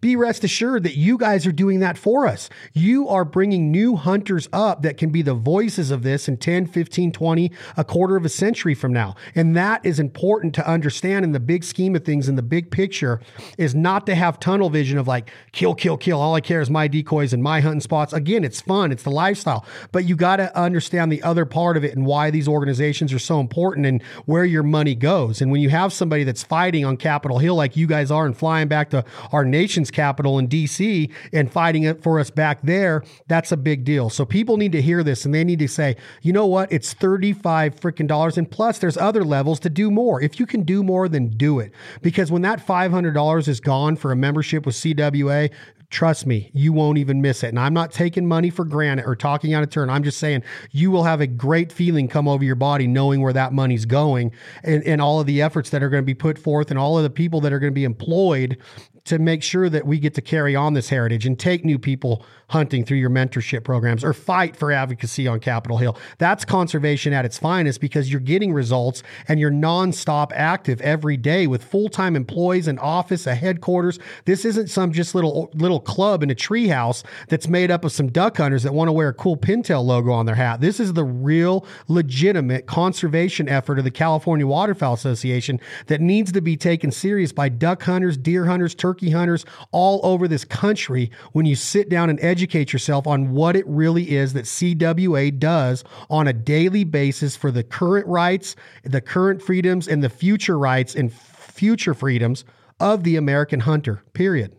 be 0.06 0.16
rest 0.16 0.44
assured 0.44 0.84
that 0.84 0.96
you 0.96 1.18
guys 1.18 1.48
are 1.48 1.52
doing 1.52 1.80
that 1.80 1.98
for 1.98 2.28
us. 2.28 2.48
You 2.74 3.10
are 3.10 3.26
bringing 3.26 3.72
new 3.72 3.96
hunters 3.96 4.48
up 4.54 4.84
that 4.84 4.98
can 4.98 5.10
be 5.10 5.24
the 5.24 5.34
voices 5.34 5.90
of 5.90 6.04
this 6.04 6.28
in 6.28 6.38
10, 6.38 6.68
15, 6.68 7.12
20, 7.12 7.52
a 7.76 7.84
quarter 7.84 8.16
of 8.16 8.24
a 8.24 8.30
century 8.30 8.76
from 8.76 8.94
now. 8.94 9.16
And 9.34 9.56
that 9.56 9.84
is 9.84 10.00
important 10.00 10.54
to 10.56 10.70
understand 10.70 11.26
in 11.26 11.32
the 11.32 11.40
big 11.40 11.64
scheme 11.64 11.96
of 11.96 12.06
things, 12.06 12.30
in 12.30 12.36
the 12.36 12.44
big 12.44 12.70
picture, 12.70 13.20
is 13.58 13.74
not 13.74 14.06
to 14.06 14.14
have 14.14 14.40
tunnel 14.40 14.70
vision 14.70 15.00
of 15.00 15.08
like, 15.08 15.32
kill, 15.54 15.74
kill, 15.74 15.98
kill. 15.98 16.22
All 16.22 16.36
I 16.36 16.40
care 16.42 16.62
is 16.62 16.70
my 16.70 16.88
decoys 16.88 17.34
and 17.34 17.42
my 17.42 17.60
hunting 17.60 17.82
spots. 17.82 18.14
Again, 18.14 18.44
it's 18.44 18.62
fun, 18.62 18.92
it's 18.92 19.02
the 19.02 19.10
lifestyle, 19.10 19.66
but 19.92 20.06
you 20.06 20.16
got 20.16 20.36
to 20.36 20.56
understand 20.56 21.12
the 21.12 21.24
other 21.24 21.46
part 21.46 21.78
of 21.78 21.84
it 21.84 21.96
and 21.96 22.06
why 22.06 22.30
these 22.30 22.48
organizations 22.48 23.12
are 23.12 23.18
so 23.18 23.40
important 23.40 23.88
and 23.88 24.04
where 24.28 24.46
your 24.46 24.62
money 24.62 24.94
goes. 24.94 25.42
And 25.42 25.52
when 25.52 25.62
you 25.62 25.70
have 25.72 25.92
somebody 25.92 26.24
that's 26.24 26.44
fighting 26.44 26.86
on 26.86 26.96
Capitol 26.96 27.40
Hill 27.40 27.56
like 27.56 27.76
you 27.76 27.88
guys 27.88 28.12
are 28.12 28.28
and 28.28 28.38
flying 28.38 28.68
back 28.68 28.92
to 28.92 29.04
our 29.32 29.44
nation's 29.44 29.90
capital 29.96 30.38
in 30.38 30.48
DC 30.48 31.12
and 31.34 31.52
fighting 31.52 31.84
it 31.84 32.04
for 32.04 32.20
us 32.20 32.30
back 32.30 32.62
there, 32.62 33.04
that's 33.28 33.52
a 33.52 33.58
big 33.58 33.84
deal. 33.86 34.10
So 34.10 34.26
people 34.26 34.58
need 34.58 34.74
to 34.74 34.82
hear 34.82 35.04
this 35.04 35.26
and 35.26 35.34
they 35.34 35.44
need 35.44 35.60
to 35.60 35.68
say, 35.68 35.96
you 36.22 36.34
know 36.34 36.46
what? 36.46 36.72
It's 36.72 36.94
35 36.94 37.80
freaking 37.80 38.08
dollars. 38.08 38.38
And 38.38 38.50
plus, 38.50 38.78
there's 38.80 38.98
other 38.98 39.24
levels 39.24 39.60
to 39.62 39.70
do 39.70 39.90
more. 39.90 40.22
If 40.22 40.40
you 40.40 40.46
can 40.46 40.64
do 40.64 40.84
more, 40.84 41.08
then 41.08 41.30
do 41.30 41.60
it. 41.60 41.72
Because 42.02 42.32
when 42.32 42.42
that 42.44 42.66
$500 42.66 43.48
is 43.48 43.60
gone 43.60 43.96
for 43.96 44.12
a 44.12 44.16
membership 44.16 44.66
with 44.66 44.76
CWA, 44.76 45.52
Trust 45.92 46.26
me, 46.26 46.50
you 46.54 46.74
won't 46.74 46.98
even 46.98 47.22
miss 47.22 47.44
it. 47.44 47.50
And 47.50 47.60
I'm 47.60 47.74
not 47.74 47.92
taking 47.92 48.28
money 48.28 48.50
for 48.50 48.66
granted 48.66 49.06
or 49.06 49.16
talking 49.16 49.54
out 49.54 49.64
of 49.64 49.70
turn. 49.70 49.90
I'm 49.90 50.04
just 50.04 50.18
saying 50.18 50.44
you 50.72 50.92
will 50.92 51.04
have 51.04 51.22
a 51.22 51.28
great 51.28 51.72
feeling 51.72 52.08
come 52.08 52.28
over 52.28 52.44
your 52.44 52.56
body 52.56 52.88
knowing 52.88 53.22
where 53.22 53.34
that 53.34 53.54
money's 53.54 53.86
going 53.86 54.32
and, 54.64 54.84
and 54.84 55.02
all 55.02 55.20
of 55.20 55.28
the 55.28 55.42
efforts 55.42 55.70
that 55.70 55.84
are 55.84 55.90
going 55.90 56.02
to 56.02 56.06
be 56.06 56.16
put 56.16 56.38
forth 56.38 56.70
and 56.70 56.80
all 56.80 56.98
of 56.98 57.04
the 57.04 57.10
people 57.10 57.40
that 57.42 57.54
are 57.54 57.60
going 57.60 57.72
to 57.72 57.76
be 57.76 57.84
employed 57.84 58.58
to 59.06 59.20
make 59.20 59.44
sure 59.44 59.70
that 59.70 59.86
we 59.86 60.00
get 60.00 60.14
to 60.16 60.22
carry 60.22 60.56
on 60.56 60.74
this 60.74 60.90
heritage 60.90 61.26
and 61.26 61.40
take 61.40 61.64
new 61.64 61.80
people 61.80 62.26
hunting 62.50 62.84
through 62.84 62.98
your 62.98 63.10
mentorship 63.10 63.64
programs 63.64 64.04
or 64.04 64.14
fight 64.14 64.56
for 64.56 64.72
advocacy 64.72 65.28
on 65.28 65.40
Capitol 65.40 65.78
Hill. 65.78 65.98
That's 66.18 66.44
conservation 66.44 67.14
at 67.14 67.24
its 67.24 67.38
finest 67.38 67.80
because 67.80 68.12
you're 68.12 68.20
getting 68.20 68.54
results 68.54 69.04
and 69.28 69.40
you're 69.40 69.52
nonstop 69.52 70.32
active 70.34 70.82
every 70.82 71.18
day 71.18 71.48
with 71.48 71.64
full-time 71.64 72.16
employees, 72.16 72.68
an 72.68 72.80
office, 72.80 73.28
a 73.28 73.36
headquarters. 73.36 74.00
This 74.26 74.44
isn't 74.44 74.70
some 74.70 74.92
just 74.92 75.16
little 75.16 75.52
little 75.54 75.80
club 75.80 76.24
in 76.24 76.32
a 76.32 76.36
treehouse 76.36 77.04
that's 77.28 77.48
made 77.48 77.72
up 77.72 77.86
of 77.86 77.92
some 77.92 78.12
duck 78.12 78.38
hunters 78.38 78.64
that 78.64 78.74
want 78.74 78.88
to 78.88 78.94
wear 78.94 79.10
a 79.10 79.14
cool 79.14 79.38
pintail 79.38 79.86
logo 79.86 80.12
on 80.12 80.26
their 80.26 80.36
hat. 80.36 80.62
This 80.62 80.80
is 80.80 80.94
the 80.94 81.04
real 81.04 81.66
legitimate 81.88 82.66
conservation 82.66 83.48
effort 83.48 83.78
of 83.78 83.86
the 83.86 83.92
California 83.92 84.48
Waterfowl 84.48 84.94
Association 84.94 85.60
that 85.88 86.02
needs 86.02 86.32
to 86.32 86.42
be 86.42 86.58
taken 86.58 86.92
serious 86.92 87.32
by 87.32 87.50
duck 87.50 87.84
hunters, 87.84 88.18
deer 88.18 88.46
hunters, 88.46 88.74
turkey 88.74 88.96
turkey 88.96 89.12
hunters 89.12 89.46
all 89.72 90.00
over 90.04 90.28
this 90.28 90.46
country 90.46 91.12
when 91.34 91.46
you 91.46 91.56
sit 91.56 91.90
down 91.90 92.10
and 92.10 92.20
educate 92.22 92.35
yourself 92.42 93.08
on 93.08 93.32
what 93.32 93.56
it 93.56 93.66
really 93.68 94.12
is 94.12 94.34
that 94.34 94.46
CWA 94.46 95.38
does 95.38 95.84
on 96.10 96.28
a 96.28 96.34
daily 96.34 96.84
basis 96.84 97.36
for 97.36 97.52
the 97.52 97.64
current 97.64 98.08
rights, 98.08 98.56
the 98.84 99.02
current 99.02 99.42
freedoms, 99.42 99.88
and 99.88 100.04
the 100.04 100.10
future 100.10 100.58
rights 100.58 100.96
and 100.96 101.12
future 101.12 101.94
freedoms 101.94 102.46
of 102.80 103.04
the 103.04 103.16
American 103.16 103.62
hunter, 103.62 104.04
period. 104.14 104.56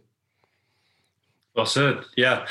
Well 1.54 1.66
said. 1.66 2.04
Yeah 2.16 2.46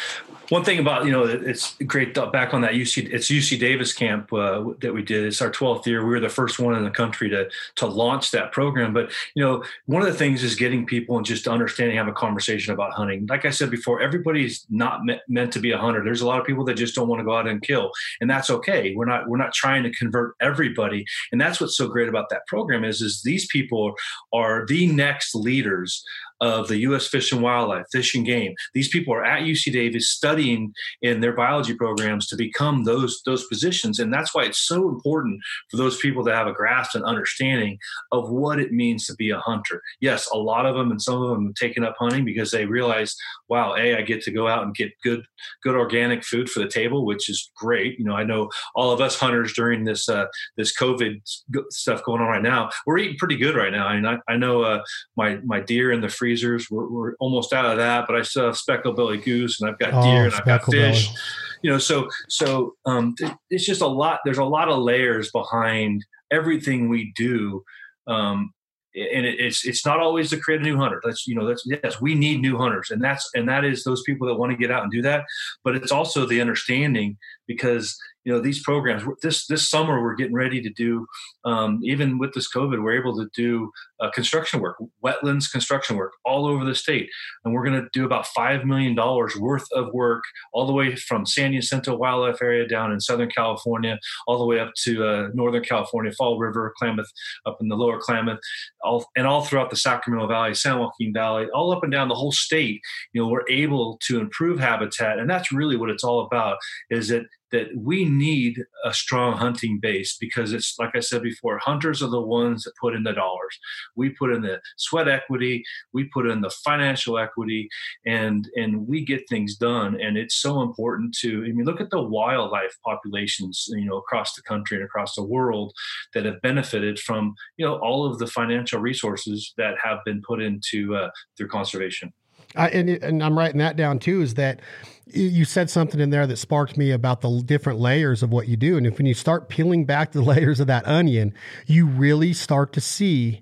one 0.49 0.63
thing 0.63 0.79
about 0.79 1.05
you 1.05 1.11
know 1.11 1.23
it's 1.23 1.75
great 1.85 2.13
back 2.31 2.53
on 2.53 2.61
that 2.61 2.73
UC 2.73 3.11
it's 3.11 3.27
UC 3.29 3.59
Davis 3.59 3.93
camp 3.93 4.31
uh, 4.33 4.63
that 4.81 4.93
we 4.93 5.01
did. 5.01 5.25
It's 5.25 5.41
our 5.41 5.51
12th 5.51 5.85
year. 5.85 6.03
We 6.03 6.11
were 6.11 6.19
the 6.19 6.29
first 6.29 6.59
one 6.59 6.75
in 6.75 6.83
the 6.83 6.91
country 6.91 7.29
to 7.29 7.49
to 7.75 7.85
launch 7.85 8.31
that 8.31 8.51
program. 8.51 8.93
But 8.93 9.11
you 9.35 9.43
know, 9.43 9.63
one 9.85 10.01
of 10.01 10.07
the 10.07 10.17
things 10.17 10.43
is 10.43 10.55
getting 10.55 10.85
people 10.85 11.17
and 11.17 11.25
just 11.25 11.47
understanding, 11.47 11.97
have 11.97 12.07
a 12.07 12.13
conversation 12.13 12.73
about 12.73 12.93
hunting. 12.93 13.25
Like 13.27 13.45
I 13.45 13.49
said 13.49 13.71
before, 13.71 14.01
everybody's 14.01 14.65
not 14.69 15.03
me- 15.03 15.21
meant 15.27 15.53
to 15.53 15.59
be 15.59 15.71
a 15.71 15.77
hunter. 15.77 16.03
There's 16.03 16.21
a 16.21 16.27
lot 16.27 16.39
of 16.39 16.45
people 16.45 16.65
that 16.65 16.75
just 16.75 16.95
don't 16.95 17.07
want 17.07 17.19
to 17.19 17.25
go 17.25 17.37
out 17.37 17.47
and 17.47 17.61
kill, 17.61 17.91
and 18.21 18.29
that's 18.29 18.49
okay. 18.49 18.93
We're 18.95 19.05
not 19.05 19.27
we're 19.27 19.37
not 19.37 19.53
trying 19.53 19.83
to 19.83 19.91
convert 19.91 20.35
everybody, 20.41 21.05
and 21.31 21.39
that's 21.39 21.59
what's 21.59 21.77
so 21.77 21.87
great 21.87 22.09
about 22.09 22.29
that 22.29 22.45
program 22.47 22.83
is 22.83 23.01
is 23.01 23.21
these 23.23 23.47
people 23.47 23.93
are 24.33 24.65
the 24.67 24.87
next 24.87 25.35
leaders 25.35 26.03
of 26.41 26.67
the 26.67 26.77
U.S. 26.79 27.07
Fish 27.07 27.31
and 27.31 27.41
Wildlife, 27.41 27.85
Fish 27.91 28.15
and 28.15 28.25
Game. 28.25 28.53
These 28.73 28.89
people 28.89 29.13
are 29.13 29.23
at 29.23 29.43
UC 29.43 29.71
Davis 29.71 30.09
studying 30.09 30.73
in 31.01 31.21
their 31.21 31.33
biology 31.33 31.75
programs 31.75 32.27
to 32.27 32.35
become 32.35 32.83
those 32.83 33.21
those 33.25 33.45
positions, 33.47 33.99
and 33.99 34.13
that's 34.13 34.33
why 34.33 34.43
it's 34.43 34.59
so 34.59 34.89
important 34.89 35.41
for 35.69 35.77
those 35.77 35.97
people 35.99 36.23
to 36.25 36.35
have 36.35 36.47
a 36.47 36.53
grasp 36.53 36.95
and 36.95 37.05
understanding 37.05 37.77
of 38.11 38.29
what 38.29 38.59
it 38.59 38.71
means 38.71 39.05
to 39.07 39.15
be 39.15 39.29
a 39.29 39.39
hunter. 39.39 39.81
Yes, 40.01 40.27
a 40.33 40.37
lot 40.37 40.65
of 40.65 40.75
them 40.75 40.91
and 40.91 41.01
some 41.01 41.21
of 41.21 41.29
them 41.29 41.45
have 41.47 41.55
taken 41.55 41.83
up 41.83 41.95
hunting 41.99 42.25
because 42.25 42.51
they 42.51 42.65
realize, 42.65 43.15
wow, 43.47 43.75
a 43.75 43.97
I 43.97 44.01
get 44.01 44.21
to 44.23 44.31
go 44.31 44.47
out 44.47 44.63
and 44.63 44.75
get 44.75 44.91
good 45.03 45.23
good 45.63 45.75
organic 45.75 46.23
food 46.23 46.49
for 46.49 46.59
the 46.59 46.67
table, 46.67 47.05
which 47.05 47.29
is 47.29 47.51
great. 47.55 47.99
You 47.99 48.05
know, 48.05 48.15
I 48.15 48.23
know 48.23 48.49
all 48.75 48.91
of 48.91 49.01
us 49.01 49.19
hunters 49.19 49.53
during 49.53 49.83
this 49.83 50.09
uh, 50.09 50.25
this 50.57 50.75
COVID 50.75 51.21
stuff 51.69 52.03
going 52.03 52.21
on 52.21 52.27
right 52.27 52.41
now, 52.41 52.69
we're 52.85 52.97
eating 52.97 53.17
pretty 53.17 53.37
good 53.37 53.55
right 53.55 53.71
now. 53.71 53.87
I 53.87 53.95
mean, 53.95 54.05
I, 54.05 54.17
I 54.31 54.37
know 54.37 54.61
uh, 54.61 54.83
my 55.15 55.35
my 55.43 55.59
deer 55.59 55.91
in 55.91 56.01
the 56.01 56.09
freezers. 56.09 56.67
We're, 56.69 56.89
we're, 56.89 57.15
almost 57.19 57.53
out 57.53 57.65
of 57.65 57.77
that, 57.77 58.05
but 58.07 58.15
I 58.15 58.21
still 58.23 58.45
have 58.45 58.57
speckled 58.57 58.97
belly 58.97 59.17
goose, 59.17 59.61
and 59.61 59.69
I've 59.69 59.79
got 59.79 59.93
oh, 59.93 60.01
deer, 60.03 60.25
and 60.25 60.33
I've 60.33 60.45
got 60.45 60.65
fish. 60.65 61.07
Belly. 61.07 61.17
You 61.61 61.71
know, 61.71 61.77
so 61.77 62.09
so 62.29 62.73
um, 62.85 63.15
it's 63.49 63.65
just 63.65 63.81
a 63.81 63.87
lot. 63.87 64.19
There's 64.25 64.37
a 64.37 64.43
lot 64.43 64.69
of 64.69 64.79
layers 64.79 65.31
behind 65.31 66.05
everything 66.31 66.89
we 66.89 67.13
do. 67.15 67.63
Um, 68.07 68.51
and 68.95 69.25
it's 69.25 69.65
it's 69.65 69.85
not 69.85 69.99
always 69.99 70.29
to 70.29 70.37
create 70.37 70.61
a 70.61 70.63
new 70.63 70.77
hunter. 70.77 71.01
That's 71.03 71.27
you 71.27 71.35
know 71.35 71.47
that's 71.47 71.65
yes 71.65 72.01
we 72.01 72.15
need 72.15 72.41
new 72.41 72.57
hunters, 72.57 72.91
and 72.91 73.03
that's 73.03 73.29
and 73.33 73.47
that 73.49 73.65
is 73.65 73.83
those 73.83 74.01
people 74.03 74.27
that 74.27 74.35
want 74.35 74.51
to 74.51 74.57
get 74.57 74.71
out 74.71 74.83
and 74.83 74.91
do 74.91 75.01
that. 75.01 75.25
But 75.63 75.75
it's 75.75 75.91
also 75.91 76.25
the 76.25 76.41
understanding 76.41 77.17
because 77.47 77.97
you 78.25 78.33
know 78.33 78.41
these 78.41 78.61
programs 78.61 79.03
this 79.21 79.47
this 79.47 79.69
summer 79.69 80.01
we're 80.01 80.15
getting 80.15 80.35
ready 80.35 80.61
to 80.61 80.69
do 80.69 81.05
um, 81.45 81.79
even 81.83 82.17
with 82.17 82.33
this 82.33 82.51
covid 82.51 82.83
we're 82.83 82.99
able 82.99 83.15
to 83.15 83.29
do 83.35 83.71
uh, 84.01 84.09
construction 84.11 84.59
work 84.59 84.77
wetlands 85.03 85.49
construction 85.51 85.95
work 85.95 86.13
all 86.25 86.45
over 86.45 86.65
the 86.65 86.75
state. 86.75 87.09
And 87.43 87.53
we're 87.53 87.63
going 87.63 87.81
to 87.81 87.87
do 87.93 88.05
about 88.05 88.27
five 88.27 88.65
million 88.65 88.95
dollars 88.95 89.35
worth 89.35 89.67
of 89.73 89.93
work 89.93 90.23
all 90.53 90.65
the 90.65 90.73
way 90.73 90.95
from 90.95 91.25
san 91.25 91.53
jacinto 91.53 91.95
wildlife 91.95 92.41
area 92.41 92.67
down 92.67 92.91
in 92.91 92.99
southern 92.99 93.29
california 93.29 93.99
all 94.27 94.37
the 94.37 94.45
way 94.45 94.59
up 94.59 94.73
to 94.83 95.05
uh, 95.05 95.27
northern 95.33 95.63
california 95.63 96.11
fall 96.17 96.37
river 96.37 96.73
klamath 96.77 97.11
up 97.45 97.57
in 97.61 97.67
the 97.67 97.75
lower 97.75 97.99
klamath 97.99 98.39
all, 98.83 99.05
and 99.15 99.27
all 99.27 99.43
throughout 99.43 99.69
the 99.69 99.75
sacramento 99.75 100.27
valley 100.27 100.53
san 100.53 100.79
joaquin 100.79 101.13
valley 101.13 101.47
all 101.53 101.71
up 101.71 101.83
and 101.83 101.91
down 101.91 102.07
the 102.07 102.15
whole 102.15 102.31
state. 102.31 102.81
You 103.13 103.21
know 103.21 103.27
we're 103.27 103.49
able 103.49 103.97
to 104.03 104.19
improve 104.19 104.59
habitat 104.59 105.19
and 105.19 105.29
that's 105.29 105.51
really 105.51 105.77
what 105.77 105.89
it's 105.89 106.03
all 106.03 106.25
about 106.25 106.57
is 106.89 107.09
that 107.09 107.23
that 107.51 107.67
we 107.75 108.05
need 108.05 108.63
a 108.83 108.93
strong 108.93 109.37
hunting 109.37 109.79
base 109.79 110.17
because 110.19 110.53
it's 110.53 110.75
like 110.79 110.95
I 110.95 110.99
said 110.99 111.21
before, 111.21 111.59
hunters 111.59 112.01
are 112.01 112.09
the 112.09 112.21
ones 112.21 112.63
that 112.63 112.73
put 112.79 112.95
in 112.95 113.03
the 113.03 113.13
dollars. 113.13 113.57
We 113.95 114.09
put 114.09 114.33
in 114.33 114.41
the 114.41 114.59
sweat 114.77 115.07
equity, 115.07 115.63
we 115.93 116.05
put 116.05 116.27
in 116.27 116.41
the 116.41 116.49
financial 116.49 117.17
equity, 117.17 117.69
and 118.05 118.49
and 118.55 118.87
we 118.87 119.05
get 119.05 119.29
things 119.29 119.55
done. 119.55 119.99
And 119.99 120.17
it's 120.17 120.35
so 120.35 120.61
important 120.61 121.15
to. 121.21 121.45
I 121.45 121.51
mean, 121.51 121.65
look 121.65 121.81
at 121.81 121.89
the 121.91 122.01
wildlife 122.01 122.75
populations, 122.83 123.65
you 123.69 123.85
know, 123.85 123.97
across 123.97 124.33
the 124.33 124.41
country 124.41 124.77
and 124.77 124.85
across 124.85 125.15
the 125.15 125.23
world 125.23 125.73
that 126.13 126.25
have 126.25 126.41
benefited 126.41 126.99
from 126.99 127.35
you 127.57 127.65
know 127.65 127.77
all 127.79 128.05
of 128.05 128.19
the 128.19 128.27
financial 128.27 128.79
resources 128.79 129.53
that 129.57 129.75
have 129.83 129.99
been 130.05 130.21
put 130.21 130.41
into 130.41 130.95
uh, 130.95 131.09
through 131.37 131.47
conservation. 131.47 132.11
And, 132.55 132.89
and 132.89 133.23
I'm 133.23 133.37
writing 133.37 133.57
that 133.57 133.75
down 133.75 133.99
too. 133.99 134.21
Is 134.21 134.35
that 134.35 134.61
you 135.07 135.45
said 135.45 135.69
something 135.69 135.99
in 135.99 136.09
there 136.09 136.25
that 136.27 136.37
sparked 136.37 136.77
me 136.77 136.91
about 136.91 137.21
the 137.21 137.41
different 137.45 137.79
layers 137.79 138.23
of 138.23 138.31
what 138.31 138.47
you 138.47 138.57
do, 138.57 138.77
and 138.77 138.87
if 138.87 138.97
when 138.97 139.05
you 139.05 139.13
start 139.13 139.49
peeling 139.49 139.85
back 139.85 140.11
the 140.11 140.21
layers 140.33 140.59
of 140.59 140.67
that 140.67 140.87
onion, 140.87 141.33
you 141.67 141.85
really 141.85 142.33
start 142.33 142.73
to 142.73 142.81
see 142.81 143.41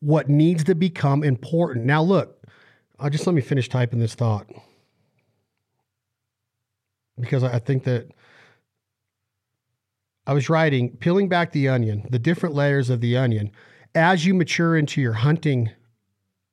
what 0.00 0.28
needs 0.28 0.64
to 0.64 0.74
become 0.74 1.22
important. 1.22 1.86
Now, 1.86 2.02
look, 2.02 2.42
I'll 2.98 3.10
just 3.10 3.26
let 3.26 3.34
me 3.34 3.42
finish 3.42 3.68
typing 3.68 3.98
this 3.98 4.14
thought 4.14 4.46
because 7.18 7.42
I 7.42 7.58
think 7.58 7.84
that 7.84 8.10
I 10.26 10.32
was 10.32 10.50
writing 10.50 10.96
peeling 10.96 11.28
back 11.28 11.52
the 11.52 11.68
onion, 11.68 12.06
the 12.10 12.18
different 12.18 12.54
layers 12.54 12.90
of 12.90 13.00
the 13.00 13.16
onion 13.16 13.50
as 13.94 14.26
you 14.26 14.34
mature 14.34 14.76
into 14.76 15.00
your 15.00 15.14
hunting 15.14 15.70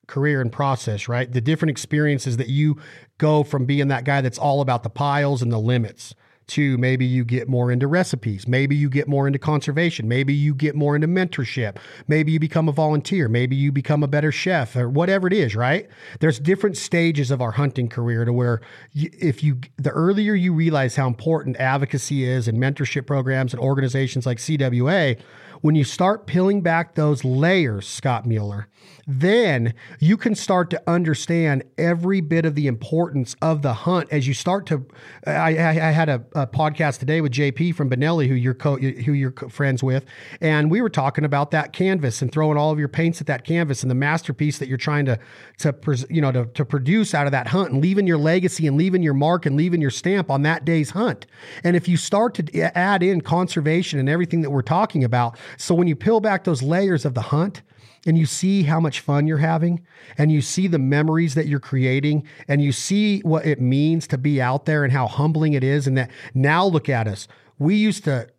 career 0.07 0.41
and 0.41 0.51
process, 0.51 1.07
right? 1.07 1.31
The 1.31 1.41
different 1.41 1.71
experiences 1.71 2.37
that 2.37 2.49
you 2.49 2.77
go 3.17 3.43
from 3.43 3.65
being 3.65 3.87
that 3.87 4.03
guy 4.03 4.21
that's 4.21 4.37
all 4.37 4.61
about 4.61 4.83
the 4.83 4.89
piles 4.89 5.41
and 5.41 5.51
the 5.51 5.59
limits 5.59 6.13
to 6.45 6.77
maybe 6.77 7.05
you 7.05 7.23
get 7.23 7.47
more 7.47 7.71
into 7.71 7.87
recipes. 7.87 8.47
Maybe 8.47 8.75
you 8.75 8.89
get 8.89 9.07
more 9.07 9.27
into 9.27 9.39
conservation. 9.39 10.07
Maybe 10.07 10.33
you 10.33 10.53
get 10.53 10.75
more 10.75 10.95
into 10.95 11.07
mentorship. 11.07 11.77
Maybe 12.07 12.31
you 12.31 12.39
become 12.39 12.67
a 12.67 12.71
volunteer. 12.71 13.29
Maybe 13.29 13.55
you 13.55 13.71
become 13.71 14.03
a 14.03 14.07
better 14.07 14.31
chef 14.31 14.75
or 14.75 14.89
whatever 14.89 15.27
it 15.27 15.33
is, 15.33 15.55
right? 15.55 15.87
There's 16.19 16.39
different 16.39 16.77
stages 16.77 17.31
of 17.31 17.41
our 17.41 17.51
hunting 17.51 17.87
career 17.87 18.25
to 18.25 18.33
where 18.33 18.61
you, 18.91 19.09
if 19.13 19.43
you, 19.43 19.59
the 19.77 19.91
earlier 19.91 20.33
you 20.33 20.53
realize 20.53 20.95
how 20.95 21.07
important 21.07 21.57
advocacy 21.57 22.25
is 22.25 22.47
and 22.47 22.57
mentorship 22.61 23.07
programs 23.07 23.53
and 23.53 23.61
organizations 23.61 24.25
like 24.25 24.37
CWA, 24.37 25.19
when 25.61 25.75
you 25.75 25.85
start 25.85 26.27
peeling 26.27 26.61
back 26.61 26.95
those 26.95 27.23
layers, 27.23 27.87
Scott 27.87 28.25
Mueller, 28.25 28.67
then 29.05 29.73
you 29.99 30.17
can 30.17 30.35
start 30.35 30.69
to 30.69 30.81
understand 30.87 31.63
every 31.77 32.21
bit 32.21 32.45
of 32.45 32.55
the 32.55 32.67
importance 32.67 33.35
of 33.41 33.61
the 33.61 33.73
hunt 33.73 34.07
as 34.11 34.27
you 34.27 34.33
start 34.33 34.65
to. 34.67 34.85
I, 35.27 35.57
I, 35.57 35.69
I 35.69 35.91
had 35.91 36.09
a, 36.09 36.23
a, 36.33 36.47
podcast 36.47 36.99
today 36.99 37.19
with 37.19 37.31
JP 37.31 37.75
from 37.75 37.89
Benelli, 37.89 38.27
who 38.27 38.35
you're 38.35 38.53
co, 38.53 38.77
who 38.77 39.13
you're 39.13 39.33
friends 39.49 39.83
with, 39.83 40.05
and 40.39 40.71
we 40.71 40.81
were 40.81 40.89
talking 40.89 41.25
about 41.25 41.51
that 41.51 41.73
canvas 41.73 42.21
and 42.21 42.31
throwing 42.31 42.57
all 42.57 42.71
of 42.71 42.79
your 42.79 42.87
paints 42.87 43.19
at 43.19 43.27
that 43.27 43.43
canvas 43.43 43.81
and 43.81 43.91
the 43.91 43.95
masterpiece 43.95 44.59
that 44.59 44.67
you're 44.67 44.77
trying 44.77 45.05
to 45.05 45.19
to 45.57 45.75
you 46.09 46.21
know 46.21 46.31
to, 46.31 46.45
to 46.45 46.63
produce 46.63 47.13
out 47.13 47.25
of 47.25 47.31
that 47.31 47.47
hunt 47.47 47.71
and 47.71 47.81
leaving 47.81 48.07
your 48.07 48.17
legacy 48.17 48.67
and 48.67 48.77
leaving 48.77 49.03
your 49.03 49.13
mark 49.13 49.45
and 49.45 49.55
leaving 49.55 49.81
your 49.81 49.89
stamp 49.89 50.29
on 50.29 50.43
that 50.43 50.63
day's 50.63 50.91
hunt. 50.91 51.25
And 51.63 51.75
if 51.75 51.87
you 51.87 51.97
start 51.97 52.35
to 52.35 52.77
add 52.77 53.03
in 53.03 53.21
conservation 53.21 53.99
and 53.99 54.07
everything 54.07 54.41
that 54.41 54.49
we're 54.49 54.61
talking 54.61 55.03
about, 55.03 55.37
so 55.57 55.75
when 55.75 55.87
you 55.87 55.95
peel 55.95 56.19
back 56.19 56.43
those 56.43 56.61
layers 56.61 57.05
of 57.05 57.13
the 57.13 57.21
hunt 57.21 57.61
and 58.05 58.17
you 58.17 58.25
see 58.25 58.63
how 58.63 58.79
much 58.79 58.99
fun 58.99 59.27
you're 59.27 59.37
having 59.37 59.85
and 60.17 60.31
you 60.31 60.41
see 60.41 60.67
the 60.67 60.79
memories 60.79 61.35
that 61.35 61.47
you're 61.47 61.59
creating 61.59 62.27
and 62.47 62.61
you 62.61 62.71
see 62.71 63.19
what 63.21 63.45
it 63.45 63.61
means 63.61 64.07
to 64.07 64.17
be 64.17 64.41
out 64.41 64.65
there 64.65 64.83
and 64.83 64.93
how 64.93 65.07
humbling 65.07 65.53
it 65.53 65.63
is 65.63 65.87
and 65.87 65.97
that 65.97 66.11
now 66.33 66.65
look 66.65 66.89
at 66.89 67.07
us. 67.07 67.27
We 67.59 67.75
used 67.75 68.03
to 68.05 68.29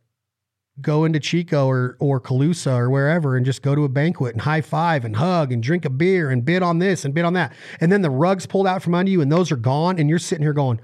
go 0.80 1.04
into 1.04 1.20
chico 1.20 1.66
or 1.66 1.96
or 2.00 2.20
Colusa 2.20 2.76
or 2.76 2.90
wherever 2.90 3.36
and 3.36 3.46
just 3.46 3.62
go 3.62 3.74
to 3.74 3.84
a 3.84 3.88
banquet 3.88 4.32
and 4.32 4.42
high 4.42 4.60
five 4.60 5.04
and 5.04 5.16
hug 5.16 5.52
and 5.52 5.62
drink 5.62 5.84
a 5.84 5.90
beer 5.90 6.30
and 6.30 6.44
bid 6.44 6.62
on 6.62 6.78
this 6.78 7.04
and 7.04 7.14
bid 7.14 7.24
on 7.24 7.34
that. 7.34 7.52
And 7.80 7.92
then 7.92 8.02
the 8.02 8.10
rugs 8.10 8.46
pulled 8.46 8.66
out 8.66 8.82
from 8.82 8.94
under 8.94 9.10
you 9.10 9.20
and 9.20 9.30
those 9.30 9.52
are 9.52 9.56
gone 9.56 9.98
and 9.98 10.10
you're 10.10 10.18
sitting 10.18 10.42
here 10.42 10.52
going 10.52 10.80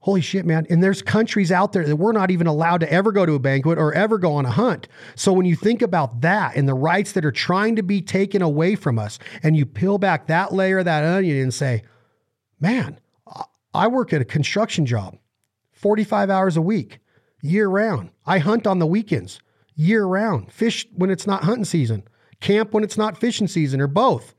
Holy 0.00 0.20
shit, 0.20 0.46
man. 0.46 0.66
And 0.70 0.82
there's 0.82 1.02
countries 1.02 1.50
out 1.50 1.72
there 1.72 1.84
that 1.84 1.96
we're 1.96 2.12
not 2.12 2.30
even 2.30 2.46
allowed 2.46 2.80
to 2.80 2.92
ever 2.92 3.10
go 3.10 3.26
to 3.26 3.34
a 3.34 3.38
banquet 3.40 3.78
or 3.78 3.92
ever 3.92 4.16
go 4.16 4.34
on 4.34 4.46
a 4.46 4.50
hunt. 4.50 4.86
So 5.16 5.32
when 5.32 5.44
you 5.44 5.56
think 5.56 5.82
about 5.82 6.20
that 6.20 6.54
and 6.54 6.68
the 6.68 6.74
rights 6.74 7.12
that 7.12 7.24
are 7.24 7.32
trying 7.32 7.76
to 7.76 7.82
be 7.82 8.00
taken 8.00 8.40
away 8.40 8.76
from 8.76 8.98
us, 8.98 9.18
and 9.42 9.56
you 9.56 9.66
peel 9.66 9.98
back 9.98 10.28
that 10.28 10.52
layer 10.52 10.78
of 10.78 10.84
that 10.84 11.02
onion 11.02 11.38
and 11.38 11.52
say, 11.52 11.82
man, 12.60 13.00
I 13.74 13.88
work 13.88 14.12
at 14.12 14.22
a 14.22 14.24
construction 14.24 14.86
job 14.86 15.18
45 15.72 16.30
hours 16.30 16.56
a 16.56 16.62
week, 16.62 17.00
year 17.42 17.68
round. 17.68 18.10
I 18.24 18.38
hunt 18.38 18.68
on 18.68 18.78
the 18.78 18.86
weekends, 18.86 19.40
year 19.74 20.04
round, 20.04 20.52
fish 20.52 20.86
when 20.94 21.10
it's 21.10 21.26
not 21.26 21.44
hunting 21.44 21.64
season, 21.64 22.04
camp 22.40 22.72
when 22.72 22.84
it's 22.84 22.96
not 22.96 23.18
fishing 23.18 23.48
season, 23.48 23.80
or 23.80 23.88
both. 23.88 24.34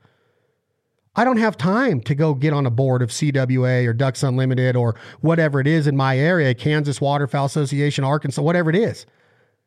I 1.16 1.24
don't 1.24 1.38
have 1.38 1.56
time 1.56 2.00
to 2.02 2.14
go 2.14 2.34
get 2.34 2.52
on 2.52 2.66
a 2.66 2.70
board 2.70 3.02
of 3.02 3.10
CWA 3.10 3.86
or 3.86 3.92
Ducks 3.92 4.22
Unlimited 4.22 4.76
or 4.76 4.94
whatever 5.20 5.60
it 5.60 5.66
is 5.66 5.86
in 5.86 5.96
my 5.96 6.16
area, 6.16 6.54
Kansas 6.54 7.00
Waterfowl 7.00 7.46
Association, 7.46 8.04
Arkansas, 8.04 8.42
whatever 8.42 8.70
it 8.70 8.76
is. 8.76 9.06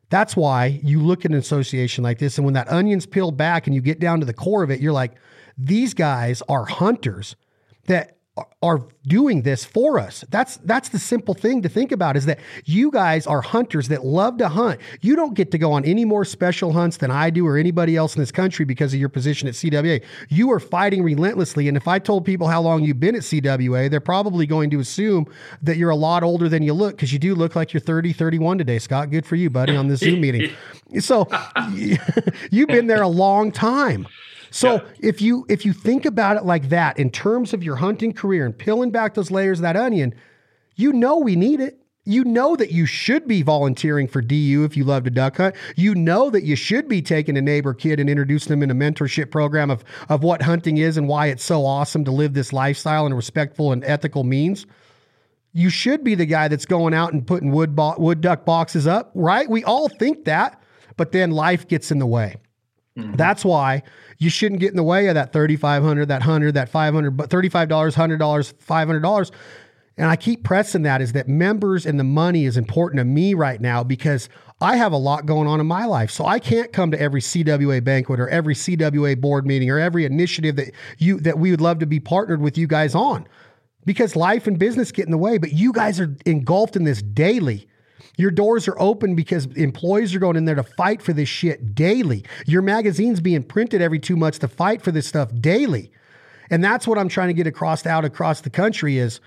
That's 0.08 0.36
why 0.36 0.80
you 0.82 1.00
look 1.00 1.24
at 1.24 1.32
an 1.32 1.36
association 1.36 2.04
like 2.04 2.18
this, 2.18 2.38
and 2.38 2.44
when 2.44 2.54
that 2.54 2.70
onion's 2.70 3.06
peeled 3.06 3.36
back 3.36 3.66
and 3.66 3.74
you 3.74 3.80
get 3.80 4.00
down 4.00 4.20
to 4.20 4.26
the 4.26 4.32
core 4.32 4.62
of 4.62 4.70
it, 4.70 4.80
you're 4.80 4.92
like, 4.92 5.14
these 5.58 5.92
guys 5.92 6.42
are 6.48 6.64
hunters 6.64 7.36
that 7.86 8.13
are 8.62 8.82
doing 9.06 9.42
this 9.42 9.64
for 9.64 9.98
us. 9.98 10.24
That's 10.28 10.56
that's 10.58 10.88
the 10.88 10.98
simple 10.98 11.34
thing 11.34 11.62
to 11.62 11.68
think 11.68 11.92
about 11.92 12.16
is 12.16 12.26
that 12.26 12.40
you 12.64 12.90
guys 12.90 13.28
are 13.28 13.40
hunters 13.40 13.88
that 13.88 14.04
love 14.04 14.38
to 14.38 14.48
hunt. 14.48 14.80
You 15.02 15.14
don't 15.14 15.34
get 15.34 15.52
to 15.52 15.58
go 15.58 15.72
on 15.72 15.84
any 15.84 16.04
more 16.04 16.24
special 16.24 16.72
hunts 16.72 16.96
than 16.96 17.12
I 17.12 17.30
do 17.30 17.46
or 17.46 17.56
anybody 17.56 17.94
else 17.94 18.16
in 18.16 18.20
this 18.20 18.32
country 18.32 18.64
because 18.64 18.92
of 18.92 18.98
your 18.98 19.08
position 19.08 19.46
at 19.46 19.54
CWA. 19.54 20.02
You 20.30 20.50
are 20.50 20.58
fighting 20.58 21.04
relentlessly 21.04 21.68
and 21.68 21.76
if 21.76 21.86
I 21.86 22.00
told 22.00 22.24
people 22.24 22.48
how 22.48 22.60
long 22.60 22.82
you've 22.82 22.98
been 22.98 23.14
at 23.14 23.22
CWA, 23.22 23.88
they're 23.88 24.00
probably 24.00 24.46
going 24.46 24.70
to 24.70 24.80
assume 24.80 25.26
that 25.62 25.76
you're 25.76 25.90
a 25.90 25.96
lot 25.96 26.24
older 26.24 26.48
than 26.48 26.64
you 26.64 26.72
look 26.72 26.96
because 26.96 27.12
you 27.12 27.20
do 27.20 27.36
look 27.36 27.54
like 27.54 27.72
you're 27.72 27.80
30, 27.80 28.12
31 28.12 28.58
today, 28.58 28.80
Scott. 28.80 29.10
Good 29.10 29.26
for 29.26 29.36
you, 29.36 29.48
buddy, 29.48 29.76
on 29.76 29.86
the 29.86 29.96
Zoom 29.96 30.20
meeting. 30.20 30.50
So 31.00 31.28
you've 32.52 32.68
been 32.68 32.86
there 32.86 33.02
a 33.02 33.08
long 33.08 33.50
time. 33.50 34.06
So 34.54 34.74
yeah. 34.74 34.82
if 35.00 35.20
you 35.20 35.44
if 35.48 35.66
you 35.66 35.72
think 35.72 36.06
about 36.06 36.36
it 36.36 36.44
like 36.44 36.68
that 36.68 36.96
in 36.96 37.10
terms 37.10 37.52
of 37.52 37.64
your 37.64 37.74
hunting 37.74 38.12
career 38.12 38.46
and 38.46 38.56
peeling 38.56 38.92
back 38.92 39.14
those 39.14 39.32
layers 39.32 39.58
of 39.58 39.64
that 39.64 39.76
onion, 39.76 40.14
you 40.76 40.92
know 40.92 41.18
we 41.18 41.34
need 41.34 41.60
it. 41.60 41.80
You 42.04 42.22
know 42.22 42.54
that 42.54 42.70
you 42.70 42.86
should 42.86 43.26
be 43.26 43.42
volunteering 43.42 44.06
for 44.06 44.20
DU 44.20 44.62
if 44.62 44.76
you 44.76 44.84
love 44.84 45.02
to 45.04 45.10
duck 45.10 45.38
hunt. 45.38 45.56
You 45.74 45.96
know 45.96 46.30
that 46.30 46.44
you 46.44 46.54
should 46.54 46.86
be 46.86 47.02
taking 47.02 47.36
a 47.36 47.42
neighbor 47.42 47.74
kid 47.74 47.98
and 47.98 48.08
introducing 48.08 48.50
them 48.50 48.62
in 48.62 48.70
a 48.70 48.76
mentorship 48.76 49.32
program 49.32 49.72
of, 49.72 49.82
of 50.08 50.22
what 50.22 50.42
hunting 50.42 50.78
is 50.78 50.96
and 50.96 51.08
why 51.08 51.26
it's 51.26 51.42
so 51.42 51.66
awesome 51.66 52.04
to 52.04 52.12
live 52.12 52.34
this 52.34 52.52
lifestyle 52.52 53.06
in 53.06 53.14
respectful 53.14 53.72
and 53.72 53.82
ethical 53.82 54.22
means. 54.22 54.66
You 55.52 55.68
should 55.68 56.04
be 56.04 56.14
the 56.14 56.26
guy 56.26 56.46
that's 56.46 56.66
going 56.66 56.94
out 56.94 57.12
and 57.12 57.26
putting 57.26 57.50
wood, 57.50 57.74
bo- 57.74 57.96
wood 57.98 58.20
duck 58.20 58.44
boxes 58.44 58.86
up, 58.86 59.10
right? 59.14 59.50
We 59.50 59.64
all 59.64 59.88
think 59.88 60.26
that, 60.26 60.62
but 60.96 61.10
then 61.10 61.32
life 61.32 61.66
gets 61.66 61.90
in 61.90 61.98
the 61.98 62.06
way. 62.06 62.36
Mm-hmm. 62.98 63.16
That's 63.16 63.44
why 63.44 63.82
you 64.18 64.30
shouldn't 64.30 64.60
get 64.60 64.70
in 64.70 64.76
the 64.76 64.84
way 64.84 65.08
of 65.08 65.14
that 65.16 65.32
3500 65.32 66.06
that 66.06 66.20
100 66.20 66.54
that 66.54 66.68
500 66.68 67.10
but 67.10 67.28
$35 67.28 67.68
$100 67.68 68.54
$500 68.54 69.30
and 69.96 70.06
i 70.08 70.16
keep 70.16 70.44
pressing 70.44 70.82
that 70.82 71.00
is 71.00 71.12
that 71.12 71.28
members 71.28 71.86
and 71.86 71.98
the 71.98 72.04
money 72.04 72.44
is 72.44 72.56
important 72.56 72.98
to 72.98 73.04
me 73.04 73.34
right 73.34 73.60
now 73.60 73.82
because 73.82 74.28
i 74.60 74.76
have 74.76 74.92
a 74.92 74.96
lot 74.96 75.26
going 75.26 75.48
on 75.48 75.58
in 75.60 75.66
my 75.66 75.84
life. 75.86 76.10
So 76.10 76.24
i 76.24 76.38
can't 76.38 76.72
come 76.72 76.92
to 76.92 77.00
every 77.00 77.20
cwa 77.20 77.82
banquet 77.82 78.20
or 78.20 78.28
every 78.28 78.54
cwa 78.54 79.20
board 79.20 79.44
meeting 79.44 79.70
or 79.70 79.78
every 79.80 80.04
initiative 80.04 80.54
that 80.56 80.70
you 80.98 81.18
that 81.20 81.38
we 81.38 81.50
would 81.50 81.60
love 81.60 81.80
to 81.80 81.86
be 81.86 81.98
partnered 81.98 82.40
with 82.40 82.56
you 82.56 82.68
guys 82.68 82.94
on 82.94 83.26
because 83.84 84.14
life 84.14 84.46
and 84.46 84.56
business 84.56 84.92
get 84.92 85.04
in 85.04 85.10
the 85.10 85.18
way 85.18 85.36
but 85.38 85.52
you 85.52 85.72
guys 85.72 85.98
are 85.98 86.16
engulfed 86.26 86.76
in 86.76 86.84
this 86.84 87.02
daily 87.02 87.66
your 88.16 88.30
doors 88.30 88.68
are 88.68 88.78
open 88.80 89.14
because 89.14 89.46
employees 89.56 90.14
are 90.14 90.18
going 90.18 90.36
in 90.36 90.44
there 90.44 90.54
to 90.54 90.62
fight 90.62 91.02
for 91.02 91.12
this 91.12 91.28
shit 91.28 91.74
daily. 91.74 92.24
Your 92.46 92.62
magazine's 92.62 93.20
being 93.20 93.42
printed 93.42 93.82
every 93.82 93.98
two 93.98 94.16
months 94.16 94.38
to 94.40 94.48
fight 94.48 94.82
for 94.82 94.92
this 94.92 95.06
stuff 95.06 95.30
daily. 95.40 95.90
And 96.50 96.62
that's 96.62 96.86
what 96.86 96.98
I'm 96.98 97.08
trying 97.08 97.28
to 97.28 97.34
get 97.34 97.46
across 97.46 97.86
out 97.86 98.04
across 98.04 98.40
the 98.40 98.50
country 98.50 98.98
is 98.98 99.20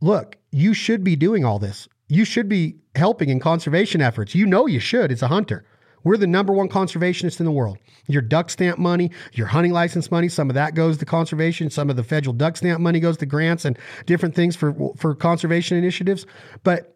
look, 0.00 0.36
you 0.52 0.74
should 0.74 1.04
be 1.04 1.16
doing 1.16 1.44
all 1.44 1.58
this. 1.58 1.88
You 2.08 2.24
should 2.24 2.48
be 2.48 2.76
helping 2.94 3.28
in 3.28 3.40
conservation 3.40 4.00
efforts. 4.00 4.34
You 4.34 4.46
know 4.46 4.66
you 4.66 4.80
should. 4.80 5.10
It's 5.10 5.22
a 5.22 5.28
hunter. 5.28 5.64
We're 6.04 6.16
the 6.16 6.26
number 6.28 6.52
one 6.52 6.68
conservationist 6.68 7.40
in 7.40 7.46
the 7.46 7.52
world. 7.52 7.78
Your 8.06 8.22
duck 8.22 8.48
stamp 8.48 8.78
money, 8.78 9.10
your 9.32 9.48
hunting 9.48 9.72
license 9.72 10.08
money, 10.08 10.28
some 10.28 10.48
of 10.48 10.54
that 10.54 10.76
goes 10.76 10.98
to 10.98 11.04
conservation. 11.04 11.68
Some 11.68 11.90
of 11.90 11.96
the 11.96 12.04
federal 12.04 12.32
duck 12.32 12.56
stamp 12.56 12.80
money 12.80 13.00
goes 13.00 13.16
to 13.16 13.26
grants 13.26 13.64
and 13.64 13.76
different 14.06 14.36
things 14.36 14.54
for 14.54 14.74
for 14.96 15.16
conservation 15.16 15.76
initiatives. 15.76 16.24
But 16.62 16.95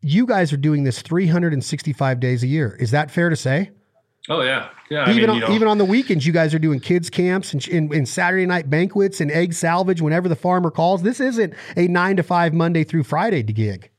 you 0.00 0.26
guys 0.26 0.52
are 0.52 0.58
doing 0.58 0.84
this 0.84 1.02
365 1.02 2.20
days 2.20 2.42
a 2.42 2.46
year. 2.46 2.76
Is 2.78 2.90
that 2.92 3.10
fair 3.10 3.28
to 3.28 3.36
say? 3.36 3.70
Oh 4.30 4.42
yeah, 4.42 4.68
yeah. 4.90 5.08
Even 5.10 5.10
I 5.10 5.14
mean, 5.14 5.30
on, 5.30 5.36
you 5.36 5.40
know, 5.40 5.54
even 5.54 5.68
on 5.68 5.78
the 5.78 5.86
weekends, 5.86 6.26
you 6.26 6.32
guys 6.34 6.54
are 6.54 6.58
doing 6.58 6.80
kids 6.80 7.08
camps 7.08 7.54
and, 7.54 7.66
and, 7.68 7.92
and, 7.92 8.06
Saturday 8.06 8.44
night 8.44 8.68
banquets 8.68 9.22
and 9.22 9.30
egg 9.30 9.54
salvage 9.54 10.02
whenever 10.02 10.28
the 10.28 10.36
farmer 10.36 10.70
calls. 10.70 11.02
This 11.02 11.18
isn't 11.18 11.54
a 11.76 11.88
nine 11.88 12.16
to 12.16 12.22
five 12.22 12.52
Monday 12.52 12.84
through 12.84 13.04
Friday 13.04 13.42
gig. 13.42 13.90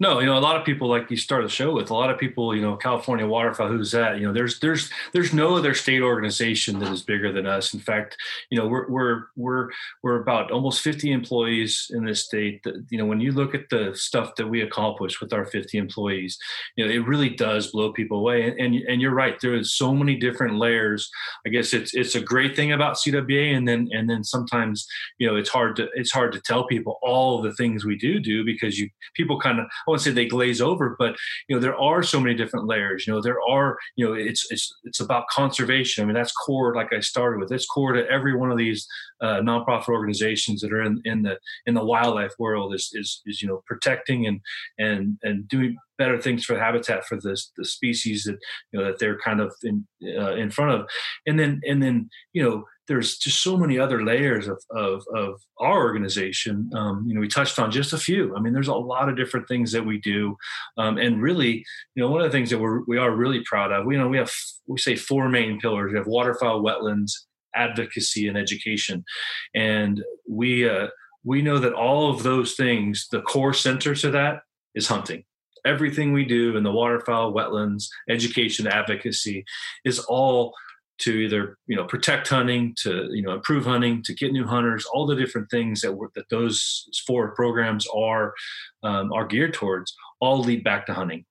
No, 0.00 0.20
you 0.20 0.26
know, 0.26 0.38
a 0.38 0.40
lot 0.40 0.54
of 0.54 0.64
people 0.64 0.88
like 0.88 1.10
you 1.10 1.16
start 1.16 1.44
a 1.44 1.48
show 1.48 1.72
with 1.74 1.90
a 1.90 1.94
lot 1.94 2.08
of 2.08 2.18
people, 2.18 2.54
you 2.54 2.62
know, 2.62 2.76
California 2.76 3.26
waterfowl, 3.26 3.66
who's 3.66 3.90
that? 3.90 4.20
You 4.20 4.26
know, 4.26 4.32
there's 4.32 4.60
there's 4.60 4.90
there's 5.12 5.34
no 5.34 5.56
other 5.56 5.74
state 5.74 6.02
organization 6.02 6.78
that 6.78 6.92
is 6.92 7.02
bigger 7.02 7.32
than 7.32 7.46
us. 7.46 7.74
In 7.74 7.80
fact, 7.80 8.16
you 8.48 8.58
know, 8.58 8.68
we're 8.68 8.88
we're 8.88 9.22
we're 9.34 9.70
we're 10.04 10.22
about 10.22 10.52
almost 10.52 10.82
50 10.82 11.10
employees 11.10 11.90
in 11.92 12.04
this 12.04 12.24
state. 12.24 12.62
That, 12.62 12.86
you 12.90 12.98
know, 12.98 13.06
when 13.06 13.20
you 13.20 13.32
look 13.32 13.56
at 13.56 13.70
the 13.70 13.90
stuff 13.94 14.36
that 14.36 14.46
we 14.46 14.62
accomplish 14.62 15.20
with 15.20 15.32
our 15.32 15.44
50 15.44 15.76
employees, 15.78 16.38
you 16.76 16.86
know, 16.86 16.92
it 16.92 17.04
really 17.04 17.30
does 17.30 17.72
blow 17.72 17.92
people 17.92 18.20
away. 18.20 18.46
And 18.46 18.60
and, 18.60 18.74
and 18.88 19.02
you're 19.02 19.14
right, 19.14 19.40
there 19.40 19.56
is 19.56 19.74
so 19.74 19.92
many 19.92 20.14
different 20.14 20.58
layers. 20.58 21.10
I 21.44 21.48
guess 21.48 21.74
it's 21.74 21.92
it's 21.94 22.14
a 22.14 22.20
great 22.20 22.54
thing 22.54 22.70
about 22.70 22.98
CWA, 22.98 23.56
and 23.56 23.66
then 23.66 23.88
and 23.90 24.08
then 24.08 24.22
sometimes 24.22 24.86
you 25.18 25.26
know 25.26 25.34
it's 25.34 25.50
hard 25.50 25.74
to 25.76 25.88
it's 25.94 26.12
hard 26.12 26.30
to 26.34 26.40
tell 26.40 26.68
people 26.68 27.00
all 27.02 27.42
the 27.42 27.54
things 27.54 27.84
we 27.84 27.96
do 27.96 28.20
do 28.20 28.44
because 28.44 28.78
you 28.78 28.88
people 29.14 29.40
kind 29.40 29.58
of 29.58 29.66
I 29.88 29.90
wouldn't 29.90 30.04
say 30.04 30.10
they 30.10 30.26
glaze 30.26 30.60
over, 30.60 30.96
but 30.98 31.16
you 31.48 31.56
know 31.56 31.60
there 31.60 31.76
are 31.76 32.02
so 32.02 32.20
many 32.20 32.34
different 32.34 32.66
layers. 32.66 33.06
You 33.06 33.14
know 33.14 33.22
there 33.22 33.40
are 33.48 33.78
you 33.96 34.06
know 34.06 34.14
it's 34.14 34.46
it's 34.50 34.72
it's 34.84 35.00
about 35.00 35.28
conservation. 35.28 36.02
I 36.02 36.06
mean 36.06 36.14
that's 36.14 36.32
core. 36.32 36.74
Like 36.74 36.92
I 36.92 37.00
started 37.00 37.40
with, 37.40 37.52
it's 37.52 37.66
core 37.66 37.92
to 37.92 38.08
every 38.08 38.36
one 38.36 38.50
of 38.50 38.58
these 38.58 38.86
uh, 39.20 39.40
nonprofit 39.40 39.88
organizations 39.88 40.60
that 40.60 40.72
are 40.72 40.82
in, 40.82 41.00
in 41.04 41.22
the 41.22 41.38
in 41.66 41.74
the 41.74 41.84
wildlife 41.84 42.34
world 42.38 42.74
is, 42.74 42.90
is 42.92 43.22
is 43.26 43.40
you 43.42 43.48
know 43.48 43.62
protecting 43.66 44.26
and 44.26 44.40
and 44.78 45.18
and 45.22 45.48
doing 45.48 45.76
better 45.96 46.20
things 46.20 46.44
for 46.44 46.58
habitat 46.58 47.04
for 47.06 47.16
the 47.16 47.40
the 47.56 47.64
species 47.64 48.24
that 48.24 48.38
you 48.72 48.78
know 48.78 48.86
that 48.86 48.98
they're 48.98 49.18
kind 49.18 49.40
of 49.40 49.52
in 49.62 49.86
uh, 50.16 50.34
in 50.34 50.50
front 50.50 50.72
of, 50.72 50.88
and 51.26 51.38
then 51.38 51.60
and 51.66 51.82
then 51.82 52.08
you 52.32 52.42
know 52.42 52.64
there's 52.88 53.18
just 53.18 53.42
so 53.42 53.56
many 53.56 53.78
other 53.78 54.04
layers 54.04 54.48
of 54.48 54.62
of, 54.70 55.04
of 55.14 55.40
our 55.58 55.82
organization. 55.82 56.70
Um, 56.74 57.04
you 57.06 57.14
know, 57.14 57.20
we 57.20 57.28
touched 57.28 57.58
on 57.58 57.70
just 57.70 57.92
a 57.92 57.98
few. 57.98 58.34
I 58.36 58.40
mean, 58.40 58.52
there's 58.52 58.68
a 58.68 58.74
lot 58.74 59.08
of 59.08 59.16
different 59.16 59.46
things 59.46 59.72
that 59.72 59.84
we 59.84 59.98
do, 59.98 60.36
um, 60.76 60.98
and 60.98 61.22
really, 61.22 61.64
you 61.94 62.02
know, 62.02 62.10
one 62.10 62.20
of 62.20 62.26
the 62.26 62.36
things 62.36 62.50
that 62.50 62.58
we're 62.58 62.82
we 62.86 62.98
are 62.98 63.10
really 63.10 63.42
proud 63.44 63.72
of. 63.72 63.86
We 63.86 63.94
you 63.94 64.00
know 64.00 64.08
we 64.08 64.18
have 64.18 64.32
we 64.66 64.78
say 64.78 64.96
four 64.96 65.28
main 65.28 65.60
pillars. 65.60 65.92
We 65.92 65.98
have 65.98 66.06
waterfowl, 66.06 66.62
wetlands, 66.62 67.12
advocacy, 67.54 68.28
and 68.28 68.36
education, 68.36 69.04
and 69.54 70.02
we. 70.28 70.68
Uh, 70.68 70.88
we 71.24 71.42
know 71.42 71.58
that 71.58 71.74
all 71.74 72.10
of 72.10 72.22
those 72.22 72.54
things, 72.54 73.08
the 73.10 73.20
core 73.20 73.52
center 73.52 73.94
to 73.96 74.10
that 74.12 74.42
is 74.74 74.86
hunting 74.86 75.24
everything 75.64 76.12
we 76.12 76.24
do 76.24 76.56
in 76.56 76.62
the 76.62 76.72
waterfowl, 76.72 77.32
wetlands, 77.32 77.88
education, 78.08 78.66
advocacy 78.66 79.44
is 79.84 79.98
all 80.00 80.54
to 80.98 81.12
either 81.12 81.56
you 81.66 81.76
know 81.76 81.84
protect 81.84 82.28
hunting, 82.28 82.74
to 82.82 83.08
you 83.10 83.22
know 83.22 83.32
improve 83.32 83.64
hunting, 83.64 84.02
to 84.04 84.14
get 84.14 84.32
new 84.32 84.46
hunters. 84.46 84.86
All 84.86 85.06
the 85.06 85.16
different 85.16 85.50
things 85.50 85.80
that 85.82 85.96
that 86.14 86.28
those 86.30 86.88
four 87.06 87.34
programs 87.34 87.86
are 87.94 88.34
um, 88.82 89.12
are 89.12 89.26
geared 89.26 89.54
towards 89.54 89.94
all 90.20 90.40
lead 90.40 90.64
back 90.64 90.86
to 90.86 90.94
hunting 90.94 91.24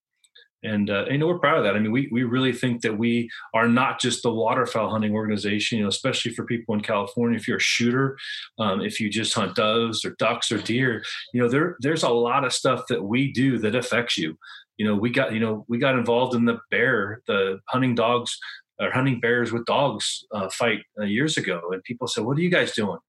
and 0.64 0.90
uh, 0.90 1.06
you 1.10 1.18
know 1.18 1.28
we're 1.28 1.40
proud 1.40 1.60
of 1.60 1.64
that. 1.64 1.76
I 1.76 1.80
mean, 1.80 1.92
we 1.92 2.08
we 2.12 2.24
really 2.24 2.54
think 2.54 2.82
that 2.82 2.98
we 2.98 3.30
are 3.54 3.68
not 3.68 4.00
just 4.00 4.24
the 4.24 4.34
waterfowl 4.34 4.90
hunting 4.90 5.14
organization. 5.14 5.78
You 5.78 5.84
know, 5.86 5.90
especially 5.90 6.34
for 6.34 6.46
people 6.46 6.74
in 6.76 6.82
California, 6.82 7.38
if 7.38 7.48
you're 7.48 7.58
a 7.58 7.62
shooter, 7.62 8.18
um, 8.58 8.82
if 8.82 9.00
you 9.00 9.10
just 9.10 9.34
hunt 9.34 9.56
doves 9.56 10.04
or 10.04 10.16
ducks 10.18 10.52
or 10.52 10.58
deer, 10.58 11.04
you 11.34 11.42
know, 11.42 11.48
there 11.48 11.78
there's 11.80 12.04
a 12.04 12.10
lot 12.10 12.44
of 12.44 12.54
stuff 12.54 12.84
that 12.90 13.04
we 13.04 13.32
do 13.32 13.60
that 13.60 13.76
affects 13.76 14.18
you. 14.18 14.38
You 14.78 14.88
know, 14.88 14.96
we 14.96 15.12
got 15.12 15.34
you 15.34 15.40
know 15.40 15.66
we 15.68 15.78
got 15.78 15.98
involved 15.98 16.36
in 16.36 16.46
the 16.46 16.60
bear, 16.72 17.22
the 17.28 17.60
hunting 17.68 17.96
dogs 17.96 18.38
or 18.80 18.92
hunting 18.92 19.20
bears 19.20 19.52
with 19.52 19.66
dogs 19.66 20.26
uh, 20.32 20.50
fight 20.50 20.82
uh, 21.00 21.06
years 21.06 21.38
ago, 21.38 21.62
and 21.72 21.84
people 21.84 22.08
said, 22.08 22.24
"What 22.26 22.38
are 22.38 22.42
you 22.42 22.52
guys 22.52 22.74
doing?" 22.74 23.00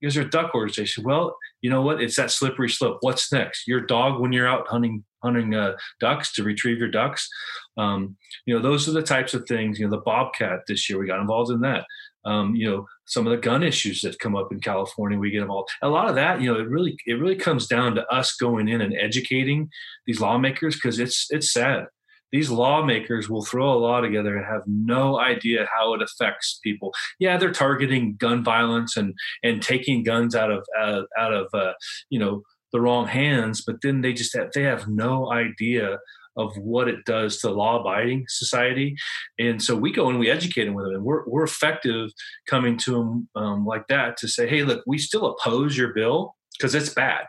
You 0.00 0.08
guys 0.08 0.16
are 0.16 0.24
duck 0.24 0.54
organization. 0.54 1.04
Well, 1.04 1.36
you 1.60 1.68
know 1.68 1.82
what? 1.82 2.00
It's 2.00 2.16
that 2.16 2.30
slippery 2.30 2.70
slope. 2.70 2.98
What's 3.00 3.30
next? 3.30 3.68
Your 3.68 3.82
dog 3.82 4.18
when 4.18 4.32
you're 4.32 4.48
out 4.48 4.66
hunting 4.66 5.04
hunting 5.22 5.54
uh, 5.54 5.74
ducks 6.00 6.32
to 6.32 6.42
retrieve 6.42 6.78
your 6.78 6.90
ducks. 6.90 7.28
Um, 7.76 8.16
you 8.46 8.54
know, 8.54 8.62
those 8.62 8.88
are 8.88 8.92
the 8.92 9.02
types 9.02 9.34
of 9.34 9.46
things. 9.46 9.78
You 9.78 9.86
know, 9.86 9.90
the 9.90 10.02
bobcat 10.02 10.60
this 10.66 10.88
year 10.88 10.98
we 10.98 11.06
got 11.06 11.20
involved 11.20 11.50
in 11.50 11.60
that. 11.60 11.84
Um, 12.24 12.54
you 12.54 12.70
know, 12.70 12.86
some 13.06 13.26
of 13.26 13.30
the 13.30 13.38
gun 13.38 13.62
issues 13.62 14.02
that 14.02 14.18
come 14.18 14.36
up 14.36 14.52
in 14.52 14.60
California, 14.60 15.18
we 15.18 15.30
get 15.30 15.42
involved. 15.42 15.70
A 15.82 15.88
lot 15.88 16.08
of 16.08 16.14
that, 16.16 16.40
you 16.40 16.52
know, 16.52 16.58
it 16.58 16.68
really 16.68 16.96
it 17.06 17.14
really 17.14 17.36
comes 17.36 17.66
down 17.66 17.94
to 17.94 18.06
us 18.06 18.36
going 18.36 18.68
in 18.68 18.80
and 18.80 18.94
educating 18.98 19.68
these 20.06 20.20
lawmakers 20.20 20.76
because 20.76 20.98
it's 20.98 21.26
it's 21.30 21.52
sad. 21.52 21.86
These 22.32 22.50
lawmakers 22.50 23.28
will 23.28 23.44
throw 23.44 23.72
a 23.72 23.78
law 23.78 24.00
together 24.00 24.36
and 24.36 24.46
have 24.46 24.62
no 24.66 25.18
idea 25.18 25.68
how 25.76 25.94
it 25.94 26.02
affects 26.02 26.60
people. 26.62 26.92
Yeah, 27.18 27.36
they're 27.36 27.52
targeting 27.52 28.16
gun 28.16 28.44
violence 28.44 28.96
and 28.96 29.14
and 29.42 29.62
taking 29.62 30.02
guns 30.04 30.34
out 30.34 30.50
of 30.50 30.64
uh, 30.78 31.02
out 31.18 31.32
of 31.32 31.48
uh, 31.52 31.72
you 32.08 32.18
know 32.18 32.42
the 32.72 32.80
wrong 32.80 33.08
hands, 33.08 33.62
but 33.66 33.82
then 33.82 34.00
they 34.00 34.12
just 34.12 34.36
have, 34.36 34.52
they 34.52 34.62
have 34.62 34.86
no 34.86 35.32
idea 35.32 35.98
of 36.36 36.56
what 36.56 36.86
it 36.86 37.04
does 37.04 37.38
to 37.38 37.50
law-abiding 37.50 38.24
society, 38.28 38.94
and 39.38 39.60
so 39.60 39.74
we 39.74 39.92
go 39.92 40.08
and 40.08 40.18
we 40.18 40.30
educate 40.30 40.66
them 40.66 40.74
with 40.74 40.86
them, 40.86 40.94
and 40.94 41.04
we're 41.04 41.28
we're 41.28 41.44
effective 41.44 42.10
coming 42.46 42.76
to 42.78 42.92
them 42.92 43.28
um, 43.34 43.66
like 43.66 43.86
that 43.88 44.16
to 44.18 44.28
say, 44.28 44.48
hey, 44.48 44.62
look, 44.62 44.82
we 44.86 44.98
still 44.98 45.26
oppose 45.26 45.76
your 45.76 45.92
bill 45.92 46.36
because 46.56 46.74
it's 46.74 46.94
bad, 46.94 47.24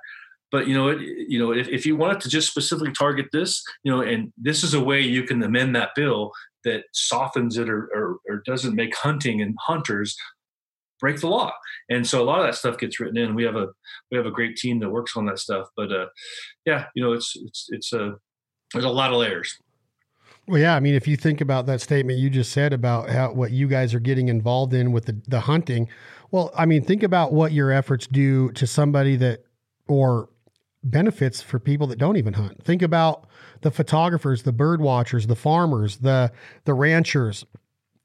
but 0.52 0.68
you 0.68 0.74
know, 0.74 0.90
it, 0.90 1.00
you 1.02 1.40
know, 1.40 1.52
if, 1.52 1.68
if 1.70 1.86
you 1.86 1.96
wanted 1.96 2.20
to 2.22 2.30
just 2.30 2.50
specifically 2.50 2.92
target 2.92 3.28
this, 3.32 3.64
you 3.84 3.92
know, 3.92 4.02
and 4.02 4.32
this 4.38 4.64
is 4.64 4.74
a 4.74 4.84
way 4.84 5.00
you 5.00 5.24
can 5.24 5.42
amend 5.42 5.76
that 5.76 5.90
bill 5.96 6.32
that 6.64 6.84
softens 6.94 7.58
it 7.58 7.70
or, 7.70 7.90
or, 7.96 8.18
or 8.30 8.44
doesn't 8.46 8.76
make 8.76 8.96
hunting 8.96 9.42
and 9.42 9.56
hunters 9.60 10.16
break 11.00 11.20
the 11.20 11.28
law. 11.28 11.52
And 11.90 12.06
so 12.06 12.22
a 12.22 12.26
lot 12.26 12.40
of 12.40 12.46
that 12.46 12.56
stuff 12.56 12.78
gets 12.78 13.00
written 13.00 13.18
in. 13.18 13.34
We 13.34 13.44
have 13.44 13.56
a 13.56 13.68
we 14.12 14.18
have 14.18 14.28
a 14.28 14.32
great 14.32 14.56
team 14.56 14.80
that 14.80 14.90
works 14.90 15.18
on 15.18 15.26
that 15.26 15.40
stuff. 15.40 15.68
But 15.76 15.92
uh, 15.92 16.08
yeah, 16.66 16.86
you 16.96 17.04
know, 17.04 17.14
it's 17.14 17.34
it's 17.36 17.68
it's 17.70 17.94
a 17.94 18.16
there's 18.74 18.86
a 18.86 18.90
lot 18.90 19.12
of 19.12 19.18
layers. 19.18 19.58
Well, 20.48 20.60
yeah, 20.60 20.76
I 20.76 20.80
mean, 20.80 20.96
if 20.96 21.08
you 21.08 21.18
think 21.18 21.40
about 21.40 21.66
that 21.68 21.82
statement 21.82 22.20
you 22.20 22.30
just 22.30 22.52
said 22.52 22.74
about 22.74 23.10
how 23.10 23.32
what 23.32 23.52
you 23.52 23.68
guys 23.68 23.94
are 23.94 24.00
getting 24.00 24.28
involved 24.28 24.74
in 24.74 24.92
with 24.92 25.06
the, 25.06 25.22
the 25.28 25.42
hunting, 25.42 25.88
well, 26.32 26.52
I 26.56 26.66
mean, 26.66 26.84
think 26.84 27.04
about 27.04 27.32
what 27.32 27.52
your 27.52 27.72
efforts 27.72 28.08
do 28.08 28.52
to 28.54 28.66
somebody 28.66 29.16
that 29.18 29.46
or 29.88 30.30
benefits 30.84 31.42
for 31.42 31.60
people 31.60 31.88
that 31.88 32.00
don't 32.00 32.18
even 32.18 32.34
hunt. 32.34 32.64
Think 32.64 32.82
about 32.82 33.28
the 33.62 33.72
photographers, 33.72 34.44
the 34.44 34.52
bird 34.52 34.82
watchers, 34.82 35.28
the 35.28 35.36
farmers, 35.36 35.98
the 35.98 36.32
the 36.66 36.74
ranchers. 36.74 37.46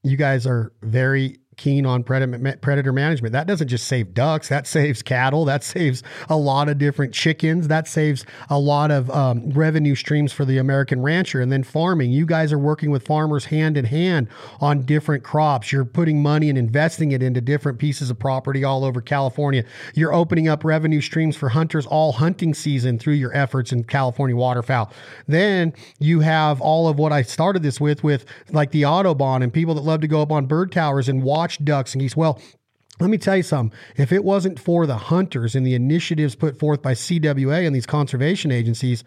You 0.02 0.16
guys 0.16 0.46
are 0.46 0.72
very 0.82 1.38
keen 1.56 1.86
on 1.86 2.02
predator 2.02 2.92
management. 2.92 3.32
That 3.32 3.46
doesn't 3.46 3.68
just 3.68 3.86
save 3.86 4.12
ducks, 4.12 4.48
that 4.48 4.66
saves 4.66 5.02
cattle, 5.02 5.46
that 5.46 5.64
saves 5.64 6.02
a 6.28 6.36
lot 6.36 6.68
of 6.68 6.76
different 6.76 7.14
chickens, 7.14 7.68
that 7.68 7.88
saves 7.88 8.26
a 8.50 8.58
lot 8.58 8.90
of 8.90 9.10
um, 9.10 9.50
revenue 9.50 9.94
streams 9.94 10.32
for 10.32 10.44
the 10.44 10.58
American 10.58 11.00
rancher. 11.00 11.40
And 11.40 11.50
then 11.50 11.62
farming, 11.62 12.12
you 12.12 12.26
guys 12.26 12.52
are 12.52 12.58
working 12.58 12.90
with 12.90 13.06
farmers 13.06 13.46
hand 13.46 13.78
in 13.78 13.86
hand 13.86 14.28
on 14.60 14.82
different 14.82 15.24
crops. 15.24 15.72
You're 15.72 15.86
putting 15.86 16.22
money 16.22 16.50
and 16.50 16.58
investing 16.58 17.12
it 17.12 17.22
into 17.22 17.40
different 17.40 17.78
pieces 17.78 18.10
of 18.10 18.18
property 18.18 18.62
all 18.62 18.84
over 18.84 19.00
California. 19.00 19.64
You're 19.94 20.12
opening 20.12 20.48
up 20.48 20.62
revenue 20.62 21.00
streams 21.00 21.36
for 21.36 21.48
hunters 21.48 21.86
all 21.86 22.12
hunting 22.12 22.52
season 22.52 22.98
through 22.98 23.14
your 23.14 23.34
efforts 23.34 23.72
in 23.72 23.84
California 23.84 24.36
waterfowl. 24.36 24.92
Then 25.26 25.72
you 25.98 26.20
have 26.20 26.60
all 26.60 26.86
of 26.86 26.98
what 26.98 27.12
I 27.12 27.22
started 27.22 27.62
this 27.62 27.80
with, 27.80 28.04
with 28.04 28.26
like 28.50 28.72
the 28.72 28.84
Audubon 28.84 29.42
and 29.42 29.52
people 29.52 29.74
that 29.74 29.84
love 29.84 30.02
to 30.02 30.08
go 30.08 30.20
up 30.20 30.30
on 30.30 30.44
bird 30.44 30.70
towers 30.70 31.08
and 31.08 31.22
watch 31.22 31.45
watch 31.46 31.64
ducks 31.64 31.94
and 31.94 32.00
geese. 32.00 32.16
Well, 32.16 32.40
let 32.98 33.08
me 33.08 33.18
tell 33.18 33.36
you 33.36 33.44
something. 33.44 33.76
If 33.96 34.10
it 34.10 34.24
wasn't 34.24 34.58
for 34.58 34.84
the 34.84 34.96
hunters 34.96 35.54
and 35.54 35.64
the 35.64 35.74
initiatives 35.74 36.34
put 36.34 36.58
forth 36.58 36.82
by 36.82 36.94
CWA 36.94 37.64
and 37.64 37.74
these 37.74 37.86
conservation 37.86 38.50
agencies, 38.50 39.04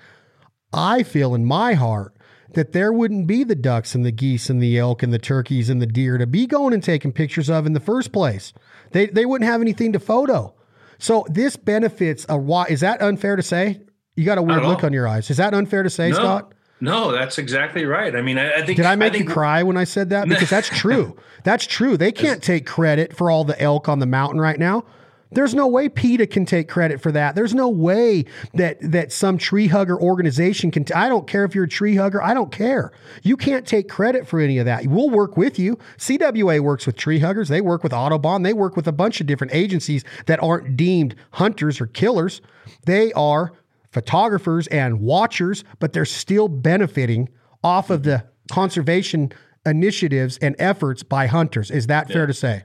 I 0.72 1.04
feel 1.04 1.36
in 1.36 1.44
my 1.44 1.74
heart 1.74 2.16
that 2.54 2.72
there 2.72 2.94
wouldn't 2.94 3.28
be 3.28 3.44
the 3.44 3.56
ducks 3.56 3.94
and 3.94 4.06
the 4.06 4.12
geese 4.12 4.50
and 4.50 4.62
the 4.62 4.78
elk 4.78 5.04
and 5.04 5.12
the 5.12 5.20
turkeys 5.20 5.70
and 5.70 5.82
the 5.82 5.86
deer 5.86 6.18
to 6.18 6.26
be 6.26 6.48
going 6.48 6.74
and 6.74 6.82
taking 6.82 7.12
pictures 7.12 7.50
of 7.50 7.66
in 7.66 7.74
the 7.74 7.80
first 7.80 8.14
place. 8.14 8.54
They, 8.92 9.08
they 9.08 9.26
wouldn't 9.26 9.50
have 9.50 9.62
anything 9.62 9.92
to 9.94 10.00
photo. 10.00 10.56
So 10.98 11.26
this 11.30 11.58
benefits 11.58 12.26
a 12.30 12.38
why. 12.38 12.68
Is 12.70 12.80
that 12.80 13.02
unfair 13.02 13.36
to 13.36 13.44
say? 13.44 13.82
You 14.16 14.24
got 14.24 14.38
a 14.38 14.42
weird 14.42 14.64
look 14.64 14.84
on 14.84 14.94
your 14.94 15.08
eyes. 15.08 15.30
Is 15.30 15.38
that 15.38 15.54
unfair 15.54 15.84
to 15.84 15.90
say, 15.90 16.10
no. 16.10 16.16
Scott? 16.16 16.54
No, 16.82 17.12
that's 17.12 17.38
exactly 17.38 17.86
right. 17.86 18.16
I 18.16 18.22
mean, 18.22 18.38
I, 18.38 18.54
I 18.54 18.66
think. 18.66 18.78
Did 18.78 18.86
I 18.86 18.96
make 18.96 19.14
I 19.14 19.18
you 19.18 19.26
cry 19.26 19.64
when 19.64 19.78
I 19.78 19.84
said 19.84 20.10
that? 20.12 20.28
Because 20.28 20.50
that's 20.50 20.70
true. 20.70 21.18
That's 21.46 21.66
true. 21.66 21.96
They 21.96 22.12
can't 22.12 22.44
take 22.44 22.66
credit 22.66 23.16
for 23.16 23.32
all 23.32 23.46
the 23.46 23.60
elk 23.62 23.88
on 23.88 24.00
the 24.00 24.06
mountain 24.06 24.42
right 24.42 24.60
now. 24.60 24.84
There's 25.32 25.54
no 25.54 25.68
way 25.68 25.90
PETA 25.90 26.26
can 26.28 26.46
take 26.46 26.68
credit 26.68 27.02
for 27.02 27.12
that. 27.12 27.36
There's 27.36 27.54
no 27.54 27.70
way 27.70 28.26
that 28.56 28.78
that 28.82 29.12
some 29.12 29.38
tree 29.38 29.68
hugger 29.68 30.00
organization 30.00 30.72
can. 30.72 30.86
T- 30.86 30.94
I 30.94 31.08
don't 31.08 31.28
care 31.28 31.46
if 31.46 31.54
you're 31.54 31.66
a 31.66 31.70
tree 31.70 31.96
hugger. 31.96 32.22
I 32.22 32.34
don't 32.34 32.52
care. 32.52 32.92
You 33.22 33.38
can't 33.38 33.68
take 33.68 33.88
credit 33.88 34.28
for 34.28 34.40
any 34.40 34.58
of 34.58 34.66
that. 34.66 34.88
We'll 34.88 35.10
work 35.10 35.38
with 35.38 35.60
you. 35.60 35.78
CWA 35.98 36.62
works 36.62 36.88
with 36.88 36.98
tree 36.98 37.20
huggers. 37.20 37.48
They 37.48 37.62
work 37.62 37.84
with 37.84 37.94
Audubon. 37.94 38.42
They 38.42 38.54
work 38.54 38.76
with 38.76 38.88
a 38.88 38.92
bunch 38.92 39.22
of 39.22 39.28
different 39.28 39.54
agencies 39.54 40.04
that 40.26 40.42
aren't 40.42 40.76
deemed 40.76 41.16
hunters 41.32 41.80
or 41.80 41.86
killers. 41.88 42.42
They 42.86 43.14
are 43.14 43.54
photographers 43.92 44.68
and 44.68 45.00
watchers, 45.00 45.64
but 45.80 45.94
they're 45.94 46.06
still 46.06 46.48
benefiting 46.48 47.30
off 47.64 47.90
of 47.90 48.04
the 48.04 48.26
conservation 48.52 49.32
initiatives 49.66 50.38
and 50.38 50.56
efforts 50.60 51.04
by 51.04 51.28
hunters. 51.28 51.72
Is 51.72 51.88
that 51.88 52.10
yeah. 52.10 52.14
fair 52.14 52.28
to 52.28 52.34
say? 52.34 52.64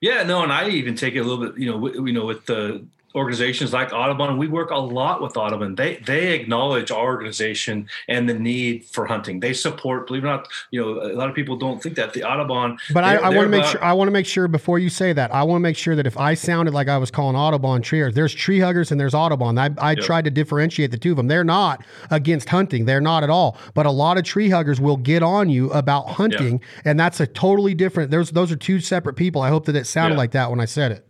Yeah, 0.00 0.22
no, 0.24 0.42
and 0.42 0.52
I 0.52 0.68
even 0.68 0.94
take 0.94 1.14
it 1.14 1.20
a 1.20 1.24
little 1.24 1.46
bit, 1.46 1.58
you 1.58 1.66
know, 1.66 1.80
w- 1.80 2.06
you 2.06 2.12
know, 2.12 2.26
with 2.26 2.46
the 2.46 2.86
organizations 3.16 3.72
like 3.72 3.92
Audubon, 3.92 4.36
we 4.36 4.46
work 4.46 4.70
a 4.70 4.76
lot 4.76 5.22
with 5.22 5.36
Audubon. 5.36 5.74
They 5.74 5.96
they 5.96 6.34
acknowledge 6.34 6.90
our 6.90 7.04
organization 7.04 7.88
and 8.08 8.28
the 8.28 8.34
need 8.34 8.84
for 8.84 9.06
hunting. 9.06 9.40
They 9.40 9.54
support, 9.54 10.06
believe 10.06 10.24
it 10.24 10.26
or 10.26 10.30
not, 10.30 10.48
you 10.70 10.80
know, 10.80 11.02
a 11.02 11.16
lot 11.16 11.28
of 11.28 11.34
people 11.34 11.56
don't 11.56 11.82
think 11.82 11.96
that 11.96 12.12
the 12.12 12.22
Audubon. 12.22 12.78
But 12.92 13.04
I, 13.04 13.16
I 13.16 13.28
want 13.30 13.46
to 13.46 13.48
make 13.48 13.64
sure. 13.64 13.82
I 13.82 13.92
want 13.94 14.08
to 14.08 14.12
make 14.12 14.26
sure 14.26 14.46
before 14.48 14.78
you 14.78 14.90
say 14.90 15.12
that, 15.14 15.34
I 15.34 15.42
want 15.42 15.56
to 15.56 15.62
make 15.62 15.76
sure 15.76 15.96
that 15.96 16.06
if 16.06 16.16
I 16.18 16.34
sounded 16.34 16.74
like 16.74 16.88
I 16.88 16.98
was 16.98 17.10
calling 17.10 17.36
Audubon 17.36 17.82
trees, 17.82 18.14
there's 18.14 18.34
tree 18.34 18.60
huggers 18.60 18.90
and 18.90 19.00
there's 19.00 19.14
Audubon. 19.14 19.56
I, 19.58 19.70
I 19.78 19.92
yep. 19.92 20.04
tried 20.04 20.24
to 20.26 20.30
differentiate 20.30 20.90
the 20.90 20.98
two 20.98 21.12
of 21.12 21.16
them. 21.16 21.28
They're 21.28 21.44
not 21.44 21.84
against 22.10 22.50
hunting. 22.50 22.84
They're 22.84 23.00
not 23.00 23.22
at 23.22 23.30
all. 23.30 23.56
But 23.74 23.86
a 23.86 23.90
lot 23.90 24.18
of 24.18 24.24
tree 24.24 24.50
huggers 24.50 24.80
will 24.80 24.98
get 24.98 25.22
on 25.22 25.48
you 25.48 25.70
about 25.72 26.08
hunting, 26.08 26.52
yep. 26.52 26.60
and 26.84 27.00
that's 27.00 27.20
a 27.20 27.26
totally 27.26 27.74
different. 27.74 28.10
There's 28.10 28.30
those 28.30 28.52
are 28.52 28.56
two 28.56 28.80
separate 28.80 29.14
people. 29.14 29.40
I 29.40 29.48
hope 29.48 29.64
that 29.66 29.76
it 29.76 29.86
sounded 29.86 30.14
yep. 30.14 30.18
like 30.18 30.30
that 30.32 30.50
when 30.50 30.60
I 30.60 30.66
said 30.66 30.92
it. 30.92 31.05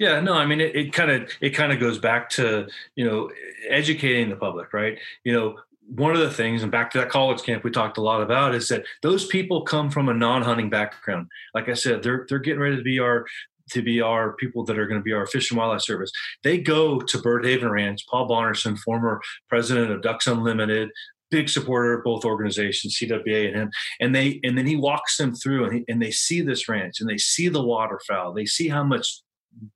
Yeah, 0.00 0.18
no, 0.20 0.32
I 0.32 0.46
mean 0.46 0.62
it 0.62 0.94
kind 0.94 1.10
of 1.10 1.30
it 1.42 1.50
kind 1.50 1.72
of 1.72 1.78
goes 1.78 1.98
back 1.98 2.30
to 2.30 2.66
you 2.96 3.04
know 3.04 3.30
educating 3.68 4.30
the 4.30 4.36
public, 4.36 4.72
right? 4.72 4.98
You 5.24 5.34
know, 5.34 5.58
one 5.94 6.14
of 6.14 6.20
the 6.20 6.30
things, 6.30 6.62
and 6.62 6.72
back 6.72 6.90
to 6.92 6.98
that 6.98 7.10
college 7.10 7.42
camp 7.42 7.64
we 7.64 7.70
talked 7.70 7.98
a 7.98 8.00
lot 8.00 8.22
about, 8.22 8.54
is 8.54 8.66
that 8.68 8.86
those 9.02 9.26
people 9.26 9.60
come 9.60 9.90
from 9.90 10.08
a 10.08 10.14
non-hunting 10.14 10.70
background. 10.70 11.28
Like 11.54 11.68
I 11.68 11.74
said, 11.74 12.02
they're 12.02 12.24
they're 12.30 12.38
getting 12.38 12.62
ready 12.62 12.76
to 12.76 12.82
be 12.82 12.98
our 12.98 13.26
to 13.72 13.82
be 13.82 14.00
our 14.00 14.32
people 14.36 14.64
that 14.64 14.78
are 14.78 14.86
going 14.86 14.98
to 14.98 15.04
be 15.04 15.12
our 15.12 15.26
Fish 15.26 15.50
and 15.50 15.58
Wildlife 15.58 15.82
Service. 15.82 16.10
They 16.44 16.56
go 16.56 17.00
to 17.00 17.18
Bird 17.18 17.44
Haven 17.44 17.70
Ranch. 17.70 18.06
Paul 18.10 18.26
Bonderson, 18.26 18.78
former 18.78 19.20
president 19.50 19.92
of 19.92 20.00
Ducks 20.00 20.26
Unlimited, 20.26 20.88
big 21.30 21.50
supporter 21.50 21.98
of 21.98 22.04
both 22.04 22.24
organizations, 22.24 22.96
CWA 22.98 23.48
and 23.48 23.56
him. 23.56 23.70
And 24.00 24.14
they 24.14 24.40
and 24.44 24.56
then 24.56 24.66
he 24.66 24.76
walks 24.76 25.18
them 25.18 25.34
through 25.34 25.66
and, 25.66 25.74
he, 25.74 25.84
and 25.88 26.00
they 26.00 26.10
see 26.10 26.40
this 26.40 26.70
ranch 26.70 27.00
and 27.00 27.08
they 27.08 27.18
see 27.18 27.48
the 27.48 27.62
waterfowl. 27.62 28.32
They 28.32 28.46
see 28.46 28.68
how 28.68 28.82
much 28.82 29.20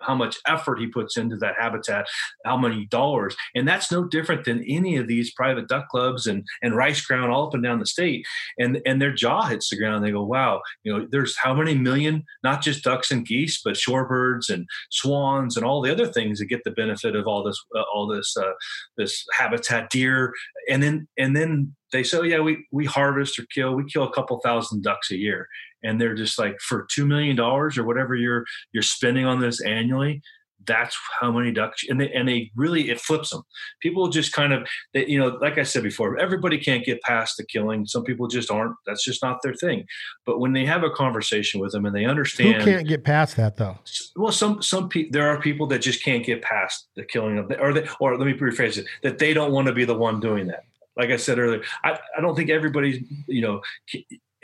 how 0.00 0.14
much 0.14 0.37
effort 0.46 0.78
he 0.78 0.87
puts 0.87 1.16
into 1.16 1.37
that 1.37 1.54
habitat, 1.58 2.06
how 2.44 2.56
many 2.56 2.87
dollars. 2.87 3.37
And 3.54 3.66
that's 3.66 3.90
no 3.90 4.04
different 4.04 4.44
than 4.44 4.64
any 4.68 4.96
of 4.96 5.08
these 5.08 5.32
private 5.32 5.68
duck 5.68 5.88
clubs 5.88 6.26
and, 6.26 6.44
and 6.62 6.76
rice 6.76 7.00
ground 7.04 7.32
all 7.32 7.48
up 7.48 7.54
and 7.54 7.62
down 7.62 7.78
the 7.78 7.87
state. 7.87 8.24
And, 8.58 8.80
and 8.87 9.00
their 9.00 9.12
jaw 9.12 9.42
hits 9.42 9.70
the 9.70 9.76
ground. 9.76 10.04
They 10.04 10.10
go, 10.10 10.24
wow, 10.24 10.62
you 10.82 10.92
know, 10.92 11.06
there's 11.10 11.37
how 11.37 11.54
many 11.54 11.74
million, 11.74 12.24
not 12.42 12.62
just 12.62 12.84
ducks 12.84 13.10
and 13.10 13.26
geese, 13.26 13.60
but 13.62 13.74
shorebirds 13.74 14.48
and 14.48 14.66
swans 14.90 15.56
and 15.56 15.64
all 15.64 15.82
the 15.82 15.92
other 15.92 16.06
things 16.06 16.38
that 16.38 16.46
get 16.46 16.64
the 16.64 16.70
benefit 16.70 17.16
of 17.16 17.26
all 17.26 17.44
this, 17.44 17.62
uh, 17.76 17.82
all 17.94 18.06
this, 18.06 18.37
uh, 18.37 18.52
this 18.96 19.24
habitat 19.37 19.90
deer. 19.90 20.32
And 20.68 20.82
then, 20.82 21.08
and 21.18 21.37
then 21.37 21.74
they 21.92 22.02
say, 22.02 22.18
oh, 22.18 22.22
yeah, 22.22 22.40
we, 22.40 22.66
we 22.72 22.87
harvest 22.87 23.38
or 23.38 23.46
kill, 23.54 23.74
we 23.74 23.84
kill 23.84 24.04
a 24.04 24.12
couple 24.12 24.40
thousand 24.44 24.82
ducks 24.82 25.10
a 25.10 25.16
year 25.16 25.48
and 25.85 26.01
they're 26.01 26.14
just 26.14 26.38
like 26.38 26.59
for 26.61 26.87
two 26.90 27.07
million 27.07 27.37
dollars 27.37 27.79
or 27.79 27.85
whatever 27.85 28.14
you're 28.14 28.44
you're 28.73 28.83
spending 28.83 29.25
on 29.25 29.40
this 29.40 29.61
annually 29.62 30.20
that's 30.66 30.97
how 31.20 31.31
many 31.31 31.53
ducks 31.53 31.85
and 31.88 32.01
they 32.01 32.11
and 32.12 32.29
they 32.29 32.51
really 32.55 32.90
it 32.90 33.01
flips 33.01 33.31
them. 33.31 33.42
People 33.81 34.09
just 34.09 34.33
kind 34.33 34.53
of 34.53 34.66
they, 34.92 35.07
you 35.07 35.18
know 35.18 35.37
like 35.40 35.59
i 35.59 35.62
said 35.62 35.83
before 35.83 36.18
everybody 36.18 36.59
can't 36.59 36.85
get 36.85 37.03
past 37.03 37.37
the 37.37 37.44
killing. 37.44 37.87
Some 37.87 38.05
people 38.05 38.29
just 38.29 38.51
aren't 38.51 38.77
that's 38.87 39.05
just 39.05 39.23
not 39.23 39.40
their 39.42 39.55
thing. 39.55 39.87
But 40.27 40.40
when 40.40 40.53
they 40.53 40.64
have 40.64 40.85
a 40.85 40.90
conversation 40.90 41.61
with 41.61 41.73
them 41.73 41.87
and 41.87 41.94
they 41.94 42.05
understand 42.05 42.62
who 42.62 42.73
can't 42.73 42.88
get 42.88 43.05
past 43.05 43.37
that 43.37 43.57
though? 43.57 43.79
Well 44.16 44.33
some 44.33 44.62
some 44.62 44.88
people 44.88 45.12
there 45.12 45.29
are 45.29 45.40
people 45.40 45.66
that 45.68 45.81
just 45.81 46.03
can't 46.03 46.25
get 46.25 46.42
past 46.42 46.88
the 46.97 47.05
killing 47.05 47.38
of 47.38 47.49
the, 47.49 47.61
or 47.61 47.73
they, 47.73 47.87
or 48.01 48.16
let 48.16 48.27
me 48.27 48.35
rephrase 48.35 48.79
it 48.79 48.87
that 49.03 49.18
they 49.18 49.35
don't 49.35 49.53
want 49.53 49.66
to 49.66 49.73
be 49.73 49.85
the 49.85 49.94
one 49.94 50.20
doing 50.20 50.47
that. 50.49 50.64
Like 50.97 51.11
I 51.11 51.16
said 51.16 51.40
earlier, 51.40 51.62
I, 51.83 51.99
I 52.16 52.20
don't 52.20 52.37
think 52.37 52.51
everybody, 52.51 53.05
you 53.27 53.42
know, 53.42 53.62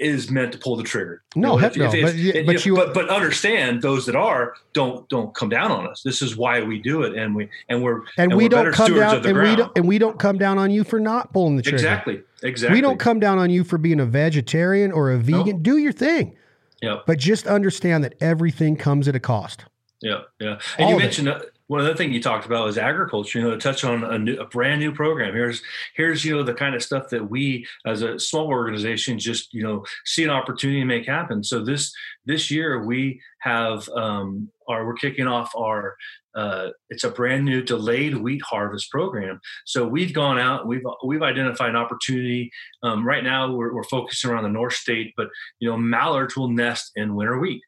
is 0.01 0.31
meant 0.31 0.53
to 0.53 0.59
pull 0.59 0.77
the 0.77 0.83
trigger. 0.83 1.23
No, 1.37 1.55
you 1.55 1.61
know, 1.61 1.67
if, 1.67 1.77
no. 1.77 1.85
If, 1.85 1.93
but, 1.93 2.15
if, 2.15 2.47
but, 2.47 2.67
you, 2.67 2.75
but, 2.75 2.95
but 2.95 3.09
understand 3.09 3.83
those 3.83 4.07
that 4.07 4.17
are 4.17 4.55
don't 4.73 5.09
don't 5.09 5.35
come 5.35 5.49
down 5.49 5.71
on 5.71 5.87
us. 5.87 6.03
This 6.03 6.23
is 6.23 6.37
why 6.37 6.63
we 6.63 6.79
do 6.81 7.03
it, 7.03 7.15
and 7.15 7.35
we 7.35 7.49
and 7.69 7.83
we're 7.83 7.99
and, 8.17 8.33
and 8.33 8.35
we 8.35 8.49
don't 8.49 8.73
come 8.73 8.95
down 8.95 9.17
and 9.17 9.25
ground. 9.25 9.51
we 9.51 9.57
don't 9.57 9.73
and 9.77 9.89
we 9.89 9.99
don't 9.99 10.19
come 10.19 10.39
down 10.39 10.59
on 10.59 10.71
you 10.71 10.85
for 10.85 10.99
not 10.99 11.33
pulling 11.33 11.57
the 11.57 11.63
trigger. 11.63 11.77
Exactly, 11.77 12.23
exactly. 12.43 12.77
We 12.77 12.81
don't 12.81 12.99
come 12.99 13.21
down 13.21 13.39
on 13.39 13.51
you 13.51 13.63
for 13.63 13.79
being 13.79 14.01
a 14.01 14.07
vegetarian 14.07 14.91
or 14.91 15.13
a 15.13 15.19
vegan. 15.19 15.63
Do 15.63 15.77
your 15.77 15.93
thing. 15.93 16.37
Yeah. 16.83 17.01
But 17.07 17.19
just 17.19 17.47
understand 17.47 18.05
that 18.05 18.15
everything 18.21 18.77
comes 18.77 19.07
at 19.07 19.15
a 19.15 19.21
cost. 19.21 19.65
Yeah, 20.01 20.23
yeah. 20.39 20.59
And 20.79 20.87
All 20.87 20.93
you 20.93 20.99
mentioned. 20.99 21.29
Uh, 21.29 21.41
one 21.71 21.83
other 21.83 21.95
thing 21.95 22.13
you 22.13 22.21
talked 22.21 22.47
about 22.47 22.67
was 22.67 22.77
agriculture. 22.77 23.39
You 23.39 23.45
know, 23.45 23.51
to 23.53 23.57
touch 23.57 23.85
on 23.85 24.03
a, 24.03 24.19
new, 24.19 24.35
a 24.41 24.45
brand 24.45 24.81
new 24.81 24.91
program. 24.91 25.33
Here's 25.33 25.63
here's 25.95 26.25
you 26.25 26.37
know 26.37 26.43
the 26.43 26.53
kind 26.53 26.75
of 26.75 26.83
stuff 26.83 27.11
that 27.11 27.31
we 27.31 27.65
as 27.87 28.03
a 28.03 28.19
small 28.19 28.49
organization 28.49 29.21
just 29.21 29.55
you 29.55 29.63
know 29.63 29.85
see 30.05 30.25
an 30.25 30.31
opportunity 30.31 30.81
to 30.81 30.85
make 30.85 31.07
happen. 31.07 31.45
So 31.45 31.65
this 31.65 31.95
this 32.27 32.51
year 32.51 32.85
we 32.85 33.21
have 33.39 33.89
um, 33.91 34.51
our 34.69 34.85
we're 34.85 34.95
kicking 34.95 35.29
off 35.29 35.53
our 35.57 35.97
uh, 36.35 36.71
it's 36.89 37.05
a 37.05 37.11
brand 37.11 37.45
new 37.45 37.63
delayed 37.63 38.17
wheat 38.17 38.43
harvest 38.43 38.91
program. 38.91 39.41
So 39.65 39.87
we've 39.87 40.13
gone 40.13 40.41
out, 40.41 40.67
we've 40.67 40.83
we've 41.05 41.23
identified 41.23 41.71
an 41.71 41.77
opportunity. 41.77 42.51
Um, 42.83 43.07
right 43.07 43.23
now, 43.23 43.53
we're, 43.53 43.73
we're 43.73 43.85
focusing 43.85 44.29
around 44.29 44.43
the 44.43 44.49
North 44.49 44.75
State, 44.75 45.15
but 45.17 45.29
you 45.61 45.71
know, 45.71 45.77
mallards 45.77 46.37
will 46.37 46.49
nest 46.49 46.91
in 46.97 47.15
winter 47.15 47.39
wheat 47.39 47.63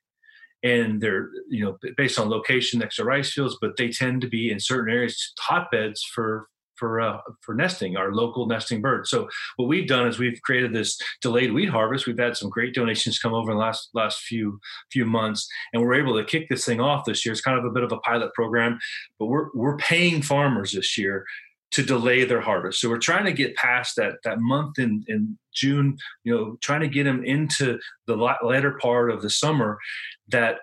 and 0.63 1.01
they're 1.01 1.31
you 1.49 1.65
know 1.65 1.79
based 1.97 2.19
on 2.19 2.29
location 2.29 2.81
next 2.81 2.97
to 2.97 3.05
rice 3.05 3.33
fields, 3.33 3.57
but 3.61 3.77
they 3.77 3.89
tend 3.89 4.21
to 4.21 4.29
be 4.29 4.51
in 4.51 4.61
certain 4.61 4.93
areas 4.93 5.33
hotbeds 5.41 6.01
for 6.15 6.49
for 6.83 7.01
uh, 7.01 7.19
for 7.43 7.55
nesting, 7.55 7.97
our 7.97 8.13
local 8.13 8.47
nesting 8.47 8.81
birds. 8.81 9.09
So 9.09 9.29
what 9.57 9.69
we've 9.69 9.87
done 9.87 10.09
is 10.09 10.19
we've 10.19 10.41
created 10.43 10.73
this 10.73 10.99
delayed 11.21 11.53
wheat 11.53 11.69
harvest. 11.69 12.07
We've 12.07 12.19
had 12.19 12.37
some 12.37 12.51
great 12.51 12.75
donations 12.75 13.21
come 13.21 13.35
over 13.35 13.53
in 13.53 13.57
the 13.57 13.63
last 13.63 13.91
last 13.95 14.21
few 14.23 14.59
few 14.91 15.05
months, 15.05 15.47
and 15.73 15.81
we're 15.81 15.95
able 15.95 16.17
to 16.17 16.25
kick 16.25 16.49
this 16.49 16.65
thing 16.65 16.81
off 16.81 17.05
this 17.05 17.25
year. 17.25 17.33
It's 17.33 17.41
kind 17.41 17.59
of 17.59 17.65
a 17.65 17.71
bit 17.71 17.85
of 17.85 17.93
a 17.93 17.99
pilot 17.99 18.35
program, 18.35 18.79
but 19.19 19.27
we're 19.27 19.49
we're 19.55 19.77
paying 19.77 20.23
farmers 20.23 20.73
this 20.73 20.99
year 20.99 21.25
to 21.73 21.83
delay 21.83 22.25
their 22.25 22.41
harvest. 22.41 22.81
So 22.81 22.89
we're 22.89 22.99
trying 22.99 23.25
to 23.25 23.33
get 23.33 23.57
past 23.57 23.97
that 23.97 24.15
that 24.25 24.41
month 24.41 24.79
in 24.79 25.05
in 25.09 25.39
June. 25.55 25.97
You 26.25 26.35
know, 26.35 26.57
trying 26.61 26.81
to 26.81 26.89
get 26.89 27.05
them 27.05 27.25
into 27.25 27.79
the 28.07 28.17
latter 28.17 28.79
part 28.81 29.11
of 29.11 29.23
the 29.23 29.31
summer 29.31 29.79
that 30.29 30.59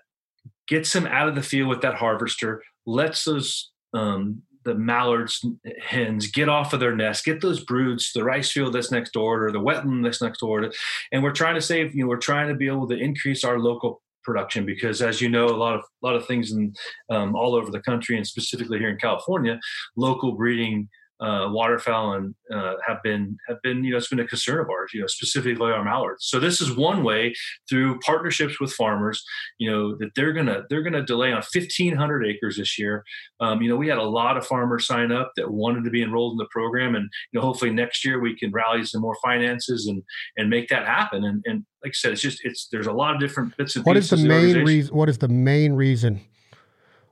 gets 0.67 0.93
them 0.93 1.07
out 1.07 1.27
of 1.27 1.35
the 1.35 1.41
field 1.41 1.69
with 1.69 1.81
that 1.81 1.95
harvester, 1.95 2.63
lets 2.85 3.23
those 3.23 3.71
um, 3.93 4.43
the 4.65 4.75
mallards 4.75 5.43
hens 5.81 6.27
get 6.27 6.47
off 6.47 6.73
of 6.73 6.79
their 6.79 6.95
nest, 6.95 7.25
get 7.25 7.41
those 7.41 7.63
broods, 7.63 8.11
the 8.13 8.23
rice 8.23 8.51
field 8.51 8.73
that's 8.73 8.91
next 8.91 9.13
door 9.13 9.45
or 9.45 9.51
the 9.51 9.59
wetland 9.59 10.03
that's 10.03 10.21
next 10.21 10.39
door. 10.39 10.61
To, 10.61 10.71
and 11.11 11.23
we're 11.23 11.31
trying 11.31 11.55
to 11.55 11.61
save, 11.61 11.95
you 11.95 12.03
know, 12.03 12.09
we're 12.09 12.17
trying 12.17 12.49
to 12.49 12.55
be 12.55 12.67
able 12.67 12.87
to 12.87 12.97
increase 12.97 13.43
our 13.43 13.57
local 13.57 14.01
production 14.23 14.65
because 14.65 15.01
as 15.01 15.21
you 15.21 15.29
know 15.29 15.45
a 15.45 15.55
lot 15.55 15.73
of 15.73 15.81
a 15.81 16.05
lot 16.05 16.15
of 16.15 16.25
things 16.27 16.51
in 16.51 16.73
um, 17.09 17.35
all 17.35 17.55
over 17.55 17.71
the 17.71 17.81
country 17.81 18.17
and 18.17 18.27
specifically 18.27 18.77
here 18.77 18.89
in 18.89 18.97
california 18.97 19.57
local 19.95 20.33
breeding 20.33 20.87
uh, 21.21 21.47
waterfowl 21.49 22.13
and 22.13 22.33
uh, 22.53 22.75
have 22.87 23.03
been 23.03 23.37
have 23.47 23.61
been 23.61 23.83
you 23.83 23.91
know 23.91 23.97
it's 23.97 24.07
been 24.07 24.19
a 24.19 24.27
concern 24.27 24.59
of 24.59 24.69
ours 24.69 24.91
you 24.93 25.01
know 25.01 25.07
specifically 25.07 25.71
our 25.71 25.83
mallards. 25.83 26.25
So 26.25 26.39
this 26.39 26.61
is 26.61 26.75
one 26.75 27.03
way 27.03 27.33
through 27.69 27.99
partnerships 27.99 28.59
with 28.59 28.71
farmers 28.71 29.23
you 29.57 29.69
know 29.69 29.95
that 29.97 30.11
they're 30.15 30.31
gonna 30.31 30.63
they're 30.69 30.81
gonna 30.81 31.05
delay 31.05 31.29
on 31.29 31.43
1500 31.53 32.25
acres 32.25 32.57
this 32.57 32.79
year. 32.79 33.03
Um, 33.41 33.61
you 33.61 33.69
know 33.69 33.75
we 33.75 33.87
had 33.87 33.97
a 33.97 34.03
lot 34.03 34.37
of 34.37 34.45
farmers 34.45 34.87
sign 34.87 35.11
up 35.11 35.33
that 35.35 35.51
wanted 35.51 35.83
to 35.83 35.89
be 35.89 36.01
enrolled 36.01 36.33
in 36.33 36.37
the 36.37 36.47
program 36.51 36.95
and 36.95 37.09
you 37.31 37.39
know 37.39 37.45
hopefully 37.45 37.71
next 37.71 38.05
year 38.05 38.19
we 38.19 38.37
can 38.37 38.51
rally 38.51 38.85
some 38.85 39.01
more 39.01 39.17
finances 39.21 39.87
and 39.87 40.01
and 40.37 40.49
make 40.49 40.69
that 40.69 40.85
happen. 40.85 41.25
And 41.25 41.43
and 41.45 41.65
like 41.83 41.91
i 41.91 41.93
said 41.93 42.13
it's 42.13 42.21
just 42.21 42.39
it's 42.43 42.67
there's 42.71 42.87
a 42.87 42.93
lot 42.93 43.13
of 43.15 43.21
different 43.21 43.55
bits 43.57 43.75
and 43.75 43.85
what 43.85 43.97
is 43.97 44.09
the 44.09 44.17
main 44.17 44.63
reason 44.63 44.95
what 44.95 45.09
is 45.09 45.17
the 45.17 45.27
main 45.27 45.73
reason? 45.73 46.21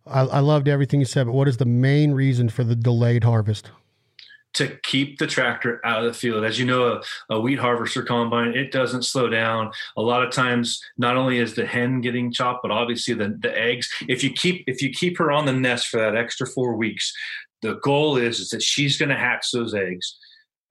I, 0.06 0.22
I 0.22 0.40
loved 0.40 0.70
everything 0.70 1.02
you 1.02 1.06
said 1.06 1.26
but 1.26 1.34
what 1.34 1.50
is 1.50 1.58
the 1.58 1.66
main 1.66 2.12
reason 2.12 2.48
for 2.48 2.64
the 2.64 2.76
delayed 2.76 3.26
harvest 3.26 3.72
to 4.58 4.78
keep 4.84 5.18
the 5.18 5.28
tractor 5.28 5.80
out 5.86 6.06
of 6.06 6.14
the 6.14 6.18
field. 6.18 6.44
As 6.44 6.60
you 6.60 6.66
know, 6.66 7.02
a, 7.30 7.36
a, 7.36 7.40
wheat 7.40 7.60
harvester 7.60 8.04
combine, 8.04 8.56
it 8.56 8.72
doesn't 8.72 9.04
slow 9.04 9.30
down. 9.30 9.72
A 9.96 10.02
lot 10.02 10.24
of 10.24 10.32
times, 10.32 10.82
not 10.98 11.16
only 11.18 11.40
is 11.40 11.56
the 11.56 11.66
hen 11.66 12.02
getting 12.02 12.32
chopped, 12.32 12.62
but 12.62 12.72
obviously 12.72 13.14
the, 13.14 13.38
the 13.40 13.58
eggs. 13.58 13.90
If 14.08 14.24
you 14.24 14.32
keep 14.32 14.64
if 14.68 14.82
you 14.82 14.92
keep 14.92 15.18
her 15.18 15.32
on 15.32 15.46
the 15.46 15.54
nest 15.54 15.88
for 15.88 15.98
that 15.98 16.16
extra 16.16 16.48
four 16.48 16.76
weeks, 16.76 17.14
the 17.62 17.76
goal 17.84 18.18
is, 18.18 18.40
is 18.40 18.50
that 18.50 18.62
she's 18.62 18.98
going 18.98 19.10
to 19.10 19.16
hatch 19.16 19.52
those 19.52 19.74
eggs 19.74 20.18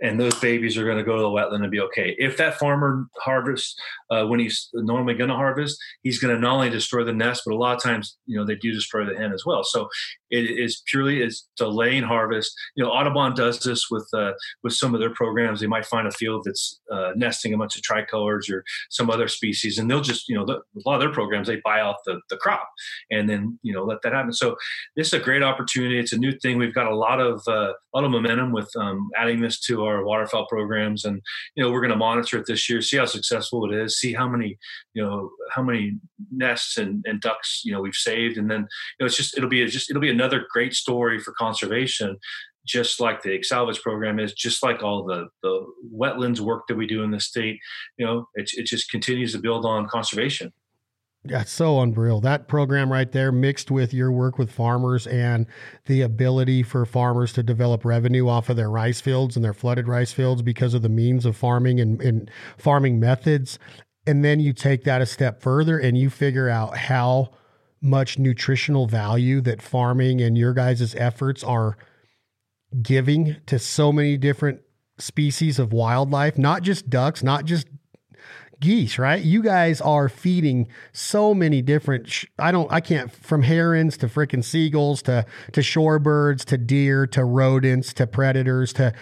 and 0.03 0.21
those 0.21 0.35
babies 0.41 0.77
are 0.77 0.85
going 0.85 0.99
to 0.99 1.05
go 1.05 1.17
to 1.17 1.23
the 1.23 1.29
wetland 1.29 1.63
and 1.63 1.71
be 1.71 1.81
okay. 1.81 2.15
If 2.19 2.37
that 2.37 2.59
farmer 2.59 3.07
harvests 3.19 3.75
uh, 4.11 4.27
when 4.27 4.41
he's 4.41 4.69
normally 4.75 5.15
going 5.15 5.31
to 5.31 5.37
harvest, 5.37 5.79
he's 6.03 6.19
going 6.19 6.35
to 6.35 6.41
not 6.41 6.55
only 6.55 6.71
destroy 6.71 7.05
the 7.05 7.13
nest, 7.13 7.43
but 7.47 7.55
a 7.55 7.57
lot 7.57 7.77
of 7.77 7.83
times, 7.83 8.17
you 8.27 8.39
know, 8.39 8.45
they 8.45 8.57
do 8.57 8.73
destroy 8.73 9.05
the 9.05 9.17
hen 9.17 9.33
as 9.33 9.45
well. 9.47 9.65
So 9.65 9.89
it 10.31 10.45
is 10.45 10.83
purely 10.87 11.23
is 11.23 11.47
delaying 11.57 12.03
harvest. 12.03 12.53
You 12.75 12.85
know, 12.85 12.91
Audubon 12.91 13.35
does 13.35 13.61
this 13.61 13.87
with 13.91 14.09
uh, 14.13 14.33
with 14.63 14.73
some 14.73 14.95
of 14.95 15.01
their 15.01 15.15
programs. 15.15 15.61
They 15.61 15.67
might 15.67 15.87
find 15.87 16.07
a 16.07 16.11
field 16.13 16.43
that's 16.45 16.81
uh, 16.93 17.13
nesting 17.17 17.55
a 17.55 17.59
bunch 17.59 17.77
of 17.77 17.83
tricolors 17.83 18.51
or 18.51 18.65
some 18.91 19.09
other 19.09 19.29
species, 19.29 19.79
and 19.79 19.91
they'll 19.91 20.01
just, 20.01 20.29
you 20.29 20.35
know, 20.35 20.45
the, 20.45 20.55
a 20.55 20.83
lot 20.85 20.97
of 20.97 21.01
their 21.01 21.13
programs 21.13 21.47
they 21.47 21.61
buy 21.65 21.81
off 21.81 21.97
the 22.05 22.21
the 22.29 22.37
crop 22.37 22.69
and 23.11 23.29
then 23.29 23.59
you 23.63 23.73
know 23.73 23.85
let 23.85 24.03
that 24.03 24.13
happen. 24.13 24.33
So 24.33 24.57
this 24.97 25.09
is 25.09 25.13
a 25.15 25.21
great 25.21 25.43
opportunity. 25.43 25.99
It's 25.99 26.13
a 26.13 26.19
new 26.19 26.33
thing. 26.33 26.59
We've 26.59 26.75
got 26.75 26.91
a 26.91 26.97
lot 26.97 27.21
of 27.21 27.43
uh, 27.47 27.73
a 27.73 27.93
lot 27.95 28.05
of 28.05 28.11
momentum 28.11 28.53
with 28.53 28.71
um, 28.77 29.09
adding 29.17 29.41
this 29.41 29.61
to 29.61 29.85
our 29.87 30.05
waterfowl 30.05 30.47
programs, 30.47 31.05
and 31.05 31.21
you 31.55 31.63
know, 31.63 31.71
we're 31.71 31.81
going 31.81 31.91
to 31.91 31.97
monitor 31.97 32.39
it 32.39 32.47
this 32.47 32.69
year, 32.69 32.81
see 32.81 32.97
how 32.97 33.07
successful 33.07 33.71
it 33.71 33.77
is 33.77 33.97
see 33.97 34.13
how 34.13 34.29
many 34.29 34.59
you 34.95 35.03
know 35.03 35.31
how 35.51 35.63
many 35.63 35.97
nests 36.31 36.79
and, 36.79 37.05
and 37.07 37.21
ducks 37.21 37.63
you 37.65 37.73
know 37.73 37.81
we've 37.81 37.95
saved. 37.95 38.39
And 38.39 38.51
then 38.51 38.61
you 38.61 39.01
know 39.01 39.07
it's 39.07 39.17
just 39.17 39.37
it'll 39.37 39.51
be 39.51 39.63
a, 39.63 39.67
just 39.67 39.91
it'll 39.91 40.03
be 40.03 40.11
another 40.11 40.47
great 40.51 40.75
story 40.75 41.19
for 41.19 41.33
conservation 41.33 42.17
just 42.67 43.01
like 43.01 43.23
the 43.23 43.41
salvage 43.45 43.81
program 43.81 44.19
is 44.19 44.33
just 44.33 44.63
like 44.63 44.83
all 44.83 45.05
the 45.05 45.29
the 45.43 45.65
wetlands 45.95 46.41
work 46.41 46.67
that 46.67 46.77
we 46.77 46.87
do 46.87 47.03
in 47.03 47.11
the 47.11 47.21
state. 47.21 47.59
You 47.97 48.07
know 48.07 48.29
it, 48.35 48.51
it 48.55 48.67
just 48.67 48.91
continues 48.91 49.33
to 49.33 49.39
build 49.39 49.65
on 49.65 49.89
conservation 49.89 50.53
that's 51.29 51.51
so 51.51 51.81
unreal. 51.81 52.21
That 52.21 52.49
program 52.49 52.93
right 52.93 53.11
there, 53.11 53.33
mixed 53.33 53.71
with 53.71 53.93
your 53.93 54.11
work 54.11 54.39
with 54.39 54.51
farmers 54.51 55.07
and 55.07 55.47
the 55.87 56.03
ability 56.03 56.63
for 56.63 56.85
farmers 56.85 57.33
to 57.35 57.43
develop 57.43 57.85
revenue 57.85 58.29
off 58.29 58.49
of 58.49 58.57
their 58.57 58.71
rice 58.71 59.01
fields 59.01 59.37
and 59.37 59.45
their 59.45 59.55
flooded 59.55 59.89
rice 59.89 60.13
fields 60.13 60.43
because 60.43 60.75
of 60.75 60.83
the 60.83 60.89
means 60.89 61.27
of 61.27 61.37
farming 61.37 61.81
and, 61.81 62.01
and 62.01 62.31
farming 62.57 63.01
methods. 63.01 63.59
And 64.07 64.25
then 64.25 64.41
you 64.41 64.53
take 64.53 64.85
that 64.85 65.03
a 65.03 65.07
step 65.07 65.43
further 65.43 65.79
and 65.79 65.99
you 65.99 66.11
figure 66.11 66.49
out 66.49 66.77
how 66.77 67.31
much 67.81 68.19
nutritional 68.19 68.87
value 68.87 69.41
that 69.43 69.63
farming 69.63 70.21
and 70.21 70.37
your 70.37 70.55
guys' 70.55 70.95
efforts 70.95 71.45
are 71.45 71.77
giving 72.83 73.37
to 73.47 73.59
so 73.59 73.93
many 73.93 74.17
different 74.17 74.61
species 74.99 75.59
of 75.59 75.73
wildlife, 75.73 76.39
not 76.39 76.63
just 76.63 76.89
ducks, 76.89 77.23
not 77.23 77.45
just 77.45 77.67
geese, 78.61 78.99
right? 78.99 79.23
You 79.23 79.43
guys 79.43 79.81
are 79.81 80.09
feeding 80.09 80.69
so 80.93 81.35
many 81.35 81.63
different 81.63 82.09
sh- 82.09 82.27
I 82.39 82.53
don't 82.53 82.71
I 82.73 82.81
can't 82.81 83.11
from 83.13 83.43
herons 83.43 83.97
to 83.99 84.07
freaking 84.09 84.45
seagulls 84.45 85.03
to 85.03 85.27
to 85.53 85.61
shorebirds 85.61 86.45
to 86.47 86.59
deer 86.59 87.07
to 87.09 87.25
rodents 87.25 87.93
to 87.95 88.07
predators 88.07 88.73
to, 88.75 88.93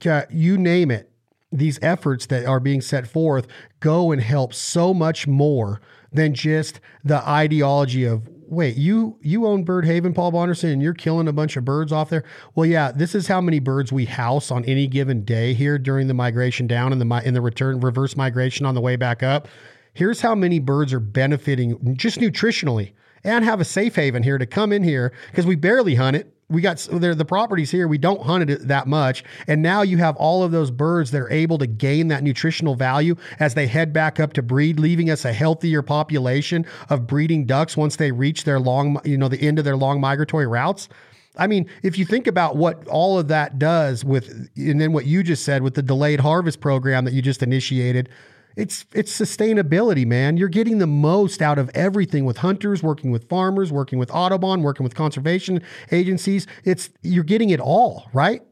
to 0.00 0.26
you 0.30 0.56
name 0.58 0.90
it 0.90 1.10
these 1.52 1.78
efforts 1.82 2.26
that 2.26 2.46
are 2.46 2.60
being 2.60 2.80
set 2.80 3.06
forth 3.06 3.46
go 3.80 4.10
and 4.10 4.22
help 4.22 4.54
so 4.54 4.94
much 4.94 5.26
more 5.26 5.80
than 6.10 6.34
just 6.34 6.80
the 7.04 7.26
ideology 7.28 8.04
of 8.04 8.28
wait 8.52 8.76
you 8.76 9.16
you 9.22 9.46
own 9.46 9.64
bird 9.64 9.86
haven 9.86 10.12
paul 10.12 10.30
bonderson 10.30 10.72
and 10.72 10.82
you're 10.82 10.92
killing 10.92 11.26
a 11.26 11.32
bunch 11.32 11.56
of 11.56 11.64
birds 11.64 11.90
off 11.90 12.10
there? 12.10 12.22
Well 12.54 12.66
yeah 12.66 12.92
this 12.92 13.14
is 13.14 13.26
how 13.26 13.40
many 13.40 13.58
birds 13.58 13.92
we 13.92 14.04
house 14.04 14.50
on 14.50 14.64
any 14.66 14.86
given 14.86 15.24
day 15.24 15.54
here 15.54 15.78
during 15.78 16.06
the 16.06 16.14
migration 16.14 16.66
down 16.66 16.92
and 16.92 17.00
the 17.00 17.22
in 17.24 17.34
the 17.34 17.40
return 17.40 17.80
reverse 17.80 18.16
migration 18.16 18.66
on 18.66 18.74
the 18.74 18.80
way 18.80 18.96
back 18.96 19.22
up. 19.22 19.48
Here's 19.94 20.20
how 20.20 20.34
many 20.34 20.58
birds 20.58 20.92
are 20.92 21.00
benefiting 21.00 21.96
just 21.96 22.18
nutritionally 22.18 22.92
and 23.24 23.44
have 23.44 23.60
a 23.60 23.64
safe 23.64 23.94
haven 23.96 24.22
here 24.22 24.38
to 24.38 24.46
come 24.46 24.72
in 24.72 24.82
here 24.82 25.12
because 25.30 25.46
we 25.46 25.54
barely 25.54 25.94
hunt 25.94 26.16
it 26.16 26.32
we 26.52 26.60
got 26.60 26.78
the 26.78 27.24
properties 27.26 27.70
here. 27.70 27.88
We 27.88 27.98
don't 27.98 28.22
hunt 28.22 28.48
it 28.48 28.68
that 28.68 28.86
much, 28.86 29.24
and 29.46 29.62
now 29.62 29.82
you 29.82 29.96
have 29.96 30.16
all 30.16 30.42
of 30.42 30.52
those 30.52 30.70
birds 30.70 31.10
that 31.10 31.20
are 31.20 31.30
able 31.30 31.58
to 31.58 31.66
gain 31.66 32.08
that 32.08 32.22
nutritional 32.22 32.74
value 32.74 33.16
as 33.40 33.54
they 33.54 33.66
head 33.66 33.92
back 33.92 34.20
up 34.20 34.32
to 34.34 34.42
breed, 34.42 34.78
leaving 34.78 35.10
us 35.10 35.24
a 35.24 35.32
healthier 35.32 35.82
population 35.82 36.64
of 36.90 37.06
breeding 37.06 37.46
ducks 37.46 37.76
once 37.76 37.96
they 37.96 38.12
reach 38.12 38.44
their 38.44 38.60
long, 38.60 39.00
you 39.04 39.16
know, 39.18 39.28
the 39.28 39.40
end 39.40 39.58
of 39.58 39.64
their 39.64 39.76
long 39.76 40.00
migratory 40.00 40.46
routes. 40.46 40.88
I 41.36 41.46
mean, 41.46 41.68
if 41.82 41.96
you 41.96 42.04
think 42.04 42.26
about 42.26 42.56
what 42.56 42.86
all 42.88 43.18
of 43.18 43.28
that 43.28 43.58
does 43.58 44.04
with, 44.04 44.50
and 44.56 44.80
then 44.80 44.92
what 44.92 45.06
you 45.06 45.22
just 45.22 45.44
said 45.44 45.62
with 45.62 45.74
the 45.74 45.82
delayed 45.82 46.20
harvest 46.20 46.60
program 46.60 47.06
that 47.06 47.14
you 47.14 47.22
just 47.22 47.42
initiated, 47.42 48.10
it's 48.56 48.84
it's 48.92 49.18
sustainability, 49.18 50.06
man. 50.06 50.36
You're 50.36 50.48
getting 50.48 50.78
the 50.78 50.86
most 50.86 51.42
out 51.42 51.58
of 51.58 51.70
everything 51.74 52.24
with 52.24 52.38
hunters, 52.38 52.82
working 52.82 53.10
with 53.10 53.28
farmers, 53.28 53.72
working 53.72 53.98
with 53.98 54.10
Audubon, 54.10 54.62
working 54.62 54.84
with 54.84 54.94
conservation 54.94 55.62
agencies. 55.90 56.46
It's 56.64 56.90
you're 57.02 57.24
getting 57.24 57.50
it 57.50 57.60
all, 57.60 58.08
right? 58.12 58.42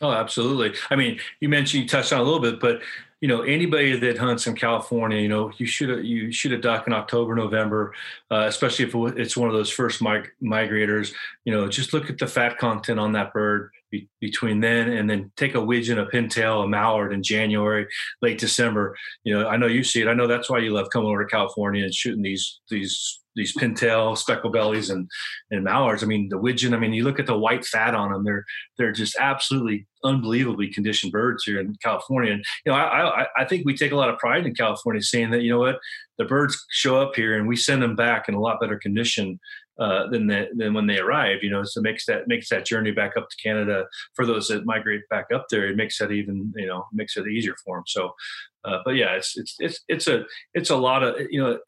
Oh, 0.00 0.12
absolutely. 0.12 0.78
I 0.90 0.96
mean, 0.96 1.18
you 1.40 1.48
mentioned 1.48 1.82
you 1.82 1.88
touched 1.88 2.12
on 2.12 2.20
a 2.20 2.22
little 2.22 2.40
bit, 2.40 2.60
but 2.60 2.80
you 3.20 3.26
know 3.26 3.42
anybody 3.42 3.98
that 3.98 4.18
hunts 4.18 4.46
in 4.46 4.54
California, 4.54 5.18
you 5.18 5.28
know 5.28 5.50
you 5.58 5.66
should 5.66 6.04
you 6.04 6.30
shoot 6.30 6.52
a 6.52 6.58
duck 6.58 6.86
in 6.86 6.92
October, 6.92 7.34
November, 7.34 7.94
uh, 8.30 8.44
especially 8.46 8.84
if 8.84 8.94
it's 9.18 9.36
one 9.36 9.48
of 9.48 9.54
those 9.54 9.70
first 9.70 10.00
mig- 10.00 10.30
migrators. 10.42 11.12
You 11.44 11.52
know, 11.52 11.68
just 11.68 11.92
look 11.92 12.10
at 12.10 12.18
the 12.18 12.28
fat 12.28 12.58
content 12.58 13.00
on 13.00 13.12
that 13.12 13.32
bird 13.32 13.72
be, 13.90 14.08
between 14.20 14.60
then 14.60 14.90
and 14.90 15.08
then 15.08 15.32
take 15.36 15.54
a 15.54 15.60
widgeon, 15.60 15.98
a 15.98 16.06
pintail, 16.06 16.64
a 16.64 16.68
mallard 16.68 17.12
in 17.12 17.22
January, 17.22 17.86
late 18.22 18.38
December. 18.38 18.96
You 19.24 19.38
know, 19.38 19.48
I 19.48 19.56
know 19.56 19.66
you 19.66 19.84
see 19.84 20.00
it. 20.00 20.08
I 20.08 20.14
know 20.14 20.26
that's 20.26 20.50
why 20.50 20.58
you 20.58 20.72
love 20.72 20.88
coming 20.92 21.08
over 21.08 21.24
to 21.24 21.30
California 21.30 21.84
and 21.84 21.94
shooting 21.94 22.22
these 22.22 22.60
these 22.70 23.20
these 23.38 23.56
pintail, 23.56 24.18
speckle 24.18 24.50
bellies, 24.50 24.90
and 24.90 25.08
and 25.50 25.64
mallards. 25.64 26.02
I 26.02 26.06
mean, 26.06 26.28
the 26.28 26.38
widgeon. 26.38 26.74
I 26.74 26.78
mean, 26.78 26.92
you 26.92 27.04
look 27.04 27.20
at 27.20 27.26
the 27.26 27.38
white 27.38 27.64
fat 27.64 27.94
on 27.94 28.12
them; 28.12 28.24
they're 28.24 28.44
they're 28.76 28.92
just 28.92 29.16
absolutely 29.18 29.86
unbelievably 30.04 30.72
conditioned 30.72 31.12
birds 31.12 31.44
here 31.44 31.60
in 31.60 31.74
California. 31.82 32.32
And 32.32 32.44
you 32.66 32.72
know, 32.72 32.78
I 32.78 33.22
I, 33.22 33.26
I 33.38 33.44
think 33.44 33.64
we 33.64 33.76
take 33.76 33.92
a 33.92 33.96
lot 33.96 34.10
of 34.10 34.18
pride 34.18 34.44
in 34.44 34.54
California, 34.54 35.02
saying 35.02 35.30
that 35.30 35.42
you 35.42 35.50
know 35.50 35.60
what, 35.60 35.78
the 36.18 36.24
birds 36.24 36.62
show 36.70 37.00
up 37.00 37.14
here 37.14 37.38
and 37.38 37.48
we 37.48 37.56
send 37.56 37.82
them 37.82 37.96
back 37.96 38.28
in 38.28 38.34
a 38.34 38.40
lot 38.40 38.60
better 38.60 38.76
condition 38.76 39.38
uh, 39.78 40.08
than 40.08 40.26
the, 40.26 40.48
than 40.56 40.74
when 40.74 40.86
they 40.86 40.98
arrive. 40.98 41.42
You 41.42 41.50
know, 41.50 41.64
so 41.64 41.80
makes 41.80 42.06
that 42.06 42.28
makes 42.28 42.48
that 42.48 42.66
journey 42.66 42.90
back 42.90 43.16
up 43.16 43.28
to 43.28 43.36
Canada 43.42 43.86
for 44.14 44.26
those 44.26 44.48
that 44.48 44.66
migrate 44.66 45.02
back 45.10 45.26
up 45.34 45.46
there. 45.50 45.68
It 45.68 45.76
makes 45.76 45.98
that 45.98 46.12
even 46.12 46.52
you 46.56 46.66
know 46.66 46.86
makes 46.92 47.16
it 47.16 47.28
easier 47.28 47.54
for 47.64 47.76
them. 47.76 47.84
So, 47.86 48.12
uh, 48.64 48.78
but 48.84 48.96
yeah, 48.96 49.14
it's 49.14 49.36
it's 49.36 49.56
it's 49.58 49.80
it's 49.88 50.06
a 50.06 50.24
it's 50.54 50.70
a 50.70 50.76
lot 50.76 51.02
of 51.02 51.16
you 51.30 51.40
know 51.40 51.58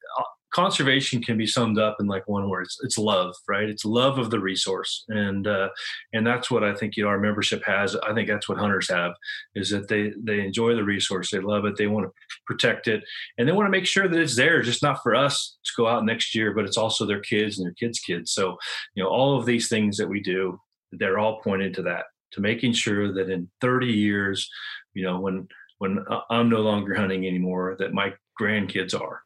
conservation 0.53 1.23
can 1.23 1.39
be 1.39 1.47
summed 1.47 1.79
up 1.79 1.97
in 2.01 2.07
like 2.07 2.27
one 2.27 2.49
word. 2.49 2.65
It's, 2.65 2.79
it's 2.83 2.99
love, 2.99 3.35
right? 3.49 3.69
It's 3.69 3.85
love 3.85 4.19
of 4.19 4.31
the 4.31 4.41
resource, 4.41 5.05
and 5.09 5.47
uh, 5.47 5.69
and 6.13 6.27
that's 6.27 6.51
what 6.51 6.65
I 6.65 6.75
think 6.75 6.97
you 6.97 7.05
know 7.05 7.11
our 7.11 7.21
membership 7.21 7.63
has. 7.65 7.97
I 7.97 8.13
think 8.13 8.29
that's 8.29 8.49
what 8.49 8.59
hunters 8.59 8.91
have 8.91 9.13
is 9.55 9.71
that 9.71 9.89
they 9.89 10.13
they 10.23 10.41
enjoy 10.41 10.75
the 10.75 10.85
resource, 10.85 11.31
they 11.31 11.41
love 11.41 11.65
it, 11.65 11.77
they 11.77 11.87
want 11.87 12.07
to 12.07 12.13
protect 12.47 12.89
it, 12.89 13.03
and 13.39 13.49
they 13.49 13.53
want 13.53 13.67
to 13.67 13.71
make 13.71 13.87
sure 13.87 14.09
that 14.09 14.21
it's 14.21 14.37
there, 14.37 14.63
just 14.63 14.83
not 14.83 15.03
for 15.03 15.15
us 15.15 15.59
to 15.65 15.73
go 15.77 15.87
out 15.87 16.05
next 16.05 16.35
year, 16.35 16.53
but 16.53 16.65
it's 16.65 16.79
also 16.79 17.07
their 17.07 17.21
kids 17.21 17.59
and 17.59 17.67
their 17.67 17.75
kids' 17.75 18.01
kids. 18.01 18.33
So 18.33 18.57
you 18.95 19.03
know 19.03 19.09
all 19.09 19.39
of 19.39 19.47
these 19.47 19.69
things 19.69 19.97
that 19.99 20.09
we 20.09 20.21
do, 20.21 20.61
they're 20.93 21.19
all 21.19 21.41
pointed 21.41 21.75
to 21.75 21.83
that, 21.83 22.05
to 22.33 22.41
making 22.41 22.73
sure 22.73 23.13
that 23.15 23.31
in 23.31 23.51
30 23.61 23.87
years, 23.87 24.49
you 24.95 25.05
know 25.05 25.21
when 25.21 25.49
when 25.79 26.05
I'm 26.29 26.51
no 26.51 26.61
longer 26.61 26.95
hunting 26.95 27.27
anymore, 27.27 27.77
that 27.79 27.95
my 27.95 28.13
grandkids 28.39 28.99
are 28.99 29.23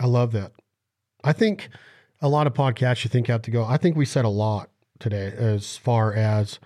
I 0.00 0.06
love 0.06 0.32
that. 0.32 0.52
I 1.24 1.32
think 1.32 1.68
a 2.20 2.28
lot 2.28 2.46
of 2.46 2.54
podcasts 2.54 3.04
you 3.04 3.10
think 3.10 3.26
have 3.26 3.42
to 3.42 3.50
go. 3.50 3.64
I 3.64 3.76
think 3.76 3.96
we 3.96 4.04
said 4.04 4.24
a 4.24 4.30
lot 4.30 4.70
today 4.98 5.32
as 5.36 5.76
far 5.76 6.12
as 6.12 6.58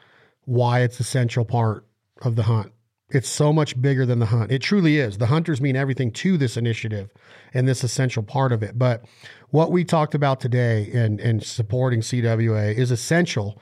why 0.44 0.80
it's 0.80 1.00
a 1.00 1.04
central 1.04 1.44
part 1.44 1.86
of 2.22 2.36
the 2.36 2.44
hunt. 2.44 2.72
It's 3.10 3.28
so 3.28 3.52
much 3.52 3.80
bigger 3.80 4.06
than 4.06 4.20
the 4.20 4.26
hunt. 4.26 4.50
It 4.50 4.60
truly 4.60 4.98
is. 4.98 5.18
The 5.18 5.26
hunters 5.26 5.60
mean 5.60 5.76
everything 5.76 6.12
to 6.12 6.38
this 6.38 6.56
initiative 6.56 7.10
and 7.52 7.68
this 7.68 7.84
essential 7.84 8.22
part 8.22 8.52
of 8.52 8.62
it. 8.62 8.78
But 8.78 9.04
what 9.50 9.70
we 9.70 9.84
talked 9.84 10.14
about 10.14 10.40
today 10.40 10.90
and 10.94 11.20
and 11.20 11.44
supporting 11.44 12.00
CWA 12.00 12.74
is 12.74 12.90
essential 12.90 13.60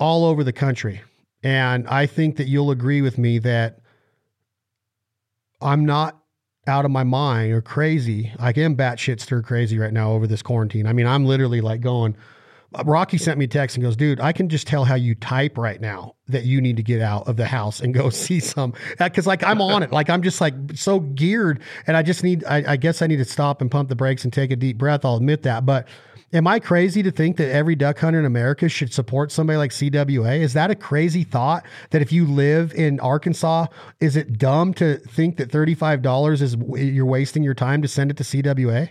all 0.00 0.24
over 0.24 0.42
the 0.42 0.52
country. 0.52 1.02
And 1.44 1.86
I 1.86 2.06
think 2.06 2.36
that 2.36 2.48
you'll 2.48 2.72
agree 2.72 3.02
with 3.02 3.18
me 3.18 3.38
that 3.38 3.78
I'm 5.60 5.84
not 5.84 6.19
out 6.70 6.84
of 6.84 6.90
my 6.90 7.04
mind 7.04 7.52
or 7.52 7.60
crazy. 7.60 8.32
I 8.38 8.50
am 8.50 8.76
batshit 8.76 9.20
stir 9.20 9.42
crazy 9.42 9.78
right 9.78 9.92
now 9.92 10.12
over 10.12 10.26
this 10.26 10.40
quarantine. 10.40 10.86
I 10.86 10.94
mean, 10.94 11.06
I'm 11.06 11.26
literally 11.26 11.60
like 11.60 11.80
going. 11.82 12.16
Rocky 12.84 13.18
sent 13.18 13.36
me 13.36 13.46
a 13.46 13.48
text 13.48 13.76
and 13.76 13.82
goes, 13.82 13.96
dude, 13.96 14.20
I 14.20 14.32
can 14.32 14.48
just 14.48 14.68
tell 14.68 14.84
how 14.84 14.94
you 14.94 15.16
type 15.16 15.58
right 15.58 15.80
now 15.80 16.14
that 16.28 16.44
you 16.44 16.60
need 16.60 16.76
to 16.76 16.84
get 16.84 17.00
out 17.00 17.26
of 17.26 17.36
the 17.36 17.46
house 17.46 17.80
and 17.80 17.92
go 17.92 18.10
see 18.10 18.38
some. 18.38 18.72
Uh, 19.00 19.08
Cause 19.08 19.26
like 19.26 19.42
I'm 19.42 19.60
on 19.60 19.82
it. 19.82 19.90
Like 19.90 20.08
I'm 20.08 20.22
just 20.22 20.40
like 20.40 20.54
so 20.74 21.00
geared 21.00 21.60
and 21.88 21.96
I 21.96 22.02
just 22.02 22.22
need, 22.22 22.44
I, 22.44 22.72
I 22.72 22.76
guess 22.76 23.02
I 23.02 23.08
need 23.08 23.16
to 23.16 23.24
stop 23.24 23.60
and 23.60 23.70
pump 23.70 23.88
the 23.88 23.96
brakes 23.96 24.22
and 24.22 24.32
take 24.32 24.52
a 24.52 24.56
deep 24.56 24.78
breath. 24.78 25.04
I'll 25.04 25.16
admit 25.16 25.42
that. 25.42 25.66
But 25.66 25.88
Am 26.32 26.46
I 26.46 26.60
crazy 26.60 27.02
to 27.02 27.10
think 27.10 27.38
that 27.38 27.50
every 27.50 27.74
duck 27.74 27.98
hunter 27.98 28.20
in 28.20 28.24
America 28.24 28.68
should 28.68 28.92
support 28.92 29.32
somebody 29.32 29.56
like 29.56 29.72
CWA? 29.72 30.38
Is 30.38 30.52
that 30.52 30.70
a 30.70 30.76
crazy 30.76 31.24
thought 31.24 31.66
that 31.90 32.02
if 32.02 32.12
you 32.12 32.24
live 32.24 32.72
in 32.74 33.00
Arkansas, 33.00 33.66
is 33.98 34.14
it 34.14 34.38
dumb 34.38 34.72
to 34.74 34.98
think 34.98 35.38
that 35.38 35.50
$35 35.50 36.40
is 36.40 36.56
you're 36.76 37.04
wasting 37.04 37.42
your 37.42 37.54
time 37.54 37.82
to 37.82 37.88
send 37.88 38.12
it 38.12 38.16
to 38.18 38.22
CWA? 38.22 38.90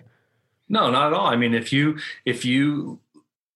No, 0.67 0.91
not 0.91 1.07
at 1.07 1.13
all. 1.13 1.27
I 1.27 1.37
mean, 1.37 1.53
if 1.53 1.71
you 1.71 1.97
if 2.25 2.43
you 2.43 2.99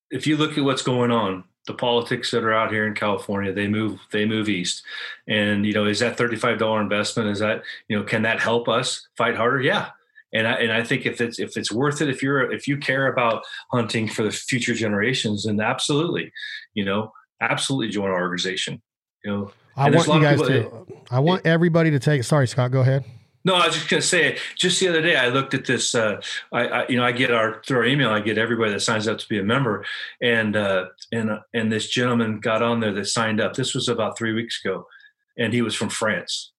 if 0.09 0.27
you 0.27 0.37
look 0.37 0.57
at 0.57 0.63
what's 0.63 0.81
going 0.81 1.11
on, 1.11 1.43
the 1.67 1.73
politics 1.73 2.31
that 2.31 2.43
are 2.43 2.53
out 2.53 2.71
here 2.71 2.87
in 2.87 2.93
California, 2.93 3.51
they 3.51 3.67
move 3.67 3.99
they 4.11 4.23
move 4.23 4.47
east. 4.47 4.83
And 5.27 5.65
you 5.65 5.73
know, 5.73 5.85
is 5.85 5.99
that 5.99 6.17
$35 6.17 6.81
investment? 6.81 7.29
Is 7.29 7.39
that, 7.39 7.63
you 7.89 7.97
know, 7.97 8.03
can 8.05 8.21
that 8.21 8.39
help 8.39 8.69
us 8.69 9.09
fight 9.17 9.35
harder? 9.35 9.61
Yeah 9.61 9.89
and 10.33 10.47
I, 10.47 10.53
and 10.53 10.71
I 10.71 10.83
think 10.83 11.05
if 11.05 11.21
it's 11.21 11.39
if 11.39 11.55
it's 11.55 11.71
worth 11.71 12.01
it, 12.01 12.09
if 12.09 12.23
you're 12.23 12.51
if 12.51 12.67
you 12.67 12.77
care 12.77 13.07
about 13.07 13.43
hunting 13.71 14.07
for 14.07 14.23
the 14.23 14.31
future 14.31 14.73
generations, 14.73 15.45
then 15.45 15.59
absolutely, 15.61 16.31
you 16.73 16.83
know, 16.83 17.11
absolutely 17.39 17.89
join 17.89 18.09
our 18.09 18.21
organization. 18.21 18.81
You 19.23 19.31
know, 19.31 19.51
I 19.77 19.89
want 19.89 20.07
you 20.07 20.21
guys 20.21 20.41
to. 20.41 20.87
I 21.11 21.19
want 21.19 21.45
everybody 21.45 21.91
to 21.91 21.99
take. 21.99 22.23
Sorry, 22.23 22.47
Scott. 22.47 22.71
Go 22.71 22.81
ahead. 22.81 23.05
No, 23.45 23.55
I 23.55 23.67
was 23.67 23.75
just 23.75 23.89
going 23.89 24.01
to 24.01 24.07
say. 24.07 24.37
Just 24.55 24.79
the 24.79 24.87
other 24.87 25.01
day, 25.01 25.17
I 25.17 25.27
looked 25.27 25.53
at 25.53 25.65
this. 25.65 25.93
Uh, 25.93 26.21
I, 26.53 26.67
I, 26.67 26.87
you 26.87 26.95
know, 26.95 27.03
I 27.03 27.11
get 27.11 27.29
our 27.29 27.61
through 27.63 27.79
our 27.79 27.85
email. 27.85 28.09
I 28.09 28.21
get 28.21 28.37
everybody 28.37 28.71
that 28.71 28.79
signs 28.79 29.07
up 29.07 29.19
to 29.19 29.27
be 29.27 29.37
a 29.37 29.43
member, 29.43 29.85
and 30.21 30.55
uh, 30.55 30.85
and 31.11 31.29
uh, 31.29 31.39
and 31.53 31.71
this 31.71 31.89
gentleman 31.89 32.39
got 32.39 32.63
on 32.63 32.79
there 32.79 32.93
that 32.93 33.05
signed 33.05 33.39
up. 33.39 33.53
This 33.53 33.75
was 33.75 33.87
about 33.87 34.17
three 34.17 34.33
weeks 34.33 34.59
ago, 34.63 34.87
and 35.37 35.53
he 35.53 35.61
was 35.61 35.75
from 35.75 35.89
France 35.89 36.52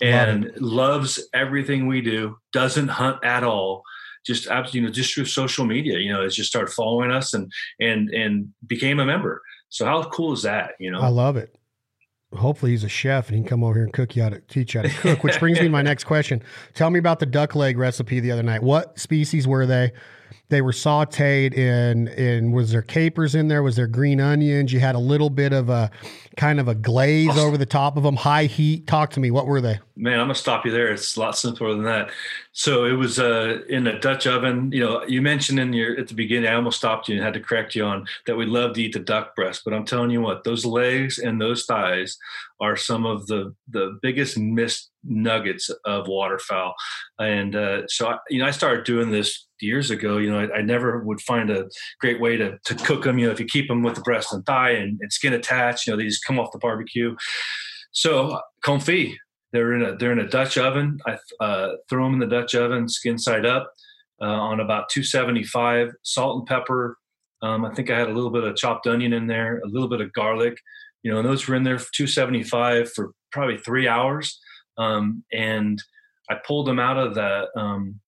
and 0.00 0.52
loves 0.56 1.20
everything 1.34 1.86
we 1.86 2.00
do. 2.00 2.36
Doesn't 2.52 2.88
hunt 2.88 3.24
at 3.24 3.44
all. 3.44 3.82
Just 4.26 4.48
you 4.74 4.82
know, 4.82 4.90
just 4.90 5.14
through 5.14 5.24
social 5.24 5.64
media, 5.64 5.98
you 5.98 6.12
know, 6.12 6.22
has 6.22 6.34
just 6.34 6.48
started 6.48 6.72
following 6.72 7.10
us 7.10 7.34
and 7.34 7.50
and 7.80 8.10
and 8.10 8.52
became 8.66 9.00
a 9.00 9.06
member. 9.06 9.42
So 9.70 9.84
how 9.84 10.02
cool 10.04 10.32
is 10.32 10.42
that? 10.42 10.72
You 10.78 10.90
know, 10.90 11.00
I 11.00 11.08
love 11.08 11.36
it. 11.36 11.54
Hopefully 12.34 12.72
he's 12.72 12.84
a 12.84 12.90
chef 12.90 13.28
and 13.28 13.36
he 13.36 13.42
can 13.42 13.48
come 13.48 13.64
over 13.64 13.74
here 13.74 13.84
and 13.84 13.92
cook 13.92 14.14
you 14.14 14.22
how 14.22 14.28
to 14.28 14.40
teach 14.40 14.74
you 14.74 14.82
how 14.82 14.88
to 14.88 14.94
cook. 14.94 15.24
Which 15.24 15.38
brings 15.40 15.58
me 15.58 15.64
to 15.64 15.70
my 15.70 15.80
next 15.90 16.04
question. 16.04 16.42
Tell 16.74 16.90
me 16.90 16.98
about 16.98 17.20
the 17.20 17.26
duck 17.26 17.54
leg 17.54 17.78
recipe 17.78 18.20
the 18.20 18.30
other 18.30 18.42
night. 18.42 18.62
What 18.62 18.98
species 18.98 19.48
were 19.48 19.64
they? 19.64 19.92
They 20.48 20.62
were 20.62 20.72
sauteed 20.72 21.54
in 21.54 22.08
in 22.08 22.52
was 22.52 22.72
there 22.72 22.82
capers 22.82 23.34
in 23.34 23.48
there? 23.48 23.62
Was 23.62 23.76
there 23.76 23.86
green 23.86 24.20
onions? 24.20 24.72
You 24.72 24.80
had 24.80 24.94
a 24.94 24.98
little 25.00 25.30
bit 25.30 25.52
of 25.52 25.68
a 25.68 25.90
kind 26.36 26.60
of 26.60 26.68
a 26.68 26.74
glaze 26.74 27.36
oh. 27.36 27.46
over 27.46 27.58
the 27.58 27.66
top 27.66 27.96
of 27.96 28.02
them, 28.02 28.16
high 28.16 28.44
heat. 28.44 28.86
Talk 28.86 29.10
to 29.10 29.20
me. 29.20 29.30
What 29.30 29.46
were 29.46 29.60
they? 29.60 29.78
Man, 29.96 30.14
I'm 30.14 30.26
gonna 30.26 30.34
stop 30.34 30.64
you 30.64 30.70
there. 30.70 30.92
It's 30.92 31.16
a 31.16 31.20
lot 31.20 31.36
simpler 31.36 31.72
than 31.72 31.84
that. 31.84 32.10
So 32.52 32.84
it 32.84 32.92
was 32.92 33.18
uh, 33.18 33.60
in 33.68 33.86
a 33.86 33.98
Dutch 33.98 34.26
oven. 34.26 34.70
You 34.72 34.84
know, 34.84 35.04
you 35.06 35.20
mentioned 35.20 35.58
in 35.58 35.72
your 35.72 35.98
at 35.98 36.08
the 36.08 36.14
beginning, 36.14 36.48
I 36.48 36.54
almost 36.54 36.78
stopped 36.78 37.08
you 37.08 37.16
and 37.16 37.24
had 37.24 37.34
to 37.34 37.40
correct 37.40 37.74
you 37.74 37.84
on 37.84 38.06
that. 38.26 38.36
We 38.36 38.46
love 38.46 38.74
to 38.74 38.82
eat 38.82 38.94
the 38.94 39.00
duck 39.00 39.34
breast, 39.34 39.62
but 39.64 39.74
I'm 39.74 39.84
telling 39.84 40.10
you 40.10 40.20
what, 40.20 40.44
those 40.44 40.64
legs 40.64 41.18
and 41.18 41.40
those 41.40 41.64
thighs 41.66 42.16
are 42.60 42.76
some 42.76 43.06
of 43.06 43.26
the 43.26 43.54
the 43.68 43.98
biggest 44.02 44.38
missed 44.38 44.90
nuggets 45.04 45.70
of 45.84 46.08
waterfowl. 46.08 46.74
And 47.18 47.56
uh, 47.56 47.86
so, 47.88 48.08
I, 48.08 48.18
you 48.28 48.40
know, 48.40 48.46
I 48.46 48.50
started 48.50 48.84
doing 48.84 49.10
this 49.10 49.46
years 49.60 49.90
ago, 49.90 50.18
you 50.18 50.30
know, 50.30 50.40
I, 50.40 50.58
I, 50.58 50.62
never 50.62 51.00
would 51.00 51.20
find 51.20 51.50
a 51.50 51.68
great 52.00 52.20
way 52.20 52.36
to, 52.36 52.58
to 52.64 52.74
cook 52.74 53.04
them. 53.04 53.18
You 53.18 53.26
know, 53.26 53.32
if 53.32 53.40
you 53.40 53.46
keep 53.46 53.68
them 53.68 53.82
with 53.82 53.94
the 53.94 54.00
breast 54.02 54.32
and 54.32 54.44
thigh 54.46 54.70
and, 54.70 54.98
and, 55.00 55.12
skin 55.12 55.32
attached, 55.32 55.86
you 55.86 55.92
know, 55.92 55.96
they 55.96 56.04
just 56.04 56.24
come 56.24 56.38
off 56.38 56.52
the 56.52 56.58
barbecue. 56.58 57.16
So 57.90 58.40
confit, 58.64 59.14
they're 59.52 59.74
in 59.74 59.82
a 59.82 59.96
they're 59.96 60.12
in 60.12 60.18
a 60.18 60.28
Dutch 60.28 60.58
oven. 60.58 60.98
I 61.06 61.18
uh, 61.40 61.72
throw 61.88 62.04
them 62.04 62.14
in 62.14 62.20
the 62.20 62.26
Dutch 62.26 62.54
oven, 62.54 62.88
skin 62.88 63.18
side 63.18 63.46
up, 63.46 63.72
uh, 64.20 64.26
on 64.26 64.60
about 64.60 64.90
275. 64.90 65.92
Salt 66.02 66.38
and 66.38 66.46
pepper. 66.46 66.98
Um, 67.40 67.64
I 67.64 67.72
think 67.72 67.90
I 67.90 67.98
had 67.98 68.08
a 68.08 68.12
little 68.12 68.30
bit 68.30 68.44
of 68.44 68.56
chopped 68.56 68.86
onion 68.86 69.12
in 69.12 69.26
there, 69.26 69.58
a 69.58 69.68
little 69.68 69.88
bit 69.88 70.00
of 70.00 70.12
garlic. 70.12 70.58
You 71.02 71.12
know, 71.12 71.18
and 71.18 71.28
those 71.28 71.46
were 71.46 71.54
in 71.54 71.62
there 71.62 71.78
for 71.78 71.88
275 71.94 72.92
for 72.92 73.12
probably 73.30 73.58
three 73.58 73.86
hours. 73.88 74.40
Um, 74.76 75.24
and 75.32 75.82
I 76.30 76.36
pulled 76.46 76.66
them 76.66 76.78
out 76.80 76.98
of 76.98 77.14
the. 77.14 77.46
Um, 77.56 78.00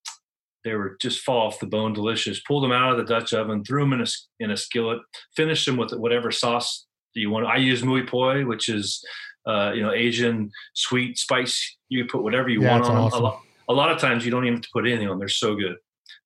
they 0.63 0.75
were 0.75 0.99
just 1.01 1.21
fall 1.23 1.47
off 1.47 1.59
the 1.59 1.67
bone, 1.67 1.95
delicious. 1.95 2.41
Pulled 2.43 2.65
them 2.65 2.73
out 2.73 2.93
of 2.93 2.99
the 2.99 3.05
Dutch 3.05 3.33
oven, 3.33 3.65
threw 3.65 3.83
them 3.83 3.95
in 3.95 4.03
a 4.03 4.07
in 4.41 4.51
a 4.51 4.57
skillet, 4.57 4.99
finished 5.35 5.65
them 5.65 5.77
with 5.79 5.93
whatever 5.93 6.31
sauce 6.31 6.87
that 7.15 7.21
you 7.21 7.31
want. 7.31 7.47
I 7.47 7.57
use 7.57 7.83
Mae 7.83 8.03
Ploy, 8.03 8.45
which 8.45 8.69
is 8.69 9.03
uh, 9.47 9.73
you 9.75 9.83
know 9.83 9.93
Asian 9.93 10.51
sweet 10.75 11.17
spice. 11.19 11.77
You 11.89 12.05
put 12.05 12.23
whatever 12.23 12.49
you 12.51 12.63
Yeah, 12.63 12.73
want 12.73 12.85
on 12.85 12.97
awesome. 12.97 13.23
them. 13.23 13.23
A 13.23 13.25
lot, 13.25 13.43
a 13.71 13.73
lot 13.73 13.91
of 13.91 13.99
times 13.99 14.25
you 14.25 14.31
don't 14.31 14.45
even 14.45 14.57
have 14.57 14.63
to 14.63 14.69
put 14.73 14.87
anything 14.87 15.09
on. 15.09 15.19
They're 15.19 15.29
so 15.29 15.55
good. 15.55 15.77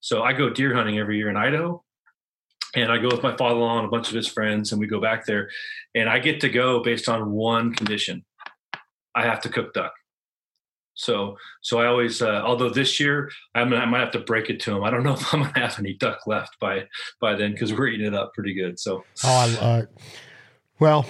So 0.01 0.23
I 0.23 0.33
go 0.33 0.51
deer 0.51 0.75
hunting 0.75 0.99
every 0.99 1.17
year 1.17 1.31
in 1.31 1.37
Idaho, 1.37 1.84
and 2.75 2.91
I 2.91 2.99
go 2.99 3.09
with 3.09 3.23
my 3.23 3.37
father-in-law 3.37 3.79
and 3.79 3.87
a 3.87 3.91
bunch 3.91 4.09
of 4.09 4.15
his 4.15 4.29
friends, 4.29 4.73
and 4.73 4.81
we 4.81 4.87
go 4.87 5.01
back 5.01 5.27
there, 5.27 5.51
and 5.95 6.09
I 6.09 6.19
get 6.19 6.41
to 6.41 6.49
go 6.49 6.83
based 6.83 7.09
on 7.09 7.31
one 7.33 7.75
condition: 7.75 8.25
I 9.15 9.23
have 9.25 9.41
to 9.43 9.49
cook 9.49 9.73
duck. 9.75 9.93
So, 10.97 11.37
so 11.61 11.81
I 11.81 11.87
always, 11.87 12.23
uh, 12.23 12.43
although 12.45 12.71
this 12.71 13.01
year 13.01 13.29
I'm 13.55 13.71
gonna, 13.71 13.83
I 13.83 13.87
might 13.87 13.99
have 14.01 14.13
to 14.13 14.21
break 14.21 14.49
it 14.49 14.61
to 14.61 14.77
him. 14.77 14.85
I 14.85 14.91
don't 14.91 15.03
know 15.03 15.13
if 15.19 15.35
I'm 15.35 15.43
gonna 15.43 15.59
have 15.59 15.79
any 15.79 15.95
duck 15.95 16.27
left 16.27 16.59
by 16.61 16.85
by 17.21 17.35
then 17.35 17.53
because 17.53 17.73
we're 17.73 17.89
eating 17.89 18.07
it 18.07 18.15
up 18.15 18.33
pretty 18.35 18.55
good. 18.55 18.79
So, 18.79 19.05
Oh, 19.25 19.59
I, 19.61 19.65
uh, 19.65 19.83
well, 20.79 21.07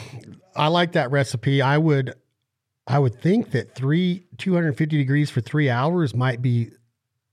I 0.57 0.69
like 0.69 0.93
that 0.93 1.11
recipe. 1.11 1.61
I 1.61 1.79
would, 1.79 2.15
I 2.87 2.99
would 2.99 3.21
think 3.21 3.51
that 3.53 3.75
three, 3.75 4.27
250 4.39 4.97
degrees 4.97 5.31
for 5.31 5.41
three 5.41 5.69
hours 5.69 6.15
might 6.15 6.41
be, 6.43 6.71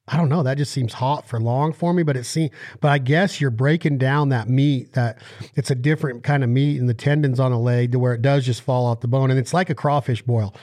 I 0.08 0.18
don't 0.18 0.30
know. 0.30 0.44
That 0.44 0.58
just 0.58 0.72
seems 0.72 0.94
hot 0.94 1.28
for 1.28 1.40
long 1.40 1.74
for 1.74 1.94
me, 1.94 2.04
but 2.04 2.18
it 2.18 2.26
seems, 2.26 2.52
but 2.82 2.92
I 2.92 2.98
guess 2.98 3.40
you're 3.40 3.52
breaking 3.52 3.98
down 3.98 4.30
that 4.30 4.50
meat 4.50 4.94
that 4.94 5.20
it's 5.56 5.72
a 5.72 5.76
different 5.76 6.24
kind 6.24 6.44
of 6.44 6.50
meat 6.50 6.80
and 6.80 6.90
the 6.90 6.94
tendons 6.94 7.40
on 7.40 7.52
a 7.52 7.60
leg 7.60 7.92
to 7.94 8.00
where 8.00 8.14
it 8.14 8.22
does 8.22 8.46
just 8.46 8.62
fall 8.62 8.86
off 8.86 9.00
the 9.00 9.08
bone. 9.08 9.30
And 9.30 9.40
it's 9.40 9.54
like 9.54 9.70
a 9.70 9.76
crawfish 9.76 10.22
boil, 10.24 10.56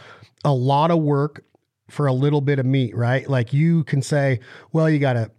a 0.44 0.52
lot 0.52 0.90
of 0.90 0.98
work 0.98 1.44
for 1.88 2.06
a 2.06 2.12
little 2.12 2.40
bit 2.40 2.58
of 2.58 2.66
meat, 2.66 2.94
right? 2.94 3.28
Like 3.28 3.52
you 3.52 3.84
can 3.84 4.02
say, 4.02 4.40
well, 4.72 4.90
you 4.90 4.98
got 4.98 5.14
to, 5.14 5.30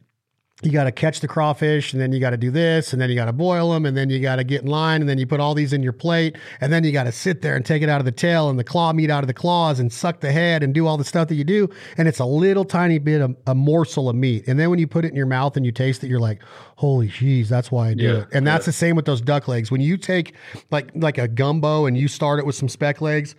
you 0.61 0.71
got 0.71 0.83
to 0.83 0.91
catch 0.91 1.21
the 1.21 1.27
crawfish 1.27 1.93
and 1.93 2.01
then 2.01 2.11
you 2.11 2.19
got 2.19 2.31
to 2.31 2.37
do 2.37 2.51
this 2.51 2.91
and 2.91 3.01
then 3.01 3.09
you 3.09 3.15
got 3.15 3.25
to 3.25 3.33
boil 3.33 3.71
them 3.71 3.85
and 3.85 3.95
then 3.95 4.09
you 4.09 4.19
got 4.19 4.35
to 4.35 4.43
get 4.43 4.61
in 4.61 4.67
line 4.67 4.99
and 4.99 5.09
then 5.09 5.17
you 5.17 5.25
put 5.25 5.39
all 5.39 5.53
these 5.55 5.71
in 5.71 5.81
your 5.81 5.93
plate 5.93 6.37
and 6.59 6.73
then 6.73 6.83
you 6.83 6.91
got 6.91 7.05
to 7.05 7.13
sit 7.13 7.41
there 7.41 7.55
and 7.55 7.65
take 7.65 7.81
it 7.81 7.87
out 7.87 8.01
of 8.01 8.05
the 8.05 8.11
tail 8.11 8.49
and 8.49 8.59
the 8.59 8.63
claw 8.63 8.91
meat 8.91 9.09
out 9.09 9.23
of 9.23 9.27
the 9.27 9.33
claws 9.33 9.79
and 9.79 9.93
suck 9.93 10.19
the 10.19 10.33
head 10.33 10.61
and 10.61 10.73
do 10.73 10.85
all 10.85 10.97
the 10.97 11.03
stuff 11.05 11.29
that 11.29 11.35
you 11.35 11.45
do 11.45 11.69
and 11.97 12.09
it's 12.09 12.19
a 12.19 12.25
little 12.25 12.65
tiny 12.65 12.97
bit 12.99 13.21
of 13.21 13.35
a 13.47 13.55
morsel 13.55 14.09
of 14.09 14.17
meat. 14.17 14.45
And 14.49 14.59
then 14.59 14.69
when 14.69 14.79
you 14.79 14.87
put 14.87 15.05
it 15.05 15.09
in 15.09 15.15
your 15.15 15.25
mouth 15.25 15.55
and 15.55 15.65
you 15.65 15.71
taste 15.71 16.03
it 16.03 16.07
you're 16.09 16.19
like 16.19 16.41
holy 16.75 17.07
jeez 17.07 17.47
that's 17.47 17.71
why 17.71 17.89
I 17.89 17.93
do 17.93 18.03
Yeah, 18.03 18.17
it. 18.23 18.27
And 18.33 18.45
that's 18.45 18.63
yeah. 18.63 18.69
the 18.69 18.73
same 18.73 18.95
with 18.97 19.05
those 19.05 19.21
duck 19.21 19.47
legs. 19.47 19.71
When 19.71 19.79
you 19.81 19.95
take 19.95 20.35
like 20.71 20.91
like 20.93 21.17
a 21.17 21.29
gumbo 21.29 21.85
and 21.85 21.97
you 21.97 22.09
start 22.09 22.37
it 22.37 22.45
with 22.45 22.55
some 22.55 22.67
speck 22.67 22.99
legs 22.99 23.33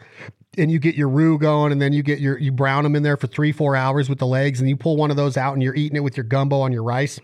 and 0.58 0.70
you 0.70 0.78
get 0.78 0.96
your 0.96 1.08
roux 1.08 1.38
going 1.38 1.72
and 1.72 1.80
then 1.80 1.92
you 1.92 2.02
get 2.02 2.18
your 2.18 2.38
you 2.38 2.50
brown 2.50 2.84
them 2.84 2.96
in 2.96 3.02
there 3.02 3.16
for 3.16 3.26
three 3.26 3.52
four 3.52 3.76
hours 3.76 4.08
with 4.08 4.18
the 4.18 4.26
legs 4.26 4.60
and 4.60 4.68
you 4.68 4.76
pull 4.76 4.96
one 4.96 5.10
of 5.10 5.16
those 5.16 5.36
out 5.36 5.54
and 5.54 5.62
you're 5.62 5.74
eating 5.74 5.96
it 5.96 6.00
with 6.00 6.16
your 6.16 6.24
gumbo 6.24 6.60
on 6.60 6.72
your 6.72 6.82
rice 6.82 7.20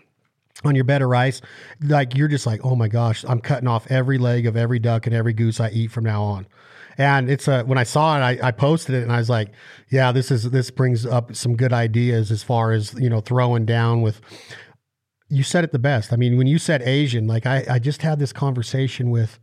on 0.63 0.75
your 0.75 0.83
bed 0.83 1.01
of 1.01 1.09
rice 1.09 1.41
like 1.81 2.15
you're 2.15 2.27
just 2.27 2.45
like 2.45 2.61
oh 2.63 2.75
my 2.75 2.87
gosh 2.87 3.25
i'm 3.27 3.39
cutting 3.39 3.67
off 3.67 3.89
every 3.91 4.17
leg 4.17 4.45
of 4.45 4.55
every 4.55 4.79
duck 4.79 5.05
and 5.05 5.15
every 5.15 5.33
goose 5.33 5.59
i 5.59 5.69
eat 5.69 5.91
from 5.91 6.03
now 6.03 6.23
on. 6.23 6.47
And 6.99 7.29
it's 7.29 7.47
a 7.47 7.63
when 7.63 7.77
i 7.77 7.83
saw 7.83 8.17
it 8.17 8.21
I, 8.21 8.47
I 8.47 8.51
posted 8.51 8.95
it 8.95 9.03
and 9.03 9.11
i 9.11 9.17
was 9.17 9.29
like 9.29 9.51
yeah 9.89 10.11
this 10.11 10.31
is 10.31 10.49
this 10.49 10.71
brings 10.71 11.05
up 11.05 11.35
some 11.35 11.55
good 11.55 11.73
ideas 11.73 12.31
as 12.31 12.41
far 12.41 12.71
as 12.71 12.95
you 12.95 13.09
know 13.09 13.21
throwing 13.21 13.65
down 13.65 14.01
with 14.01 14.19
you 15.29 15.43
said 15.43 15.65
it 15.65 15.73
the 15.73 15.79
best. 15.79 16.13
I 16.13 16.15
mean 16.15 16.37
when 16.37 16.47
you 16.47 16.57
said 16.57 16.81
asian 16.81 17.27
like 17.27 17.45
i, 17.45 17.63
I 17.69 17.77
just 17.79 18.01
had 18.01 18.17
this 18.17 18.33
conversation 18.33 19.11
with 19.11 19.37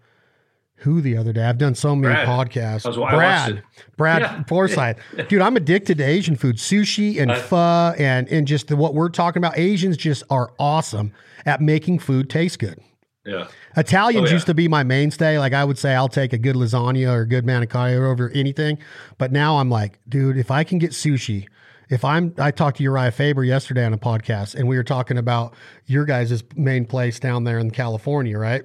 who 0.85 1.01
the 1.01 1.17
other 1.17 1.33
day 1.33 1.45
i've 1.45 1.59
done 1.59 1.75
so 1.75 1.95
many 1.97 2.15
Brad. 2.15 2.29
podcasts 2.29 2.87
I 2.87 2.89
was- 2.89 2.99
I 2.99 3.11
brad 3.15 3.63
brad 3.97 4.23
Yeah. 4.23 4.43
forsyth 4.45 4.97
dude 5.29 5.43
i'm 5.43 5.57
addicted 5.57 5.99
to 5.99 6.05
asian 6.05 6.37
food 6.37 6.57
sushi 6.57 7.21
and 7.21 7.33
I- 7.33 7.39
pho 7.41 7.95
and 7.99 8.29
and 8.29 8.47
just 8.47 8.69
the, 8.69 8.77
what 8.77 8.95
we're 8.95 9.09
talking 9.09 9.41
about 9.41 9.59
asians 9.59 9.97
just 9.97 10.23
are 10.31 10.53
awesome 10.59 11.13
at 11.45 11.61
making 11.61 11.99
food 11.99 12.31
taste 12.31 12.59
good 12.59 12.79
yeah, 13.27 13.47
Italians 13.75 14.25
Oh, 14.25 14.27
yeah. 14.29 14.33
used 14.35 14.47
to 14.49 14.53
be 14.55 14.69
my 14.69 14.83
mainstay. 14.83 15.39
Like 15.39 15.55
I 15.55 15.65
would 15.65 15.79
say, 15.79 15.95
I'll 15.95 16.11
take 16.11 16.35
a 16.35 16.37
good 16.39 16.57
lasagna 16.57 17.11
or 17.11 17.23
a 17.23 17.27
good 17.27 17.47
manicotti 17.47 17.95
over 17.97 18.29
anything. 18.35 18.77
But 19.17 19.33
now 19.33 19.57
I'm 19.61 19.71
like, 19.71 19.99
dude, 20.07 20.37
if 20.37 20.51
I 20.51 20.63
can 20.63 20.77
get 20.79 20.91
sushi, 20.91 21.47
if 21.89 22.05
I'm, 22.05 22.35
I 22.37 22.51
talked 22.51 22.77
to 22.77 22.83
Uriah 22.83 23.13
Faber 23.13 23.43
yesterday 23.43 23.87
on 23.87 23.95
a 23.95 23.97
podcast, 23.99 24.57
and 24.57 24.69
we 24.69 24.77
were 24.77 24.85
talking 24.85 25.17
about 25.17 25.55
your 25.87 26.05
guys' 26.05 26.45
main 26.55 26.85
place 26.85 27.19
down 27.19 27.45
there 27.45 27.59
in 27.59 27.71
California, 27.71 28.39
right? 28.39 28.65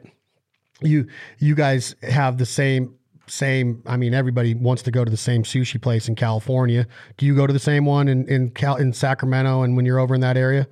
You, 0.81 1.07
you 1.39 1.55
guys 1.55 1.95
have 2.03 2.37
the 2.37 2.45
same, 2.45 2.95
same. 3.27 3.83
I 3.85 3.97
mean, 3.97 4.13
everybody 4.13 4.53
wants 4.55 4.81
to 4.83 4.91
go 4.91 5.03
to 5.03 5.11
the 5.11 5.17
same 5.17 5.43
sushi 5.43 5.81
place 5.81 6.07
in 6.07 6.15
California. 6.15 6.87
Do 7.17 7.25
you 7.25 7.35
go 7.35 7.45
to 7.47 7.53
the 7.53 7.59
same 7.59 7.85
one 7.85 8.07
in 8.07 8.27
in, 8.27 8.49
Cal, 8.51 8.75
in 8.77 8.93
Sacramento? 8.93 9.61
And 9.63 9.75
when 9.75 9.85
you're 9.85 9.99
over 9.99 10.15
in 10.15 10.21
that 10.21 10.37
area, 10.37 10.67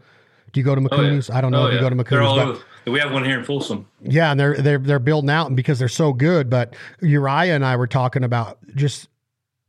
do 0.54 0.60
you 0.60 0.64
go 0.64 0.76
to 0.76 0.82
Oh, 0.92 1.02
yeah. 1.02 1.22
I 1.36 1.42
don't 1.42 1.52
know 1.52 1.64
Oh, 1.64 1.66
if 1.68 1.72
you 1.74 1.76
yeah. 1.80 1.90
go 1.90 1.90
to 1.96 2.04
They're 2.04 2.22
all 2.24 2.36
Mikuni's, 2.38 2.46
but 2.46 2.56
over. 2.58 2.92
We 2.92 3.00
have 3.02 3.12
one 3.12 3.26
here 3.26 3.38
in 3.38 3.44
Folsom. 3.44 3.86
yeah, 4.02 4.32
and 4.32 4.40
they're 4.40 4.56
they're 4.56 4.78
they're 4.78 5.00
building 5.00 5.30
out 5.30 5.54
because 5.56 5.78
they're 5.78 5.90
so 5.90 6.14
good. 6.14 6.50
But 6.50 6.74
Uriah 7.02 7.54
and 7.54 7.66
I 7.66 7.76
were 7.76 7.86
talking 7.88 8.24
about 8.24 8.60
just 8.76 9.10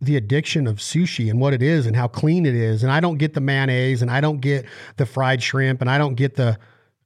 the 0.01 0.17
addiction 0.17 0.69
of 0.69 0.77
sushi 0.77 1.29
and 1.29 1.41
what 1.41 1.53
it 1.53 1.61
is 1.61 1.85
and 1.85 1.97
how 1.97 2.07
clean 2.07 2.47
it 2.47 2.55
is. 2.55 2.85
And 2.85 2.93
I 2.93 3.01
don't 3.01 3.19
get 3.19 3.35
the 3.35 3.41
mayonnaise 3.41 4.01
and 4.03 4.11
I 4.13 4.21
don't 4.21 4.39
get 4.41 4.67
the 4.99 5.05
fried 5.05 5.43
shrimp 5.43 5.81
and 5.81 5.91
I 5.91 5.99
don't 5.99 6.15
get 6.15 6.37
the 6.37 6.57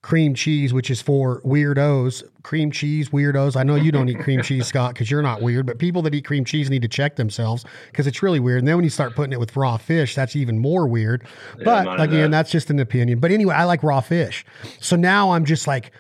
cream 0.02 0.34
cheese, 0.34 0.74
which 0.74 0.90
is 0.90 1.00
for 1.00 1.40
weirdos. 1.42 2.24
Cream 2.42 2.72
cheese 2.72 3.10
weirdos. 3.10 3.56
I 3.56 3.62
know 3.62 3.76
you 3.76 3.92
don't 3.92 4.08
eat 4.08 4.18
cream 4.18 4.42
cheese, 4.42 4.66
Scott, 4.66 4.94
because 4.94 5.10
you're 5.10 5.22
not 5.22 5.40
weird. 5.40 5.64
But 5.64 5.78
people 5.78 6.02
that 6.02 6.14
eat 6.14 6.24
cream 6.24 6.44
cheese 6.44 6.68
need 6.68 6.82
to 6.82 6.88
check 6.88 7.16
themselves 7.16 7.64
because 7.90 8.08
it's 8.08 8.22
really 8.22 8.40
weird. 8.40 8.58
And 8.58 8.68
then 8.68 8.76
when 8.76 8.84
you 8.84 8.90
start 8.90 9.14
putting 9.14 9.32
it 9.32 9.38
with 9.38 9.56
raw 9.56 9.76
fish, 9.76 10.14
that's 10.14 10.34
even 10.34 10.58
more 10.58 10.86
weird. 10.88 11.24
but 11.64 12.00
again, 12.00 12.30
that. 12.32 12.38
that's 12.38 12.50
just 12.50 12.68
an 12.70 12.80
opinion. 12.80 13.20
But 13.20 13.30
anyway, 13.30 13.54
I 13.54 13.64
like 13.64 13.82
raw 13.82 14.00
fish. 14.00 14.44
So 14.80 14.96
now 14.96 15.30
I'm 15.30 15.44
just 15.44 15.66
like 15.68 15.92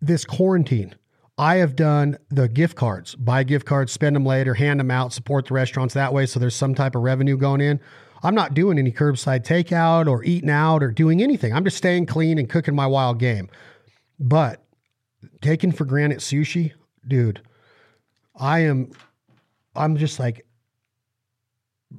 this 0.00 0.24
quarantine, 0.24 0.94
I 1.38 1.56
have 1.56 1.74
done 1.74 2.18
the 2.28 2.48
gift 2.48 2.76
cards, 2.76 3.14
buy 3.14 3.42
gift 3.42 3.66
cards, 3.66 3.90
spend 3.90 4.14
them 4.14 4.26
later, 4.26 4.54
hand 4.54 4.78
them 4.78 4.90
out, 4.90 5.12
support 5.12 5.46
the 5.46 5.54
restaurants 5.54 5.94
that 5.94 6.12
way. 6.12 6.26
So 6.26 6.38
there's 6.38 6.54
some 6.54 6.74
type 6.74 6.94
of 6.94 7.02
revenue 7.02 7.36
going 7.36 7.60
in. 7.60 7.80
I'm 8.22 8.34
not 8.34 8.54
doing 8.54 8.78
any 8.78 8.92
curbside 8.92 9.44
takeout 9.44 10.08
or 10.08 10.22
eating 10.22 10.50
out 10.50 10.82
or 10.82 10.90
doing 10.90 11.22
anything. 11.22 11.52
I'm 11.52 11.64
just 11.64 11.76
staying 11.76 12.06
clean 12.06 12.38
and 12.38 12.48
cooking 12.48 12.74
my 12.74 12.86
wild 12.86 13.18
game. 13.18 13.50
But 14.20 14.64
taking 15.40 15.72
for 15.72 15.84
granted 15.84 16.18
sushi, 16.18 16.72
dude, 17.06 17.42
I 18.36 18.60
am, 18.60 18.92
I'm 19.74 19.96
just 19.96 20.20
like, 20.20 20.46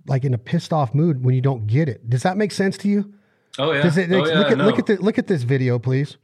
like 0.07 0.23
in 0.23 0.33
a 0.33 0.37
pissed 0.37 0.71
off 0.71 0.93
mood 0.93 1.23
when 1.23 1.35
you 1.35 1.41
don't 1.41 1.67
get 1.67 1.89
it. 1.89 2.09
Does 2.09 2.23
that 2.23 2.37
make 2.37 2.51
sense 2.51 2.77
to 2.79 2.87
you? 2.87 3.13
Oh 3.59 3.71
yeah. 3.71 3.83
Does 3.83 3.97
it, 3.97 4.11
oh, 4.11 4.17
look 4.17 4.27
yeah, 4.27 4.51
at 4.51 4.57
no. 4.57 4.65
look 4.65 4.79
at 4.79 4.85
the, 4.85 4.95
look 4.97 5.17
at 5.17 5.27
this 5.27 5.43
video, 5.43 5.77
please. 5.77 6.17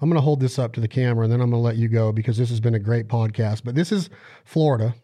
I'm 0.00 0.10
going 0.10 0.18
to 0.18 0.24
hold 0.24 0.40
this 0.40 0.58
up 0.58 0.72
to 0.74 0.80
the 0.80 0.88
camera 0.88 1.24
and 1.24 1.32
then 1.32 1.40
I'm 1.40 1.50
going 1.50 1.62
to 1.62 1.64
let 1.64 1.76
you 1.76 1.88
go 1.88 2.12
because 2.12 2.36
this 2.36 2.50
has 2.50 2.60
been 2.60 2.74
a 2.74 2.80
great 2.80 3.08
podcast. 3.08 3.62
But 3.64 3.76
this 3.76 3.92
is 3.92 4.10
Florida. 4.44 4.94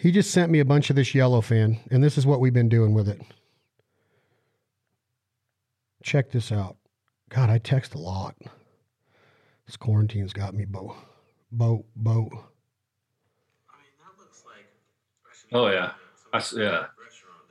He 0.00 0.10
just 0.12 0.30
sent 0.30 0.50
me 0.50 0.60
a 0.60 0.64
bunch 0.64 0.88
of 0.88 0.96
this 0.96 1.10
yellowfin, 1.10 1.78
and 1.90 2.02
this 2.02 2.16
is 2.16 2.24
what 2.26 2.40
we've 2.40 2.54
been 2.54 2.70
doing 2.70 2.94
with 2.94 3.06
it. 3.08 3.20
Check 6.02 6.30
this 6.30 6.50
out. 6.50 6.76
God, 7.28 7.50
I 7.50 7.58
text 7.58 7.94
a 7.94 7.98
lot. 7.98 8.34
This 9.66 9.76
quarantine's 9.76 10.32
got 10.32 10.54
me 10.54 10.64
boat, 10.64 10.96
boat, 11.52 11.84
boat. 11.94 12.32
Oh 15.52 15.66
yeah. 15.68 15.92
That's, 16.32 16.52
yeah. 16.56 16.86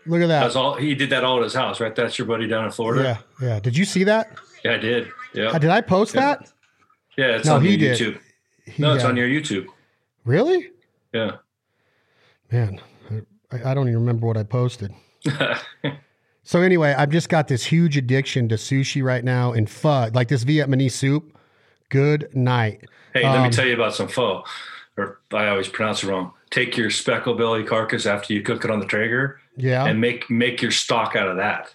Look 0.06 0.22
at 0.22 0.28
that. 0.28 0.42
That's 0.42 0.56
all. 0.56 0.76
He 0.76 0.96
did 0.96 1.10
that 1.12 1.24
all 1.24 1.38
at 1.38 1.44
his 1.44 1.54
house, 1.54 1.80
right? 1.80 1.94
That's 1.94 2.18
your 2.18 2.28
buddy 2.28 2.48
down 2.48 2.66
in 2.66 2.72
Florida. 2.72 3.22
Yeah, 3.42 3.48
yeah. 3.48 3.60
Did 3.60 3.78
you 3.78 3.86
see 3.86 4.06
that? 4.06 4.38
Yeah, 4.64 4.74
I 4.74 4.78
did. 4.78 5.10
Yeah. 5.34 5.48
Uh, 5.50 5.60
Did 5.60 5.70
I 5.70 5.82
post 5.82 6.16
Yeah. 6.16 6.22
that? 6.22 6.52
Yeah, 7.18 7.26
it's 7.36 7.46
No, 7.46 7.56
on 7.58 7.62
he 7.64 7.76
your 7.76 7.94
did. 7.96 8.00
YouTube. 8.00 8.20
He, 8.66 8.82
No, 8.82 8.94
it's 8.96 9.04
uh, 9.04 9.10
on 9.10 9.18
your 9.18 9.28
YouTube. 9.28 9.68
Really? 10.26 10.72
Yeah. 11.14 11.38
Man, 12.52 12.80
I, 13.52 13.72
I 13.72 13.74
don't 13.74 13.88
even 13.88 14.00
remember 14.00 14.26
what 14.28 14.38
I 14.38 14.44
posted. 14.44 14.94
So 16.44 16.62
anyway, 16.62 16.96
I've 16.98 17.12
just 17.12 17.30
got 17.30 17.48
this 17.48 17.64
huge 17.64 17.96
addiction 17.96 18.50
to 18.50 18.56
sushi 18.56 19.04
right 19.04 19.24
now 19.24 19.52
and 19.54 19.70
pho, 19.70 20.10
like 20.16 20.30
this 20.30 20.44
Vietnamese 20.44 20.94
soup. 20.94 21.38
Good 21.90 22.36
night. 22.36 22.86
hey, 23.14 23.22
let 23.24 23.36
Um, 23.38 23.44
me 23.44 23.50
tell 23.52 23.68
you 23.68 23.76
about 23.76 23.94
some 23.94 24.08
pho. 24.08 24.44
Or 24.98 25.20
I 25.32 25.50
always 25.50 25.68
pronounce 25.68 26.02
it 26.04 26.08
wrong. 26.08 26.32
Take 26.50 26.76
your 26.76 26.90
speckle 26.90 27.36
belly 27.36 27.64
carcass 27.64 28.08
after 28.08 28.34
you 28.34 28.42
cook 28.42 28.66
it 28.66 28.72
on 28.72 28.80
the 28.80 28.88
Traeger 28.88 29.40
Yeah. 29.58 29.86
and 29.86 30.02
make 30.02 30.28
make 30.32 30.60
your 30.60 30.72
stock 30.72 31.16
out 31.16 31.28
of 31.28 31.38
that. 31.38 31.72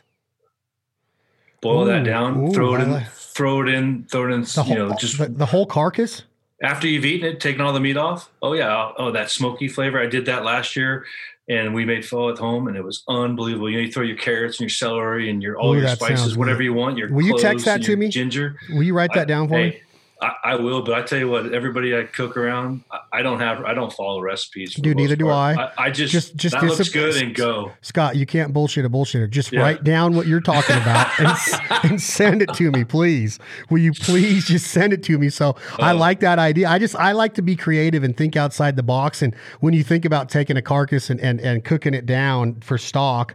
Boil 1.61 1.83
Ooh, 1.83 1.87
that 1.93 2.03
down, 2.03 2.49
ooh, 2.49 2.53
throw 2.53 2.75
it 2.75 2.81
in, 2.81 2.91
like- 2.91 3.07
throw 3.13 3.63
it 3.63 3.69
in, 3.69 4.05
throw 4.11 4.29
it 4.29 4.35
in. 4.35 4.41
the 4.43 4.65
you 4.67 4.75
whole, 4.77 4.89
know, 4.89 4.97
just 4.99 5.19
the, 5.19 5.29
the 5.29 5.47
whole 5.47 5.67
carcass. 5.67 6.23
After 6.63 6.87
you've 6.89 7.05
eaten 7.05 7.29
it, 7.29 7.41
taken 7.41 7.61
all 7.61 7.73
the 7.73 7.81
meat 7.81 7.97
off. 7.97 8.31
Oh 8.43 8.53
yeah, 8.53 8.93
oh 8.99 9.11
that 9.13 9.31
smoky 9.31 9.69
flavor. 9.69 10.01
I 10.01 10.07
did 10.07 10.27
that 10.27 10.45
last 10.45 10.77
year, 10.77 11.05
and 11.49 11.75
we 11.75 11.85
made 11.85 12.05
pho 12.05 12.31
at 12.31 12.39
home, 12.39 12.69
and 12.69 12.77
it 12.77 12.85
was 12.85 13.03
unbelievable. 13.09 13.69
You 13.71 13.79
know, 13.79 13.83
you 13.85 13.93
throw 13.93 14.03
your 14.05 14.17
carrots 14.17 14.57
and 14.57 14.61
your 14.65 14.71
celery 14.71 15.31
and 15.31 15.43
your 15.43 15.57
all 15.59 15.75
Ooh, 15.75 15.79
your 15.79 15.89
spices, 15.89 16.37
whatever 16.37 16.59
good. 16.59 16.65
you 16.65 16.75
want. 16.75 16.97
Your 16.99 17.13
Will 17.13 17.23
you 17.23 17.39
text 17.39 17.65
that 17.65 17.83
to 17.83 17.89
your 17.89 17.97
me? 17.99 18.09
Ginger. 18.09 18.57
Will 18.71 18.83
you 18.83 18.95
write 18.95 19.11
that 19.15 19.23
I- 19.23 19.25
down 19.25 19.49
for 19.49 19.59
me? 19.59 19.81
I, 20.23 20.33
I 20.45 20.55
will, 20.57 20.83
but 20.83 20.95
I 20.95 21.03
tell 21.03 21.19
you 21.19 21.29
what, 21.29 21.53
everybody 21.53 21.95
I 21.97 22.05
cook 22.05 22.37
around, 22.37 22.85
I, 22.91 23.19
I 23.19 23.23
don't 23.23 23.41
have, 23.41 23.65
I 23.65 23.75
don't 23.75 23.93
follow 23.93 24.21
recipes. 24.21 24.73
for 24.75 24.81
Dude, 24.81 24.97
neither 24.97 25.17
do 25.17 25.25
part. 25.27 25.59
I. 25.59 25.73
I, 25.77 25.91
just, 25.91 26.13
Just- 26.13 26.37
just 26.37 26.53
that 26.55 26.61
do 26.63 26.69
looks 26.69 26.91
some- 26.91 26.93
good 27.01 27.17
and 27.23 27.35
go. 27.35 27.73
Scott, 27.83 28.17
you 28.17 28.25
can't 28.25 28.53
bullshit 28.53 28.85
a 28.85 28.89
bullshitter. 28.91 29.29
Just 29.29 29.53
Yeah. 29.53 29.61
write 29.61 29.85
down 29.85 30.15
what 30.15 30.27
you're 30.27 30.41
talking 30.41 30.77
about 30.77 31.09
and, 31.19 31.37
and 31.91 32.01
send 32.01 32.43
it 32.43 32.55
to 32.55 32.71
me, 32.71 32.85
please. 32.85 33.39
Will 33.71 33.79
you 33.79 33.93
please 33.93 34.47
just 34.47 34.69
send 34.71 34.93
it 34.93 35.03
to 35.05 35.19
me? 35.19 35.29
So 35.31 35.57
I 35.79 35.93
Oh. 35.93 35.97
like 35.97 36.21
that 36.21 36.39
idea. 36.39 36.69
I 36.69 36.79
just 36.79 36.95
I 36.97 37.13
like 37.13 37.35
to 37.35 37.43
be 37.43 37.57
creative 37.57 38.05
and 38.05 38.17
think 38.17 38.37
outside 38.37 38.77
the 38.77 38.83
box. 38.85 39.21
And 39.21 39.35
when 39.61 39.75
you 39.75 39.83
think 39.83 40.05
about 40.05 40.29
taking 40.31 40.57
a 40.57 40.63
carcass 40.63 41.11
and 41.11 41.21
and, 41.21 41.41
and 41.41 41.65
cooking 41.65 41.93
it 41.93 42.07
down 42.07 42.61
for 42.61 42.79
stock, 42.79 43.35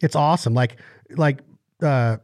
it's 0.00 0.14
awesome. 0.16 0.54
Like 0.54 0.76
like 1.10 1.40
uh 1.82 2.18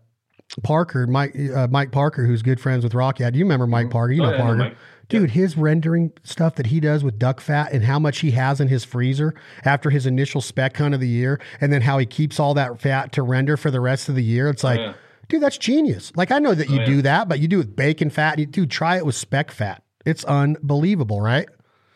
Parker, 0.62 1.06
Mike 1.06 1.34
uh, 1.54 1.68
Mike 1.70 1.92
Parker, 1.92 2.24
who's 2.26 2.42
good 2.42 2.60
friends 2.60 2.84
with 2.84 2.94
Rocky. 2.94 3.28
Do 3.30 3.38
you 3.38 3.44
remember 3.44 3.66
Mike 3.66 3.90
Parker? 3.90 4.12
You 4.12 4.22
Oh, 4.22 4.26
know 4.26 4.32
yeah, 4.32 4.38
know 4.38 4.56
Parker. 4.56 4.76
Dude, 5.08 5.30
his 5.30 5.56
rendering 5.56 6.12
stuff 6.24 6.56
that 6.56 6.66
he 6.66 6.80
does 6.80 7.04
with 7.04 7.16
duck 7.16 7.40
fat 7.40 7.72
and 7.72 7.84
how 7.84 7.98
much 7.98 8.18
he 8.18 8.32
has 8.32 8.60
in 8.60 8.66
his 8.66 8.84
freezer 8.84 9.34
after 9.64 9.88
his 9.90 10.04
initial 10.04 10.40
spec 10.40 10.76
hunt 10.76 10.94
of 10.94 11.00
the 11.00 11.08
year, 11.08 11.40
and 11.60 11.72
then 11.72 11.80
how 11.82 11.98
he 11.98 12.06
keeps 12.06 12.40
all 12.40 12.54
that 12.54 12.80
fat 12.80 13.12
to 13.12 13.22
render 13.22 13.56
for 13.56 13.70
the 13.70 13.80
rest 13.80 14.08
of 14.08 14.16
the 14.16 14.24
year. 14.24 14.48
It's 14.48 14.64
like, 14.64 14.80
yeah. 14.80 14.94
dude, 15.28 15.42
that's 15.42 15.58
genius. 15.58 16.10
Like 16.16 16.32
I 16.32 16.40
know 16.40 16.54
that 16.54 16.68
you 16.68 16.78
yeah. 16.80 16.86
do 16.86 17.02
that, 17.02 17.28
but 17.28 17.38
you 17.38 17.46
do 17.46 17.56
it 17.56 17.66
with 17.66 17.76
bacon 17.76 18.10
fat. 18.10 18.38
You 18.40 18.46
dude, 18.46 18.70
try 18.70 18.96
it 18.96 19.06
with 19.06 19.14
spec 19.14 19.52
fat. 19.52 19.82
It's 20.04 20.24
unbelievable, 20.24 21.20
right? 21.20 21.48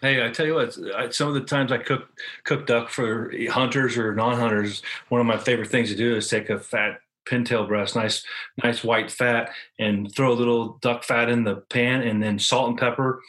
Hey, 0.02 0.24
I 0.24 0.30
tell 0.30 0.46
you 0.46 0.54
what, 0.54 0.78
I, 0.96 1.11
some 1.11 1.28
of 1.28 1.34
the 1.34 1.40
times 1.42 1.72
I 1.72 1.78
cook 1.78 2.08
cook 2.44 2.66
duck 2.66 2.90
for 2.90 3.32
hunters 3.50 3.98
or 3.98 4.14
non-hunters, 4.14 4.82
one 5.08 5.20
of 5.20 5.26
my 5.26 5.36
favorite 5.36 5.68
things 5.68 5.90
to 5.90 5.96
do 5.96 6.16
is 6.16 6.28
take 6.28 6.48
a 6.48 6.58
fat 6.58 7.00
pintail 7.28 7.66
breast, 7.66 7.96
nice 7.96 8.24
nice 8.62 8.82
white 8.84 9.10
fat, 9.10 9.50
and 9.78 10.14
throw 10.14 10.32
a 10.32 10.34
little 10.34 10.78
duck 10.82 11.04
fat 11.04 11.28
in 11.28 11.44
the 11.44 11.56
pan, 11.70 12.02
and 12.02 12.22
then 12.22 12.38
salt 12.38 12.68
and 12.70 12.78
pepper 12.78 13.20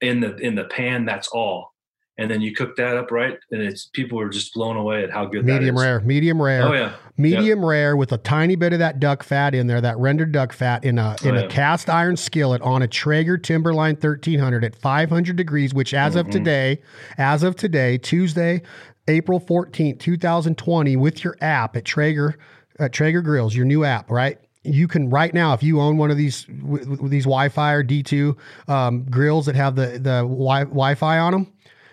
in 0.00 0.20
the 0.20 0.36
in 0.36 0.54
the 0.54 0.64
pan. 0.64 1.04
That's 1.04 1.28
all, 1.28 1.72
and 2.18 2.30
then 2.30 2.40
you 2.40 2.54
cook 2.54 2.76
that 2.76 2.96
up 2.96 3.10
right, 3.10 3.38
and 3.50 3.62
it's 3.62 3.86
people 3.92 4.18
are 4.20 4.28
just 4.28 4.54
blown 4.54 4.76
away 4.76 5.02
at 5.04 5.10
how 5.10 5.24
good 5.26 5.44
Medium 5.44 5.74
that 5.74 5.80
is. 5.80 5.86
rare, 5.86 6.00
medium 6.00 6.40
rare. 6.42 6.62
Oh 6.68 6.72
yeah, 6.72 6.92
medium 7.16 7.64
rare 7.64 7.96
with 7.96 8.12
a 8.12 8.18
tiny 8.18 8.56
bit 8.56 8.72
of 8.72 8.78
that 8.78 9.00
duck 9.00 9.22
fat 9.22 9.54
in 9.54 9.66
there, 9.66 9.80
that 9.80 9.98
rendered 9.98 10.32
duck 10.32 10.52
fat 10.52 10.84
in 10.84 10.98
a 10.98 11.16
in 11.24 11.36
Oh, 11.36 11.44
a 11.44 11.48
cast 11.48 11.88
iron 11.90 12.16
skillet 12.16 12.62
on 12.62 12.82
a 12.82 12.88
Traeger 12.88 13.38
Timberline 13.38 13.96
1300 13.96 14.64
at 14.64 14.74
500 14.76 15.36
degrees, 15.36 15.74
which 15.74 15.94
as 15.94 16.16
of 16.16 16.26
Mhm. 16.26 16.32
today, 16.32 16.82
as 17.18 17.42
of 17.42 17.56
today, 17.56 17.98
Tuesday, 17.98 18.62
April 19.08 19.40
14th, 19.40 19.98
2020, 19.98 20.96
with 20.96 21.24
your 21.24 21.36
app 21.40 21.76
at 21.76 21.84
Traeger 21.84 22.36
at 22.82 22.92
Traeger 22.92 23.22
Grills, 23.22 23.54
your 23.54 23.64
new 23.64 23.84
app, 23.84 24.10
right? 24.10 24.38
You 24.64 24.86
can 24.86 25.10
right 25.10 25.32
now, 25.34 25.54
if 25.54 25.62
you 25.62 25.80
own 25.80 25.96
one 25.96 26.10
of 26.10 26.16
these 26.16 26.44
w- 26.44 26.84
w- 26.84 27.08
these 27.08 27.24
Wi-Fi 27.24 27.72
or 27.72 27.82
D2 27.82 28.36
um, 28.68 29.04
grills 29.04 29.46
that 29.46 29.56
have 29.56 29.74
the 29.74 29.86
the 29.98 30.22
wi- 30.22 30.64
Wi-Fi 30.64 31.18
on 31.18 31.32
them, 31.32 31.52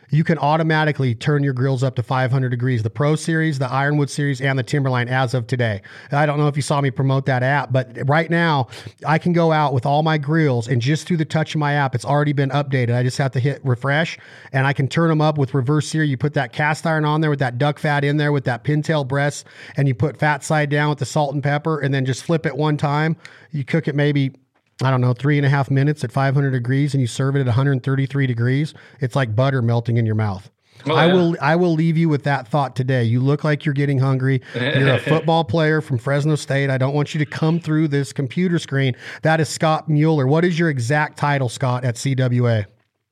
you 0.09 0.23
can 0.23 0.37
automatically 0.37 1.15
turn 1.15 1.43
your 1.43 1.53
grills 1.53 1.83
up 1.83 1.95
to 1.95 2.03
500 2.03 2.49
degrees. 2.49 2.83
The 2.83 2.89
Pro 2.89 3.15
Series, 3.15 3.59
the 3.59 3.71
Ironwood 3.71 4.09
Series, 4.09 4.41
and 4.41 4.57
the 4.57 4.63
Timberline 4.63 5.07
as 5.07 5.33
of 5.33 5.47
today. 5.47 5.81
I 6.11 6.25
don't 6.25 6.37
know 6.37 6.47
if 6.47 6.55
you 6.55 6.61
saw 6.61 6.81
me 6.81 6.91
promote 6.91 7.25
that 7.27 7.43
app, 7.43 7.71
but 7.71 7.97
right 8.07 8.29
now 8.29 8.67
I 9.05 9.17
can 9.17 9.33
go 9.33 9.51
out 9.51 9.73
with 9.73 9.85
all 9.85 10.03
my 10.03 10.17
grills 10.17 10.67
and 10.67 10.81
just 10.81 11.07
through 11.07 11.17
the 11.17 11.25
touch 11.25 11.55
of 11.55 11.59
my 11.59 11.73
app, 11.73 11.95
it's 11.95 12.05
already 12.05 12.33
been 12.33 12.49
updated. 12.49 12.95
I 12.95 13.03
just 13.03 13.17
have 13.17 13.31
to 13.33 13.39
hit 13.39 13.63
refresh 13.63 14.17
and 14.51 14.65
I 14.65 14.73
can 14.73 14.87
turn 14.87 15.09
them 15.09 15.21
up 15.21 15.37
with 15.37 15.53
reverse 15.53 15.87
sear. 15.87 16.03
You 16.03 16.17
put 16.17 16.33
that 16.33 16.53
cast 16.53 16.85
iron 16.85 17.05
on 17.05 17.21
there 17.21 17.29
with 17.29 17.39
that 17.39 17.57
duck 17.57 17.79
fat 17.79 18.03
in 18.03 18.17
there 18.17 18.31
with 18.31 18.45
that 18.45 18.63
pintail 18.63 19.07
breast, 19.07 19.45
and 19.77 19.87
you 19.87 19.95
put 19.95 20.17
fat 20.17 20.43
side 20.43 20.69
down 20.69 20.89
with 20.89 20.99
the 20.99 21.05
salt 21.05 21.33
and 21.33 21.43
pepper, 21.43 21.79
and 21.79 21.93
then 21.93 22.05
just 22.05 22.23
flip 22.23 22.45
it 22.45 22.55
one 22.55 22.77
time. 22.77 23.15
You 23.51 23.63
cook 23.63 23.87
it 23.87 23.95
maybe 23.95 24.33
I 24.81 24.91
don't 24.91 25.01
know, 25.01 25.13
three 25.13 25.37
and 25.37 25.45
a 25.45 25.49
half 25.49 25.69
minutes 25.69 26.03
at 26.03 26.11
500 26.11 26.51
degrees 26.51 26.93
and 26.93 27.01
you 27.01 27.07
serve 27.07 27.35
it 27.35 27.41
at 27.41 27.47
133 27.47 28.27
degrees, 28.27 28.73
it's 29.01 29.15
like 29.15 29.35
butter 29.35 29.61
melting 29.61 29.97
in 29.97 30.05
your 30.05 30.15
mouth. 30.15 30.49
Oh, 30.85 30.93
I 30.93 31.07
yeah. 31.07 31.13
will 31.13 31.35
I 31.41 31.55
will 31.57 31.73
leave 31.73 31.97
you 31.97 32.07
with 32.07 32.23
that 32.23 32.47
thought 32.47 32.75
today. 32.75 33.03
You 33.03 33.19
look 33.19 33.43
like 33.43 33.65
you're 33.65 33.73
getting 33.73 33.99
hungry. 33.99 34.41
You're 34.55 34.93
a 34.93 34.99
football 35.09 35.43
player 35.43 35.81
from 35.81 35.97
Fresno 35.97 36.35
State. 36.35 36.69
I 36.69 36.77
don't 36.77 36.93
want 36.93 37.13
you 37.13 37.19
to 37.19 37.25
come 37.25 37.59
through 37.59 37.89
this 37.89 38.13
computer 38.13 38.59
screen. 38.59 38.95
That 39.23 39.41
is 39.41 39.49
Scott 39.49 39.89
Mueller. 39.89 40.25
What 40.25 40.45
is 40.45 40.57
your 40.57 40.69
exact 40.69 41.17
title, 41.17 41.49
Scott, 41.49 41.83
at 41.83 41.95
CWA? 41.95 42.65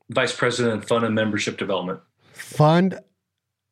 Vice 0.08 0.34
President 0.34 0.82
of 0.82 0.88
Fun 0.88 1.04
and 1.04 1.14
Membership 1.14 1.58
Development. 1.58 2.00
Fund 2.32 2.98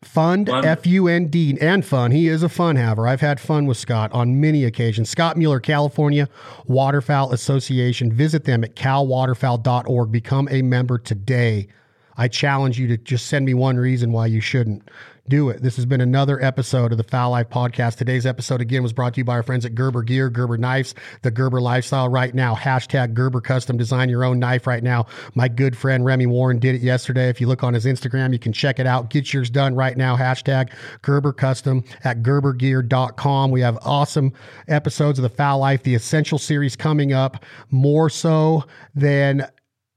Fund 0.07 0.49
Fund. 0.49 0.65
F 0.65 0.87
U 0.87 1.09
N 1.09 1.27
D 1.29 1.57
and 1.61 1.85
fun. 1.85 2.11
He 2.11 2.29
is 2.29 2.43
a 2.43 2.49
fun 2.49 2.77
haver. 2.77 3.07
I've 3.07 3.21
had 3.21 3.39
fun 3.41 3.67
with 3.67 3.77
Scott 3.77 4.13
on 4.13 4.41
many 4.41 4.65
occasions. 4.65 5.11
Scott 5.11 5.37
Mueller, 5.37 5.61
California 5.61 6.29
Waterfowl 6.67 7.33
Association. 7.33 8.13
Visit 8.13 8.45
them 8.45 8.65
at 8.65 8.77
calwaterfowl.org. 8.77 10.11
Become 10.11 10.49
a 10.51 10.63
member 10.63 10.99
today. 10.99 11.69
I 12.17 12.29
challenge 12.29 12.79
you 12.79 12.87
to 12.89 12.97
just 12.97 13.27
send 13.27 13.45
me 13.45 13.53
one 13.55 13.77
reason 13.77 14.13
why 14.13 14.27
you 14.27 14.41
shouldn't 14.41 14.89
do 15.29 15.49
it. 15.49 15.63
This 15.63 15.77
has 15.77 15.87
been 15.87 16.01
another 16.01 16.43
episode 16.43 16.93
of 16.93 16.99
the 16.99 17.05
Fowl 17.05 17.31
Life 17.31 17.49
Podcast. 17.49 17.97
Today's 17.97 18.27
episode 18.27 18.61
again 18.61 18.83
was 18.83 18.93
brought 18.93 19.15
to 19.15 19.21
you 19.21 19.25
by 19.25 19.35
our 19.35 19.43
friends 19.43 19.65
at 19.65 19.75
Gerber 19.75 20.03
Gear, 20.03 20.31
Gerber 20.31 20.57
Knives, 20.57 20.95
the 21.23 21.31
Gerber 21.31 21.61
Lifestyle 21.61 22.09
right 22.09 22.35
now. 22.35 22.55
Hashtag 22.55 23.15
Gerber 23.15 23.41
Custom. 23.41 23.77
Design 23.77 24.09
your 24.09 24.25
own 24.25 24.39
knife 24.39 24.67
right 24.67 24.83
now. 24.83 25.07
My 25.35 25.49
good 25.49 25.77
friend 25.77 26.05
Remy 26.05 26.27
Warren 26.27 26.59
did 26.59 26.75
it 26.75 26.83
yesterday. 26.83 27.29
If 27.29 27.41
you 27.41 27.47
look 27.47 27.65
on 27.65 27.75
his 27.75 27.85
Instagram, 27.85 28.33
you 28.33 28.39
can 28.39 28.53
check 28.53 28.79
it 28.79 28.87
out. 28.87 29.11
Get 29.11 29.33
yours 29.33 29.51
done 29.51 29.75
right 29.75 29.97
now. 29.97 30.17
Hashtag 30.17 30.73
Gerber 31.03 31.33
Custom 31.33 31.85
at 32.05 32.23
gerbergear.com. 32.23 33.51
We 33.51 33.61
have 33.61 33.79
awesome 33.83 34.33
episodes 34.69 35.19
of 35.19 35.23
the 35.23 35.29
Fowl 35.29 35.59
Life, 35.59 35.83
the 35.83 35.95
Essential 35.95 36.39
series 36.39 36.77
coming 36.77 37.13
up 37.13 37.45
more 37.71 38.09
so 38.11 38.65
than 38.95 39.47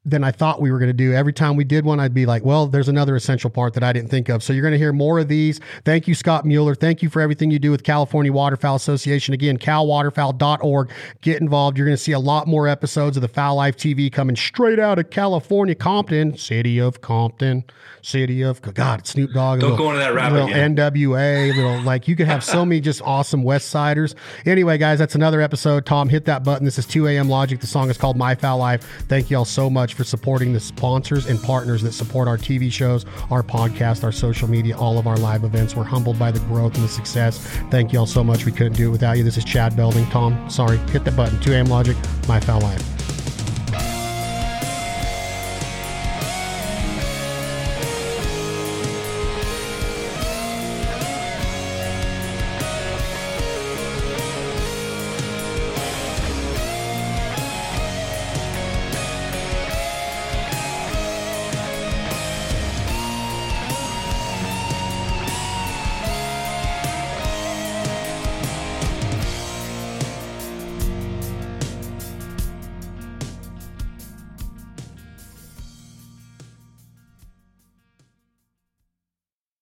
than 0.09 0.23
I 0.23 0.31
thought 0.31 0.61
we 0.61 0.71
were 0.71 0.79
going 0.79 0.89
to 0.89 0.93
do. 0.93 1.13
Every 1.13 1.33
time 1.33 1.55
we 1.55 1.63
did 1.63 1.85
one, 1.85 1.99
I'd 1.99 2.13
be 2.13 2.25
like, 2.25 2.43
well, 2.43 2.67
there's 2.67 2.89
another 2.89 3.15
essential 3.15 3.49
part 3.49 3.73
that 3.75 3.83
I 3.83 3.93
didn't 3.93 4.09
think 4.09 4.29
of. 4.29 4.41
So 4.43 4.53
you're 4.53 4.61
going 4.63 4.73
to 4.73 4.77
hear 4.77 4.93
more 4.93 5.19
of 5.19 5.27
these. 5.27 5.59
Thank 5.85 6.07
you, 6.07 6.15
Scott 6.15 6.45
Mueller. 6.45 6.75
Thank 6.75 7.01
you 7.01 7.09
for 7.09 7.21
everything 7.21 7.51
you 7.51 7.59
do 7.59 7.71
with 7.71 7.83
California 7.83 8.31
Waterfowl 8.33 8.75
Association. 8.75 9.33
Again, 9.33 9.57
calwaterfowl.org. 9.57 10.89
Get 11.21 11.41
involved. 11.41 11.77
You're 11.77 11.87
going 11.87 11.97
to 11.97 12.01
see 12.03 12.11
a 12.11 12.19
lot 12.19 12.47
more 12.47 12.67
episodes 12.67 13.17
of 13.17 13.21
the 13.21 13.27
Fowl 13.27 13.55
Life 13.55 13.77
TV 13.77 14.11
coming 14.11 14.35
straight 14.35 14.79
out 14.79 14.99
of 14.99 15.09
California, 15.09 15.75
Compton, 15.75 16.37
city 16.37 16.79
of 16.79 17.01
Compton, 17.01 17.63
city 18.01 18.41
of 18.41 18.61
God, 18.61 19.05
Snoop 19.07 19.31
Dogg. 19.33 19.59
Don't 19.59 19.71
little- 19.71 19.85
go 19.85 19.91
into 19.91 19.99
that 19.99 20.13
rabbit 20.13 20.33
little 20.35 20.49
again. 20.49 20.75
NWA, 20.75 21.55
little 21.55 21.81
like 21.81 22.07
you 22.07 22.15
could 22.15 22.27
have 22.27 22.43
so 22.43 22.65
many 22.65 22.81
just 22.81 23.01
awesome 23.03 23.43
West 23.43 23.69
Siders. 23.69 24.15
Anyway, 24.45 24.77
guys, 24.77 24.99
that's 24.99 25.15
another 25.15 25.41
episode. 25.41 25.85
Tom, 25.85 26.09
hit 26.09 26.25
that 26.25 26.43
button. 26.43 26.65
This 26.65 26.77
is 26.79 26.85
2 26.85 27.07
a.m. 27.07 27.29
Logic. 27.29 27.59
The 27.59 27.67
song 27.67 27.89
is 27.89 27.97
called 27.97 28.17
My 28.17 28.35
Fowl 28.35 28.57
Life. 28.57 28.83
Thank 29.07 29.29
you 29.29 29.37
all 29.37 29.45
so 29.45 29.69
much 29.69 29.93
for 29.99 30.05
supporting 30.05 30.53
the 30.53 30.59
sponsors 30.61 31.25
and 31.25 31.43
partners 31.43 31.81
that 31.81 31.91
support 31.91 32.29
our 32.29 32.37
TV 32.37 32.71
shows, 32.71 33.05
our 33.29 33.43
podcast, 33.43 34.01
our 34.05 34.13
social 34.13 34.49
media, 34.49 34.77
all 34.77 34.97
of 34.97 35.07
our 35.07 35.17
live 35.17 35.43
events. 35.43 35.75
We're 35.75 35.83
humbled 35.83 36.17
by 36.17 36.31
the 36.31 36.39
growth 36.39 36.73
and 36.75 36.85
the 36.85 36.87
success. 36.87 37.45
Thank 37.69 37.91
you 37.91 37.99
all 37.99 38.05
so 38.05 38.23
much. 38.23 38.45
We 38.45 38.53
couldn't 38.53 38.77
do 38.77 38.87
it 38.87 38.91
without 38.91 39.17
you. 39.17 39.25
This 39.25 39.35
is 39.35 39.43
Chad 39.43 39.75
Belding. 39.75 40.05
Tom, 40.05 40.49
sorry, 40.49 40.77
hit 40.91 41.03
the 41.03 41.11
button. 41.11 41.37
2 41.41 41.51
a.m. 41.51 41.65
Logic, 41.65 41.97
My 42.29 42.39
Fowl 42.39 42.61
Life. 42.61 43.08